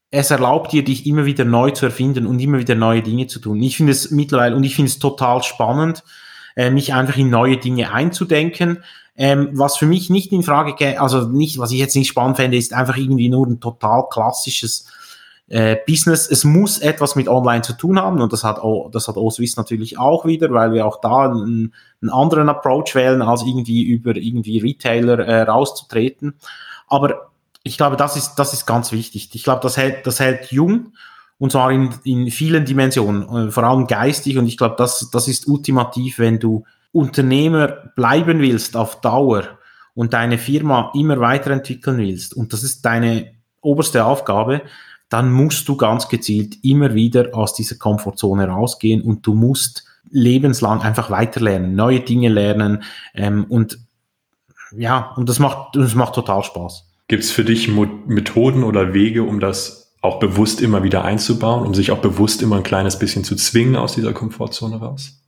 es 0.10 0.32
erlaubt 0.32 0.74
dir, 0.74 0.84
dich 0.84 1.06
immer 1.06 1.26
wieder 1.26 1.46
neu 1.46 1.72
zu 1.72 1.86
erfinden 1.86 2.26
und 2.26 2.40
immer 2.40 2.60
wieder 2.60 2.76
neue 2.76 3.02
Dinge 3.02 3.28
zu 3.28 3.40
tun. 3.40 3.62
Ich 3.62 3.78
finde 3.78 3.94
es 3.94 4.12
mittlerweile 4.12 4.56
und 4.56 4.64
ich 4.64 4.76
finde 4.76 4.90
es 4.90 5.00
total 5.00 5.42
spannend, 5.44 6.04
äh, 6.56 6.70
mich 6.70 6.94
einfach 6.94 7.16
in 7.16 7.30
neue 7.30 7.58
Dinge 7.58 7.94
einzudenken. 7.94 8.84
Ähm, 9.16 9.50
was 9.54 9.78
für 9.78 9.86
mich 9.86 10.10
nicht 10.10 10.32
in 10.32 10.42
Frage 10.42 10.74
geht, 10.74 11.00
also 11.00 11.28
nicht, 11.28 11.60
was 11.60 11.72
ich 11.72 11.80
jetzt 11.80 11.96
nicht 11.96 12.08
spannend 12.08 12.38
fände, 12.38 12.58
ist 12.58 12.74
einfach 12.74 12.98
irgendwie 12.98 13.30
nur 13.30 13.46
ein 13.46 13.60
total 13.60 14.10
klassisches 14.10 14.88
äh, 15.52 15.76
Business, 15.86 16.32
es 16.32 16.46
muss 16.46 16.80
etwas 16.80 17.18
mit 17.18 17.28
Online 17.28 17.62
zu 17.62 17.74
tun 17.74 18.00
haben 18.00 18.22
und 18.22 18.32
das 18.32 18.46
hat, 18.46 18.62
das 18.94 19.10
hat 19.10 19.18
Oswiss 19.18 19.58
natürlich 19.58 20.00
auch 20.00 20.24
wieder, 20.24 20.50
weil 20.52 20.72
wir 20.72 20.86
auch 20.86 21.02
da 21.02 21.30
einen, 21.30 21.74
einen 22.02 22.10
anderen 22.10 22.48
Approach 22.48 22.96
wählen, 22.96 23.22
als 23.22 23.44
irgendwie 23.44 23.84
über 23.84 24.16
irgendwie 24.16 24.60
Retailer 24.60 25.20
äh, 25.20 25.42
rauszutreten. 25.42 26.36
Aber 26.88 27.32
ich 27.64 27.76
glaube, 27.76 27.98
das 27.98 28.16
ist, 28.16 28.36
das 28.36 28.54
ist 28.54 28.66
ganz 28.66 28.94
wichtig. 28.94 29.30
Ich 29.34 29.44
glaube, 29.44 29.60
das 29.62 29.76
hält, 29.76 30.08
das 30.08 30.22
hält 30.22 30.54
jung 30.54 30.94
und 31.38 31.52
zwar 31.52 31.70
in, 31.70 31.90
in 32.06 32.32
vielen 32.32 32.64
Dimensionen, 32.64 33.50
äh, 33.50 33.52
vor 33.52 33.66
allem 33.66 33.88
geistig 33.88 34.38
und 34.38 34.48
ich 34.48 34.58
glaube, 34.58 34.76
das, 34.78 35.10
das 35.12 35.28
ist 35.28 35.50
ultimativ, 35.50 36.18
wenn 36.18 36.40
du 36.40 36.64
Unternehmer 36.94 37.68
bleiben 37.68 38.40
willst 38.40 38.78
auf 38.78 39.02
Dauer 39.02 39.44
und 39.96 40.14
deine 40.14 40.38
Firma 40.38 40.94
immer 40.96 41.20
weiterentwickeln 41.20 41.98
willst 41.98 42.38
und 42.38 42.54
das 42.54 42.64
ist 42.64 42.86
deine 42.86 43.34
oberste 43.60 44.06
Aufgabe, 44.06 44.62
dann 45.12 45.32
musst 45.32 45.68
du 45.68 45.76
ganz 45.76 46.08
gezielt 46.08 46.64
immer 46.64 46.96
wieder 46.96 47.36
aus 47.36 47.54
dieser 47.54 47.76
Komfortzone 47.76 48.48
rausgehen 48.48 49.02
und 49.02 49.28
du 49.28 49.36
musst 49.36 49.84
lebenslang 50.10 50.82
einfach 50.82 51.12
weiterlernen, 51.12 51.76
neue 51.76 52.00
Dinge 52.00 52.30
lernen 52.30 52.84
ähm, 53.14 53.46
und 53.48 53.78
ja, 54.76 55.12
und 55.18 55.28
das 55.28 55.38
macht, 55.38 55.76
das 55.76 55.96
macht 55.96 56.16
total 56.16 56.44
Spaß. 56.44 56.88
Gibt 57.10 57.24
es 57.24 57.32
für 57.32 57.44
dich 57.44 57.68
Methoden 57.68 58.64
oder 58.64 58.94
Wege, 58.94 59.24
um 59.24 59.42
das 59.42 59.92
auch 60.02 60.20
bewusst 60.20 60.62
immer 60.62 60.82
wieder 60.84 61.04
einzubauen, 61.04 61.68
um 61.68 61.74
sich 61.74 61.92
auch 61.92 62.00
bewusst 62.00 62.42
immer 62.42 62.56
ein 62.56 62.64
kleines 62.64 62.98
bisschen 62.98 63.26
zu 63.26 63.36
zwingen 63.36 63.76
aus 63.76 63.96
dieser 63.96 64.14
Komfortzone 64.14 64.78
raus? 64.78 65.20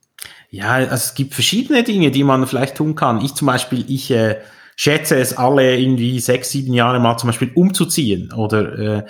Ja, 0.49 0.69
also 0.69 0.93
es 0.93 1.13
gibt 1.13 1.34
verschiedene 1.34 1.84
Dinge, 1.84 2.09
die 2.09 2.23
man 2.23 2.47
vielleicht 2.47 2.75
tun 2.75 2.95
kann. 2.95 3.19
Ich 3.19 3.34
zum 3.34 3.47
Beispiel, 3.47 3.84
ich 3.89 4.09
äh, 4.11 4.38
schätze 4.77 5.17
es 5.17 5.38
alle 5.38 5.77
irgendwie 5.77 6.19
sechs, 6.21 6.51
sieben 6.51 6.73
Jahre 6.73 6.99
mal 6.99 7.17
zum 7.17 7.27
Beispiel 7.27 7.51
umzuziehen 7.53 8.31
oder 8.31 8.79
äh, 8.79 9.03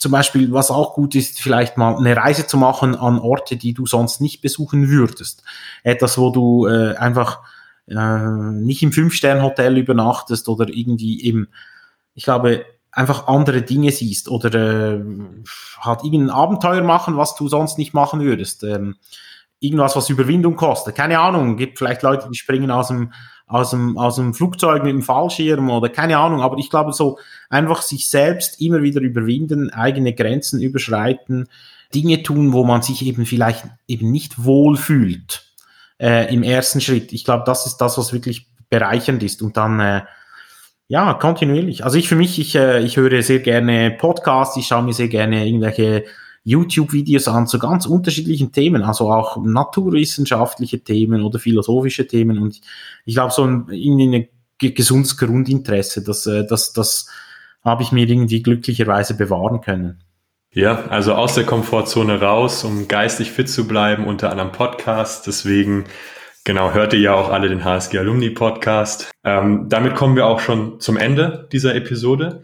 zum 0.00 0.12
Beispiel, 0.12 0.50
was 0.50 0.70
auch 0.70 0.94
gut 0.94 1.14
ist, 1.14 1.42
vielleicht 1.42 1.76
mal 1.76 1.94
eine 1.94 2.16
Reise 2.16 2.46
zu 2.46 2.56
machen 2.56 2.96
an 2.96 3.18
Orte, 3.18 3.56
die 3.56 3.74
du 3.74 3.84
sonst 3.84 4.22
nicht 4.22 4.40
besuchen 4.40 4.88
würdest. 4.88 5.44
Etwas, 5.82 6.16
wo 6.16 6.30
du 6.30 6.66
äh, 6.66 6.96
einfach 6.96 7.40
äh, 7.86 7.94
nicht 7.94 8.82
im 8.82 8.92
Fünf-Stern-Hotel 8.92 9.76
übernachtest 9.76 10.48
oder 10.48 10.68
irgendwie 10.70 11.22
eben, 11.22 11.48
ich 12.14 12.24
glaube, 12.24 12.64
einfach 12.90 13.28
andere 13.28 13.60
Dinge 13.60 13.92
siehst 13.92 14.30
oder 14.30 14.54
äh, 14.54 15.04
halt 15.80 16.02
irgendein 16.02 16.30
Abenteuer 16.30 16.82
machen, 16.82 17.18
was 17.18 17.36
du 17.36 17.48
sonst 17.48 17.76
nicht 17.76 17.92
machen 17.92 18.20
würdest. 18.20 18.64
Ähm, 18.64 18.96
irgendwas, 19.60 19.96
was 19.96 20.08
Überwindung 20.08 20.56
kostet. 20.56 20.96
Keine 20.96 21.18
Ahnung, 21.20 21.58
gibt 21.58 21.76
vielleicht 21.76 22.00
Leute, 22.00 22.26
die 22.32 22.38
springen 22.38 22.70
aus 22.70 22.88
dem 22.88 23.12
aus 23.50 23.70
dem, 23.70 23.98
aus 23.98 24.14
dem 24.14 24.32
Flugzeug 24.32 24.84
mit 24.84 24.92
dem 24.92 25.02
Fallschirm 25.02 25.70
oder 25.70 25.88
keine 25.88 26.18
Ahnung, 26.18 26.40
aber 26.40 26.56
ich 26.58 26.70
glaube 26.70 26.92
so 26.92 27.18
einfach 27.48 27.82
sich 27.82 28.08
selbst 28.08 28.60
immer 28.60 28.82
wieder 28.82 29.00
überwinden, 29.00 29.70
eigene 29.70 30.14
Grenzen 30.14 30.62
überschreiten, 30.62 31.48
Dinge 31.92 32.22
tun, 32.22 32.52
wo 32.52 32.62
man 32.62 32.82
sich 32.82 33.04
eben 33.04 33.26
vielleicht 33.26 33.64
eben 33.88 34.12
nicht 34.12 34.44
wohl 34.44 34.76
fühlt 34.76 35.44
äh, 35.98 36.32
im 36.32 36.44
ersten 36.44 36.80
Schritt. 36.80 37.12
Ich 37.12 37.24
glaube, 37.24 37.42
das 37.44 37.66
ist 37.66 37.78
das, 37.78 37.98
was 37.98 38.12
wirklich 38.12 38.46
bereichernd 38.68 39.24
ist 39.24 39.42
und 39.42 39.56
dann 39.56 39.80
äh, 39.80 40.02
ja, 40.86 41.14
kontinuierlich. 41.14 41.84
Also 41.84 41.98
ich 41.98 42.08
für 42.08 42.16
mich, 42.16 42.38
ich, 42.38 42.54
äh, 42.54 42.80
ich 42.80 42.96
höre 42.96 43.22
sehr 43.22 43.40
gerne 43.40 43.90
Podcasts, 43.90 44.56
ich 44.56 44.66
schaue 44.68 44.84
mir 44.84 44.92
sehr 44.92 45.08
gerne 45.08 45.44
irgendwelche 45.44 46.04
YouTube-Videos 46.44 47.28
an 47.28 47.46
zu 47.46 47.58
ganz 47.58 47.86
unterschiedlichen 47.86 48.52
Themen, 48.52 48.82
also 48.82 49.12
auch 49.12 49.42
naturwissenschaftliche 49.42 50.80
Themen 50.80 51.22
oder 51.22 51.38
philosophische 51.38 52.06
Themen. 52.06 52.38
Und 52.38 52.60
ich 53.04 53.14
glaube, 53.14 53.32
so 53.32 53.44
ein, 53.44 53.66
ein 53.70 54.28
gesundes 54.58 55.16
Grundinteresse, 55.16 56.02
das, 56.02 56.26
äh, 56.26 56.46
das, 56.46 56.72
das 56.72 57.08
habe 57.62 57.82
ich 57.82 57.92
mir 57.92 58.08
irgendwie 58.08 58.42
glücklicherweise 58.42 59.14
bewahren 59.14 59.60
können. 59.60 60.02
Ja, 60.52 60.86
also 60.86 61.14
aus 61.14 61.34
der 61.34 61.44
Komfortzone 61.44 62.20
raus, 62.20 62.64
um 62.64 62.88
geistig 62.88 63.30
fit 63.30 63.48
zu 63.48 63.68
bleiben, 63.68 64.06
unter 64.06 64.30
anderem 64.30 64.50
Podcast. 64.50 65.26
Deswegen, 65.26 65.84
genau, 66.44 66.72
hört 66.72 66.92
ihr 66.92 66.98
ja 66.98 67.14
auch 67.14 67.30
alle 67.30 67.48
den 67.48 67.64
HSG 67.64 67.98
Alumni 67.98 68.30
Podcast. 68.30 69.12
Ähm, 69.22 69.66
damit 69.68 69.94
kommen 69.94 70.16
wir 70.16 70.26
auch 70.26 70.40
schon 70.40 70.80
zum 70.80 70.96
Ende 70.96 71.48
dieser 71.52 71.76
Episode. 71.76 72.42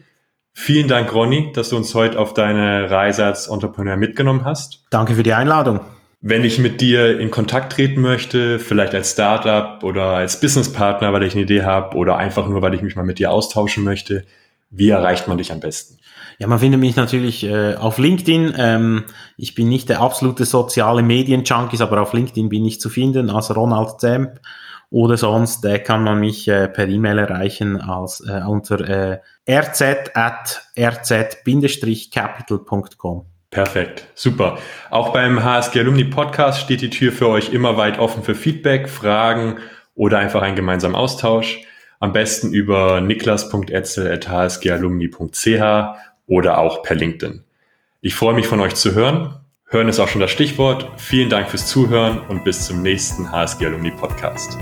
Vielen 0.59 0.89
Dank, 0.89 1.15
Ronny, 1.15 1.53
dass 1.53 1.69
du 1.69 1.77
uns 1.77 1.95
heute 1.95 2.19
auf 2.19 2.33
deine 2.33 2.91
Reise 2.91 3.27
als 3.27 3.47
Entrepreneur 3.47 3.99
mitgenommen 3.99 4.47
hast. 4.47 4.85
Danke 4.89 5.15
für 5.15 5.23
die 5.23 5.35
Einladung. 5.35 5.81
Wenn 6.23 6.45
ich 6.45 6.59
mit 6.59 6.81
dir 6.81 7.21
in 7.21 7.31
Kontakt 7.31 7.75
treten 7.75 8.01
möchte, 8.01 8.59
vielleicht 8.59 8.95
als 8.95 9.13
Startup 9.13 9.85
oder 9.85 10.05
als 10.05 10.41
Businesspartner, 10.41 11.13
weil 11.13 11.25
ich 11.25 11.35
eine 11.35 11.43
Idee 11.43 11.65
habe 11.65 11.95
oder 11.95 12.17
einfach 12.17 12.49
nur, 12.49 12.63
weil 12.63 12.73
ich 12.73 12.81
mich 12.81 12.97
mal 12.97 13.05
mit 13.05 13.19
dir 13.19 13.33
austauschen 13.33 13.85
möchte, 13.85 14.25
wie 14.71 14.89
erreicht 14.89 15.29
man 15.29 15.37
dich 15.37 15.53
am 15.53 15.61
besten? 15.61 15.99
Ja, 16.39 16.47
man 16.47 16.59
findet 16.59 16.81
mich 16.81 16.97
natürlich 16.97 17.45
äh, 17.45 17.75
auf 17.75 17.99
LinkedIn. 17.99 18.55
Ähm, 18.57 19.05
ich 19.37 19.55
bin 19.55 19.69
nicht 19.69 19.91
der 19.91 20.01
absolute 20.01 20.47
soziale 20.47 21.03
Medien-Junkies, 21.03 21.83
aber 21.83 22.01
auf 22.01 22.15
LinkedIn 22.15 22.49
bin 22.49 22.65
ich 22.65 22.81
zu 22.81 22.89
finden 22.89 23.29
als 23.29 23.55
Ronald 23.55 24.01
Zemp. 24.01 24.41
Oder 24.91 25.17
sonst 25.17 25.65
äh, 25.65 25.79
kann 25.79 26.05
man 26.05 26.21
mich 26.21 26.47
äh, 26.49 26.69
per 26.69 26.87
E-Mail 26.89 27.19
erreichen 27.19 27.81
als 27.81 28.21
äh, 28.21 28.43
unter 28.47 28.81
äh, 28.81 29.21
rz 29.51 29.83
at 30.15 30.63
rz-capital.com. 30.79 33.25
Perfekt, 33.51 34.07
super. 34.15 34.59
Auch 34.91 35.13
beim 35.13 35.43
HSG 35.43 35.81
Alumni 35.81 36.05
Podcast 36.05 36.61
steht 36.61 36.83
die 36.83 36.91
Tür 36.91 37.11
für 37.13 37.29
euch 37.29 37.53
immer 37.53 37.77
weit 37.77 37.99
offen 37.99 38.23
für 38.23 38.35
Feedback, 38.35 38.89
Fragen 38.89 39.59
oder 39.95 40.19
einfach 40.19 40.41
einen 40.43 40.57
gemeinsamen 40.57 40.95
Austausch. 40.95 41.63
Am 41.99 42.13
besten 42.13 42.53
über 42.53 43.01
niklas.etzel.hsgalumni.ch 43.01 45.99
oder 46.27 46.59
auch 46.59 46.83
per 46.83 46.97
LinkedIn. 46.97 47.45
Ich 48.03 48.15
freue 48.15 48.35
mich 48.35 48.47
von 48.47 48.61
euch 48.61 48.75
zu 48.75 48.95
hören. 48.95 49.37
Hören 49.69 49.89
ist 49.89 49.99
auch 49.99 50.07
schon 50.07 50.21
das 50.21 50.31
Stichwort. 50.31 50.89
Vielen 50.97 51.29
Dank 51.29 51.51
fürs 51.51 51.67
Zuhören 51.67 52.21
und 52.29 52.45
bis 52.45 52.67
zum 52.67 52.83
nächsten 52.83 53.33
HSG 53.33 53.67
Alumni 53.67 53.91
Podcast. 53.91 54.57